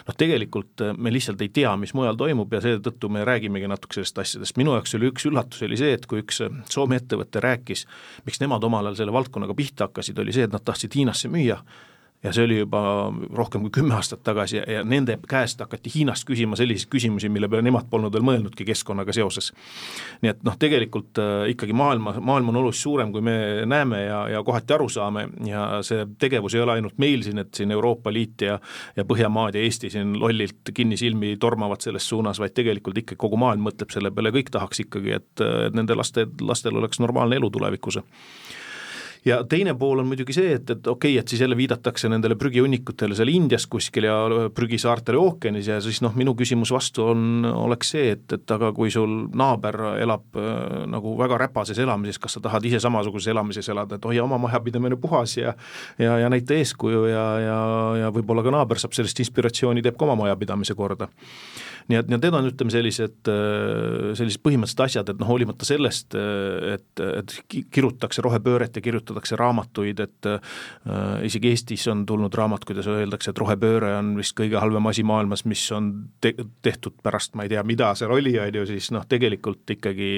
noh, 0.09 0.18
tegelikult 0.18 0.86
me 0.97 1.12
lihtsalt 1.14 1.43
ei 1.45 1.53
tea, 1.55 1.74
mis 1.80 1.95
mujal 1.99 2.18
toimub 2.18 2.53
ja 2.55 2.62
seetõttu 2.64 3.11
me 3.12 3.24
räägimegi 3.28 3.70
natuke 3.70 3.99
sellest 3.99 4.22
asjadest, 4.24 4.59
minu 4.61 4.76
jaoks 4.76 4.95
oli 4.99 5.11
üks 5.12 5.28
üllatus, 5.28 5.62
oli 5.66 5.80
see, 5.80 5.93
et 5.99 6.07
kui 6.07 6.22
üks 6.24 6.43
Soome 6.68 6.99
ettevõte 7.01 7.41
rääkis, 7.43 7.84
miks 8.26 8.41
nemad 8.41 8.64
omal 8.64 8.86
ajal 8.86 9.03
selle 9.03 9.12
valdkonnaga 9.14 9.55
pihta 9.59 9.89
hakkasid, 9.89 10.18
oli 10.22 10.34
see, 10.34 10.47
et 10.47 10.55
nad 10.55 10.62
tahtsid 10.64 10.95
Hiinasse 10.95 11.30
müüa 11.32 11.59
ja 12.23 12.33
see 12.35 12.45
oli 12.49 12.59
juba 12.59 12.81
rohkem 13.37 13.62
kui 13.66 13.71
kümme 13.79 13.95
aastat 13.95 14.25
tagasi 14.27 14.59
ja, 14.59 14.64
ja 14.73 14.85
nende 14.85 15.19
käest 15.29 15.61
hakati 15.62 15.93
Hiinast 15.95 16.27
küsima 16.27 16.59
selliseid 16.59 16.91
küsimusi, 16.91 17.31
mille 17.31 17.49
peale 17.49 17.62
nemad 17.62 17.87
polnud 17.91 18.14
veel 18.14 18.27
mõelnudki 18.27 18.66
keskkonnaga 18.66 19.14
seoses. 19.14 19.53
nii 20.23 20.33
et 20.33 20.43
noh, 20.47 20.57
tegelikult 20.59 21.21
äh, 21.23 21.47
ikkagi 21.55 21.77
maailma, 21.79 22.16
maailm 22.19 22.51
on 22.51 22.61
oluliselt 22.62 22.83
suurem, 22.83 23.12
kui 23.14 23.23
me 23.23 23.37
näeme 23.71 24.03
ja, 24.03 24.23
ja 24.35 24.43
kohati 24.45 24.75
aru 24.75 24.89
saame 24.91 25.29
ja 25.47 25.83
see 25.87 26.07
tegevus 26.19 26.59
ei 26.59 26.64
ole 26.64 26.79
ainult 26.79 26.99
meil 26.99 27.23
siin, 27.23 27.39
et 27.45 27.55
siin 27.55 27.71
Euroopa 27.75 28.12
Liit 28.12 28.47
ja 28.49 28.59
ja 28.97 29.05
Põhjamaad 29.09 29.55
ja 29.55 29.62
Eesti 29.62 29.91
siin 29.91 30.16
lollilt 30.21 30.73
kinnisilmi 30.75 31.37
tormavad 31.41 31.85
selles 31.85 32.09
suunas, 32.09 32.41
vaid 32.43 32.55
tegelikult 32.57 32.99
ikkagi 32.99 33.19
kogu 33.21 33.39
maailm 33.41 33.69
mõtleb 33.69 33.93
selle 33.95 34.11
peale, 34.14 34.33
kõik 34.35 34.51
tahaks 34.55 34.83
ikkagi, 34.85 35.14
et, 35.21 35.31
et 35.69 35.77
nende 35.77 35.97
laste, 35.99 36.27
lastel 36.41 36.77
oleks 36.81 37.01
normaalne 37.03 37.39
elu 37.39 37.51
tulevikus 37.55 38.01
ja 39.29 39.39
teine 39.49 39.74
pool 39.79 40.03
on 40.03 40.09
muidugi 40.09 40.35
see, 40.37 40.55
et, 40.57 40.70
et 40.70 40.87
okei 40.87 41.12
okay,, 41.14 41.20
et 41.20 41.29
siis 41.29 41.43
jälle 41.45 41.57
viidatakse 41.59 42.09
nendele 42.11 42.37
prügihunnikutele 42.41 43.16
seal 43.18 43.31
Indias 43.33 43.66
kuskil 43.70 44.09
ja 44.09 44.16
prügisaartel 44.55 45.18
ja 45.18 45.24
ookeanis 45.24 45.68
ja 45.70 45.79
siis 45.85 46.01
noh, 46.05 46.16
minu 46.18 46.35
küsimus 46.39 46.72
vastu 46.74 47.09
on, 47.12 47.45
oleks 47.51 47.93
see, 47.95 48.12
et, 48.16 48.26
et 48.39 48.57
aga 48.57 48.72
kui 48.76 48.93
sul 48.95 49.29
naaber 49.37 49.81
elab 49.99 50.39
äh, 50.41 50.85
nagu 50.91 51.14
väga 51.20 51.41
räpases 51.45 51.79
elamises, 51.85 52.20
kas 52.22 52.39
sa 52.39 52.45
tahad 52.45 52.64
ise 52.68 52.81
samasuguses 52.85 53.31
elamises 53.35 53.68
elada, 53.72 53.99
et 53.99 54.11
hoia 54.11 54.24
oma 54.24 54.41
majapidamine 54.49 54.99
puhas 55.01 55.37
ja 55.39 55.55
ja, 55.99 56.18
ja 56.18 56.29
näita 56.33 56.57
eeskuju 56.59 57.07
ja, 57.11 57.26
ja, 57.43 57.59
ja 58.05 58.12
võib-olla 58.14 58.45
ka 58.47 58.55
naaber 58.55 58.81
saab 58.81 58.97
sellest 58.97 59.20
inspiratsiooni, 59.24 59.85
teeb 59.85 59.99
ka 59.99 60.09
oma 60.09 60.18
majapidamise 60.24 60.76
korda 60.79 61.11
nii 61.89 61.97
et, 61.97 62.09
nii 62.09 62.18
et 62.18 62.24
need 62.26 62.36
on, 62.36 62.49
ütleme, 62.51 62.72
sellised, 62.72 63.30
äh, 63.32 64.12
sellised 64.18 64.43
põhimõttelised 64.45 64.84
asjad, 64.84 65.12
et 65.12 65.20
noh, 65.20 65.28
hoolimata 65.30 65.66
sellest, 65.68 66.16
äh, 66.18 66.74
et, 66.76 67.03
et 67.07 67.34
kirutakse 67.72 68.24
rohepööret 68.24 68.76
ja 68.76 68.84
kirjutatakse 68.84 69.39
raamatuid, 69.41 70.03
et 70.05 70.28
äh, 70.28 70.59
isegi 71.28 71.53
Eestis 71.53 71.86
on 71.89 72.05
tulnud 72.09 72.34
raamat, 72.36 72.66
kuidas 72.68 72.91
öeldakse, 72.93 73.32
et 73.32 73.41
rohepööre 73.41 73.95
on 74.03 74.12
vist 74.18 74.36
kõige 74.39 74.61
halvem 74.61 74.91
asi 74.91 75.05
maailmas, 75.09 75.47
mis 75.49 75.64
on 75.72 75.91
te 76.20 76.34
tehtud 76.64 76.99
pärast 77.03 77.39
ma 77.39 77.47
ei 77.47 77.53
tea, 77.55 77.62
mida 77.66 77.95
seal 77.99 78.12
oli, 78.12 78.34
on 78.43 78.61
ju, 78.61 78.66
siis 78.68 78.91
noh, 78.95 79.07
tegelikult 79.09 79.70
ikkagi 79.78 80.11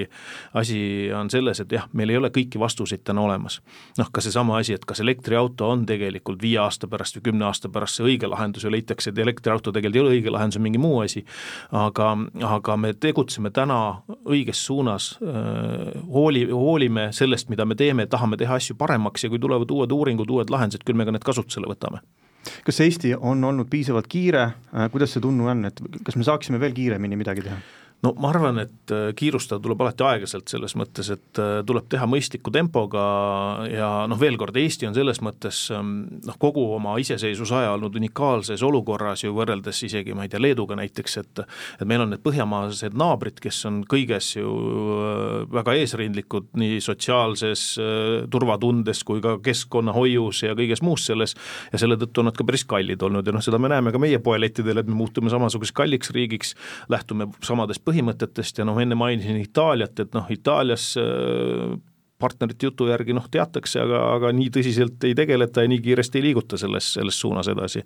asi 0.58 0.80
on 1.14 1.30
selles, 1.30 1.62
et 1.62 1.76
jah, 1.76 1.86
meil 1.94 2.10
ei 2.10 2.18
ole 2.18 2.32
kõiki 2.34 2.58
vastuseid 2.60 3.04
täna 3.06 3.22
olemas. 3.28 3.60
noh, 3.98 4.10
ka 4.10 4.22
seesama 4.24 4.58
asi, 4.58 4.74
et 4.74 4.84
kas 4.88 5.02
elektriauto 5.04 5.70
on 5.70 5.86
tegelikult 5.86 6.42
viie 6.42 6.58
aasta 6.62 6.90
pärast 6.90 7.20
või 7.20 7.30
kümne 7.30 7.46
aasta 7.46 7.70
pärast 7.70 8.00
see 8.00 8.08
õige 8.10 8.30
lahendus 8.30 8.66
ja 8.66 8.74
leitakse, 8.74 9.10
et 9.10 9.22
elektriauto 9.22 9.70
tegelikult 9.70 10.00
ei 10.00 10.02
ole 10.02 10.18
õige 10.18 10.34
lahendus, 10.34 10.58
on 10.58 10.66
mingi 10.66 10.82
muu 10.82 11.00
asi, 11.04 11.22
aga, 11.70 12.12
aga 12.50 12.76
me 12.76 12.92
tegutseme 12.94 13.50
täna 13.54 13.80
õiges 14.28 14.62
suunas, 14.66 15.12
hooli, 15.20 16.46
hoolime 16.50 17.10
sellest, 17.16 17.50
mida 17.52 17.66
me 17.66 17.76
teeme, 17.78 18.06
tahame 18.10 18.38
teha 18.40 18.58
asju 18.60 18.76
paremaks 18.80 19.24
ja 19.24 19.30
kui 19.32 19.42
tulevad 19.42 19.70
uued 19.70 19.92
uuringud, 19.92 20.30
uued 20.30 20.50
lahendused, 20.50 20.84
küll 20.86 20.98
me 20.98 21.06
ka 21.08 21.14
need 21.16 21.26
kasutusele 21.26 21.70
võtame 21.70 22.02
kas 22.64 22.80
Eesti 22.80 23.12
on 23.14 23.44
olnud 23.44 23.68
piisavalt 23.68 24.06
kiire, 24.08 24.46
kuidas 24.92 25.12
see 25.12 25.20
tunne 25.20 25.44
on, 25.52 25.64
et 25.68 25.80
kas 26.06 26.16
me 26.16 26.24
saaksime 26.24 26.60
veel 26.60 26.72
kiiremini 26.72 27.18
midagi 27.20 27.44
teha? 27.44 27.58
No 28.04 28.12
ma 28.20 28.30
arvan, 28.32 28.60
et 28.62 28.92
äh, 28.94 29.10
kiirustada 29.16 29.60
tuleb 29.64 29.82
alati 29.84 30.04
aeglaselt, 30.06 30.48
selles 30.48 30.74
mõttes, 30.78 31.10
et 31.12 31.40
äh, 31.40 31.60
tuleb 31.66 31.88
teha 31.92 32.06
mõistliku 32.08 32.52
tempoga 32.54 33.02
ja 33.68 33.90
noh, 34.08 34.20
veel 34.20 34.38
kord, 34.40 34.56
Eesti 34.56 34.88
on 34.88 34.96
selles 34.96 35.20
mõttes 35.24 35.62
ähm, 35.74 35.92
noh, 36.26 36.38
kogu 36.40 36.64
oma 36.76 36.96
iseseisvuse 37.02 37.58
aja 37.58 37.74
olnud 37.76 37.98
unikaalses 38.00 38.64
olukorras 38.66 39.24
ju 39.24 39.34
võrreldes 39.36 39.82
isegi 39.86 40.16
ma 40.16 40.24
ei 40.24 40.32
tea, 40.32 40.40
Leeduga 40.40 40.78
näiteks, 40.80 41.18
et 41.20 41.42
et 41.44 41.86
meil 41.88 42.04
on 42.04 42.10
need 42.14 42.22
põhjamaased 42.24 42.96
naabrid, 42.98 43.40
kes 43.42 43.60
on 43.68 43.82
kõiges 43.90 44.32
ju 44.38 44.48
äh, 44.48 45.44
väga 45.52 45.76
eesrindlikud 45.82 46.50
nii 46.60 46.80
sotsiaalses 46.84 47.66
turvatundes 48.32 49.02
kui 49.06 49.20
ka 49.24 49.36
keskkonnahoius 49.44 50.44
ja 50.46 50.56
kõiges 50.58 50.82
muus 50.84 51.04
selles 51.08 51.36
ja 51.72 51.80
selle 51.80 51.98
tõttu 52.00 52.22
on 52.22 52.30
nad 52.30 52.38
ka 52.38 52.46
päris 52.48 52.64
kallid 52.68 53.02
olnud 53.04 53.28
ja 53.28 53.34
noh, 53.36 53.44
seda 53.44 53.60
me 53.60 53.70
näeme 53.72 53.92
ka 53.92 54.00
meie 54.00 54.18
poelettidel, 54.24 54.80
et 54.80 54.88
me 54.88 54.96
muutume 54.96 55.32
samasuguseks 55.32 55.76
kalliks 55.76 56.12
riigiks, 56.16 56.54
lähtume 56.92 57.28
samadest 57.44 57.84
põhimõtetest 57.90 58.62
ja 58.62 58.68
noh, 58.68 58.78
enne 58.80 58.98
mainisin 58.98 59.40
Itaaliat, 59.42 59.98
et 60.00 60.16
noh, 60.16 60.26
Itaalias 60.32 60.92
äh, 61.00 61.78
partnerite 62.20 62.68
jutu 62.68 62.86
järgi 62.90 63.14
noh, 63.16 63.26
teatakse, 63.32 63.80
aga, 63.82 64.00
aga 64.16 64.30
nii 64.36 64.50
tõsiselt 64.52 65.06
ei 65.08 65.14
tegeleta 65.16 65.64
ja 65.64 65.70
nii 65.70 65.80
kiiresti 65.84 66.20
ei 66.20 66.26
liiguta 66.28 66.58
selles, 66.60 66.92
selles 66.96 67.18
suunas 67.20 67.48
edasi. 67.50 67.82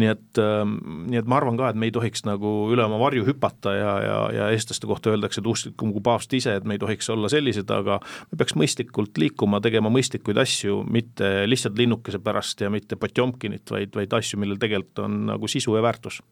nii 0.00 0.10
et 0.12 0.40
äh,, 0.40 0.62
nii 1.10 1.20
et 1.20 1.30
ma 1.30 1.40
arvan 1.40 1.58
ka, 1.60 1.72
et 1.72 1.80
me 1.80 1.88
ei 1.90 1.94
tohiks 1.94 2.24
nagu 2.28 2.54
üle 2.72 2.86
oma 2.86 3.00
varju 3.02 3.26
hüpata 3.26 3.74
ja, 3.76 3.94
ja, 4.04 4.18
ja 4.38 4.48
eestlaste 4.54 4.88
kohta 4.90 5.12
öeldakse, 5.14 5.42
et 5.42 5.50
usklikum 5.50 5.92
kui 5.96 6.04
paavst 6.04 6.38
ise, 6.38 6.56
et 6.58 6.68
me 6.68 6.78
ei 6.78 6.82
tohiks 6.82 7.10
olla 7.14 7.30
sellised, 7.32 7.70
aga 7.74 7.98
me 8.30 8.40
peaks 8.40 8.56
mõistlikult 8.58 9.18
liikuma, 9.20 9.62
tegema 9.64 9.92
mõistlikuid 9.94 10.38
asju, 10.44 10.82
mitte 10.86 11.34
lihtsalt 11.50 11.78
linnukese 11.78 12.22
pärast 12.22 12.62
ja 12.64 12.70
mitte 12.72 12.98
Potjomkinit, 13.00 13.66
vaid, 13.74 13.94
vaid 13.96 14.18
asju, 14.20 14.40
millel 14.40 14.60
tegelikult 14.62 15.04
on 15.08 15.24
nagu 15.32 15.50
sisu 15.50 15.74
ja 15.76 15.84
väärtus 15.84 16.22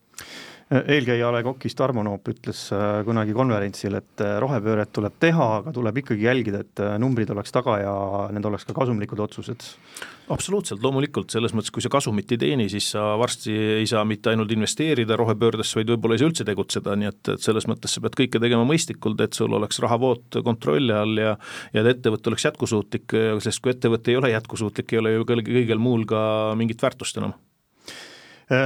eelkäija 0.72 1.28
A 1.28 1.32
Le 1.34 1.42
Coq'is 1.44 1.74
Tarmo 1.76 2.02
Noop 2.06 2.28
ütles 2.32 2.64
äh, 2.74 3.02
kunagi 3.06 3.34
konverentsil, 3.36 3.96
et 3.98 4.22
äh, 4.24 4.36
rohepööret 4.42 4.92
tuleb 4.94 5.18
teha, 5.20 5.48
aga 5.60 5.74
tuleb 5.74 6.00
ikkagi 6.02 6.26
jälgida, 6.26 6.62
et 6.64 6.82
äh, 6.82 6.94
numbrid 7.02 7.30
oleks 7.34 7.52
taga 7.54 7.78
ja 7.82 7.92
need 8.32 8.46
oleks 8.48 8.66
ka 8.68 8.76
kasumlikud 8.76 9.20
otsused. 9.24 9.66
absoluutselt, 10.32 10.80
loomulikult, 10.82 11.32
selles 11.34 11.52
mõttes, 11.52 11.72
kui 11.74 11.84
sa 11.84 11.90
kasumit 11.92 12.32
ei 12.32 12.40
teeni, 12.40 12.68
siis 12.72 12.92
sa 12.94 13.12
varsti 13.20 13.52
ei 13.82 13.86
saa 13.90 14.04
mitte 14.08 14.32
ainult 14.32 14.52
investeerida 14.54 15.18
rohepöördesse, 15.20 15.80
vaid 15.80 15.92
võib-olla 15.92 16.16
ei 16.16 16.22
saa 16.22 16.30
üldse 16.30 16.48
tegutseda, 16.48 16.96
nii 16.96 17.10
et, 17.10 17.22
et 17.34 17.44
selles 17.44 17.68
mõttes 17.68 17.92
sa 17.92 18.04
pead 18.04 18.16
kõike 18.22 18.40
tegema 18.40 18.64
mõistlikult, 18.68 19.20
et 19.20 19.36
sul 19.36 19.52
oleks 19.58 19.82
rahavood 19.82 20.42
kontrolli 20.44 20.96
all 20.96 21.20
ja 21.20 21.36
ja 21.72 21.82
et 21.82 21.94
ettevõte 21.96 22.30
oleks 22.30 22.48
jätkusuutlik, 22.48 23.12
sest 23.44 23.62
kui 23.62 23.74
ettevõte 23.74 24.12
ei 24.12 24.20
ole 24.20 24.32
jätkusuutlik, 24.32 24.92
ei 24.92 25.02
ole 25.02 25.16
ju 25.16 25.28
kõigil 25.28 25.80
muul 25.82 26.06
ka 26.08 26.20
mingit 26.58 26.82
väärtust 26.82 27.20
enam 27.20 27.36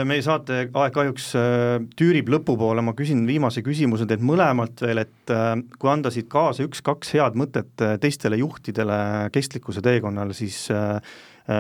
meie 0.08 0.22
saate 0.24 0.64
aeg 0.66 0.94
kahjuks 0.94 1.28
äh, 1.38 1.76
tüürib 1.98 2.30
lõpupoole, 2.32 2.82
ma 2.82 2.94
küsin 2.96 3.22
viimase 3.28 3.62
küsimuse 3.66 4.06
teilt 4.08 4.24
mõlemalt 4.26 4.82
veel, 4.82 5.02
et 5.04 5.32
äh, 5.34 5.52
kui 5.78 5.90
anda 5.92 6.12
siit 6.14 6.28
kaasa 6.32 6.66
üks-kaks 6.66 7.14
head 7.16 7.38
mõtet 7.38 7.86
teistele 8.02 8.40
juhtidele 8.40 8.98
kestlikkuse 9.34 9.84
teekonnal, 9.84 10.34
siis 10.36 10.66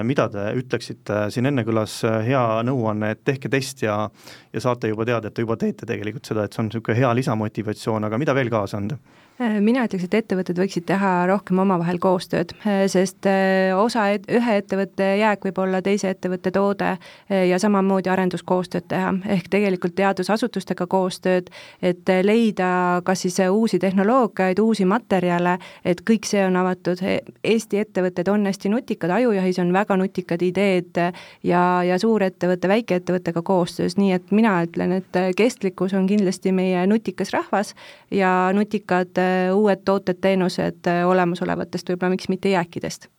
mida 0.02 0.24
te 0.26 0.48
ütleksite, 0.58 1.28
siin 1.30 1.46
enne 1.46 1.62
kõlas 1.62 2.00
hea 2.26 2.40
nõuanne, 2.66 3.12
et 3.14 3.20
tehke 3.22 3.46
test 3.52 3.84
ja 3.84 4.08
ja 4.50 4.62
saate 4.64 4.90
juba 4.90 5.06
teada, 5.06 5.30
et 5.30 5.36
te 5.36 5.44
juba 5.44 5.54
teete 5.60 5.86
tegelikult 5.86 6.26
seda, 6.26 6.42
et 6.42 6.56
see 6.56 6.64
on 6.64 6.70
niisugune 6.72 6.96
hea 6.98 7.12
lisamotivatsioon, 7.14 8.08
aga 8.08 8.18
mida 8.18 8.34
veel 8.34 8.50
kaasa 8.50 8.80
anda? 8.80 8.98
Äh, 9.36 9.58
mina 9.60 9.82
ütleks, 9.84 10.06
et 10.06 10.14
ettevõtted 10.16 10.56
võiksid 10.56 10.86
teha 10.88 11.10
rohkem 11.28 11.58
omavahel 11.60 11.98
koostööd, 12.00 12.54
äh, 12.64 12.86
sest 12.88 13.26
äh, 13.28 13.68
osa, 13.76 14.06
ühe 14.32 14.54
ettevõtte 14.62 15.10
jääk 15.20 15.42
võib 15.44 15.58
olla 15.60 15.82
teise 15.84 16.08
ettevõtte 16.14 16.48
toode 16.54 16.94
ja 17.28 17.58
samamoodi 17.60 18.08
arenduskoostööd 18.08 18.86
teha, 18.88 19.10
ehk 19.34 19.50
tegelikult 19.52 19.92
teadusasutustega 19.98 20.86
koostööd, 20.88 21.50
et 21.84 22.08
leida 22.24 23.02
kas 23.04 23.26
siis 23.26 23.36
uusi 23.50 23.80
tehnoloogiaid, 23.82 24.62
uusi 24.62 24.86
materjale, 24.88 25.58
et 25.84 26.00
kõik 26.08 26.24
see 26.24 26.40
on 26.46 26.56
avatud, 26.56 27.02
e, 27.04 27.18
Eesti 27.44 27.82
ettevõtted 27.82 28.30
on 28.32 28.48
hästi 28.48 28.72
nutikad, 28.72 29.12
Ajujahis 29.18 29.60
on 29.60 29.74
väga 29.74 29.98
nutikad 30.00 30.42
ideed 30.46 30.96
ja, 31.44 31.62
ja 31.84 31.98
suurettevõte 32.00 32.72
väikeettevõttega 32.72 33.44
koostöös, 33.44 33.98
nii 34.00 34.16
et 34.16 34.32
mina 34.32 34.56
ütlen, 34.64 34.96
et 35.02 35.20
kestlikkus 35.36 35.92
on 35.98 36.08
kindlasti 36.08 36.54
meie 36.56 36.86
nutikas 36.88 37.34
rahvas 37.36 37.74
ja 38.10 38.32
nutikad 38.56 39.25
uued 39.54 39.84
tooted-teenused 39.86 40.88
äh, 40.90 41.02
olemasolevatest 41.08 41.92
võib-olla 41.92 42.16
miks 42.16 42.30
mitte 42.32 42.52
jääkidest? 42.52 43.10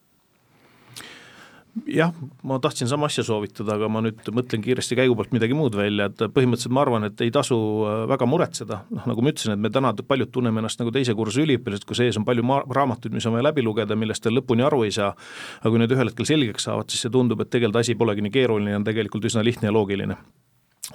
Jah, 1.85 2.13
ma 2.47 2.57
tahtsin 2.59 2.89
sama 2.89 3.05
asja 3.05 3.21
soovitada, 3.27 3.75
aga 3.75 3.89
ma 3.91 4.01
nüüd 4.01 4.31
mõtlen 4.33 4.63
kiiresti 4.65 4.95
käigu 4.97 5.13
pealt 5.17 5.33
midagi 5.35 5.53
muud 5.53 5.75
välja, 5.77 6.07
et 6.09 6.23
põhimõtteliselt 6.33 6.73
ma 6.73 6.81
arvan, 6.81 7.05
et 7.05 7.21
ei 7.21 7.29
tasu 7.33 7.57
äh, 7.85 7.99
väga 8.09 8.25
muretseda, 8.29 8.79
noh 8.97 9.05
nagu 9.11 9.21
ma 9.21 9.33
ütlesin, 9.33 9.53
et 9.53 9.61
me 9.61 9.71
täna 9.73 9.93
paljud 10.07 10.31
tunneme 10.33 10.63
ennast 10.63 10.81
nagu 10.81 10.93
teise 10.95 11.13
kursuse 11.17 11.45
üliõpilased, 11.45 11.85
kus 11.85 12.01
ees 12.05 12.17
on 12.17 12.25
palju 12.25 12.45
ma-, 12.47 12.63
raamatuid, 12.79 13.13
mis 13.13 13.29
on 13.29 13.37
vaja 13.37 13.49
läbi 13.51 13.65
lugeda, 13.67 13.99
millest 13.99 14.25
te 14.25 14.33
lõpuni 14.33 14.65
aru 14.65 14.83
ei 14.87 14.95
saa, 14.95 15.13
aga 15.61 15.73
kui 15.73 15.83
need 15.83 15.93
ühel 15.93 16.09
hetkel 16.09 16.29
selgeks 16.29 16.65
saavad, 16.69 16.89
siis 16.89 17.05
see 17.05 17.13
tundub, 17.13 17.45
et 17.45 17.53
tegelikult 17.53 17.83
asi 17.83 17.97
polegi 17.99 18.25
nii 18.25 18.33
keeruline, 18.39 18.75
on 18.79 18.87
tegelikult 18.87 19.29
üsna 19.29 19.45
lihtne 19.45 19.69
ja 19.69 19.77
loogiline 19.77 20.17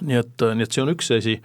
nii 0.01 0.17
et, 0.17 0.43
nii 0.57 0.65
et 0.65 0.73
see 0.73 0.81
on 0.83 0.91
üks 0.93 1.11
asi. 1.13 1.35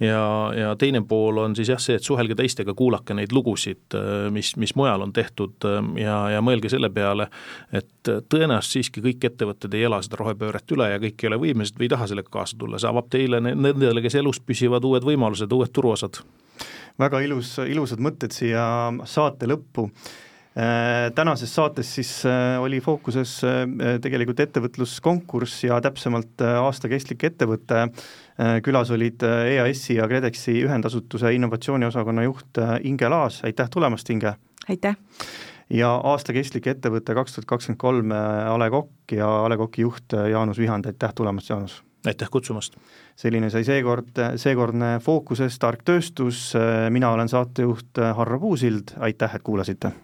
Ja, 0.00 0.22
ja 0.56 0.70
teine 0.80 1.02
pool 1.06 1.42
on 1.42 1.54
siis 1.56 1.68
jah, 1.68 1.80
see, 1.82 1.98
et 2.00 2.06
suhelge 2.06 2.36
teistega, 2.38 2.74
kuulake 2.76 3.14
neid 3.16 3.34
lugusid, 3.36 3.96
mis, 4.32 4.54
mis 4.60 4.72
mujal 4.78 5.04
on 5.04 5.12
tehtud 5.16 5.66
ja, 6.00 6.16
ja 6.34 6.40
mõelge 6.44 6.70
selle 6.72 6.88
peale, 6.94 7.28
et 7.76 8.08
tõenäoliselt 8.08 8.78
siiski 8.78 9.04
kõik 9.04 9.26
ettevõtted 9.28 9.76
ei 9.76 9.84
ela 9.88 10.00
seda 10.04 10.20
rohepööret 10.22 10.76
üle 10.76 10.88
ja 10.94 11.02
kõik 11.02 11.20
ei 11.20 11.30
ole 11.32 11.40
võimelised 11.44 11.76
või 11.76 11.90
ei 11.90 11.92
taha 11.92 12.08
sellega 12.10 12.32
kaasa 12.32 12.56
tulla, 12.60 12.80
see 12.80 12.90
avab 12.90 13.10
teile, 13.12 13.42
nendele, 13.44 14.04
kes 14.04 14.16
elus 14.22 14.40
püsivad, 14.40 14.86
uued 14.88 15.04
võimalused, 15.04 15.52
uued 15.52 15.74
turuosad. 15.76 16.22
väga 17.00 17.20
ilus, 17.26 17.58
ilusad 17.68 18.00
mõtted 18.00 18.32
siia 18.32 18.64
saate 19.04 19.48
lõppu 19.48 19.90
tänases 21.14 21.54
saates 21.54 21.94
siis 21.94 22.26
äh, 22.26 22.58
oli 22.62 22.80
fookuses 22.80 23.36
äh, 23.44 23.60
tegelikult 24.02 24.40
ettevõtluskonkurss 24.40 25.64
ja 25.68 25.78
täpsemalt 25.80 26.42
aasta 26.42 26.88
kestlik 26.90 27.24
ettevõte. 27.24 27.88
külas 28.64 28.90
olid 28.90 29.22
EAS-i 29.22 29.98
ja 29.98 30.06
KredExi 30.08 30.54
ühendasutuse 30.64 31.34
innovatsiooniosakonna 31.36 32.22
juht 32.24 32.58
Inge 32.88 33.08
Laas, 33.08 33.42
aitäh 33.44 33.68
tulemast, 33.70 34.10
Inge! 34.10 34.34
aitäh! 34.68 34.96
ja 35.70 35.90
aasta 36.04 36.32
kestlik 36.32 36.66
ettevõte 36.66 37.14
kaks 37.14 37.36
tuhat 37.36 37.46
kakskümmend 37.46 37.78
kolm 37.78 38.12
A 38.12 38.56
Le 38.58 38.70
Coq 38.70 39.12
ja 39.12 39.28
A 39.44 39.48
Le 39.48 39.60
Coqi 39.60 39.84
juht 39.84 40.16
Jaanus 40.30 40.58
Vihand, 40.58 40.88
aitäh 40.88 41.14
tulemast, 41.14 41.50
Jaanus! 41.52 41.82
aitäh 42.06 42.30
kutsumast! 42.30 42.76
selline 43.16 43.50
sai 43.50 43.64
seekord, 43.64 44.16
seekordne 44.40 44.98
Fookuses 45.04 45.58
tark 45.60 45.84
tööstus, 45.84 46.54
mina 46.90 47.12
olen 47.12 47.28
saatejuht 47.28 48.00
Harro 48.16 48.40
Puusild, 48.40 48.96
aitäh, 48.98 49.36
et 49.36 49.44
kuulasite! 49.44 49.92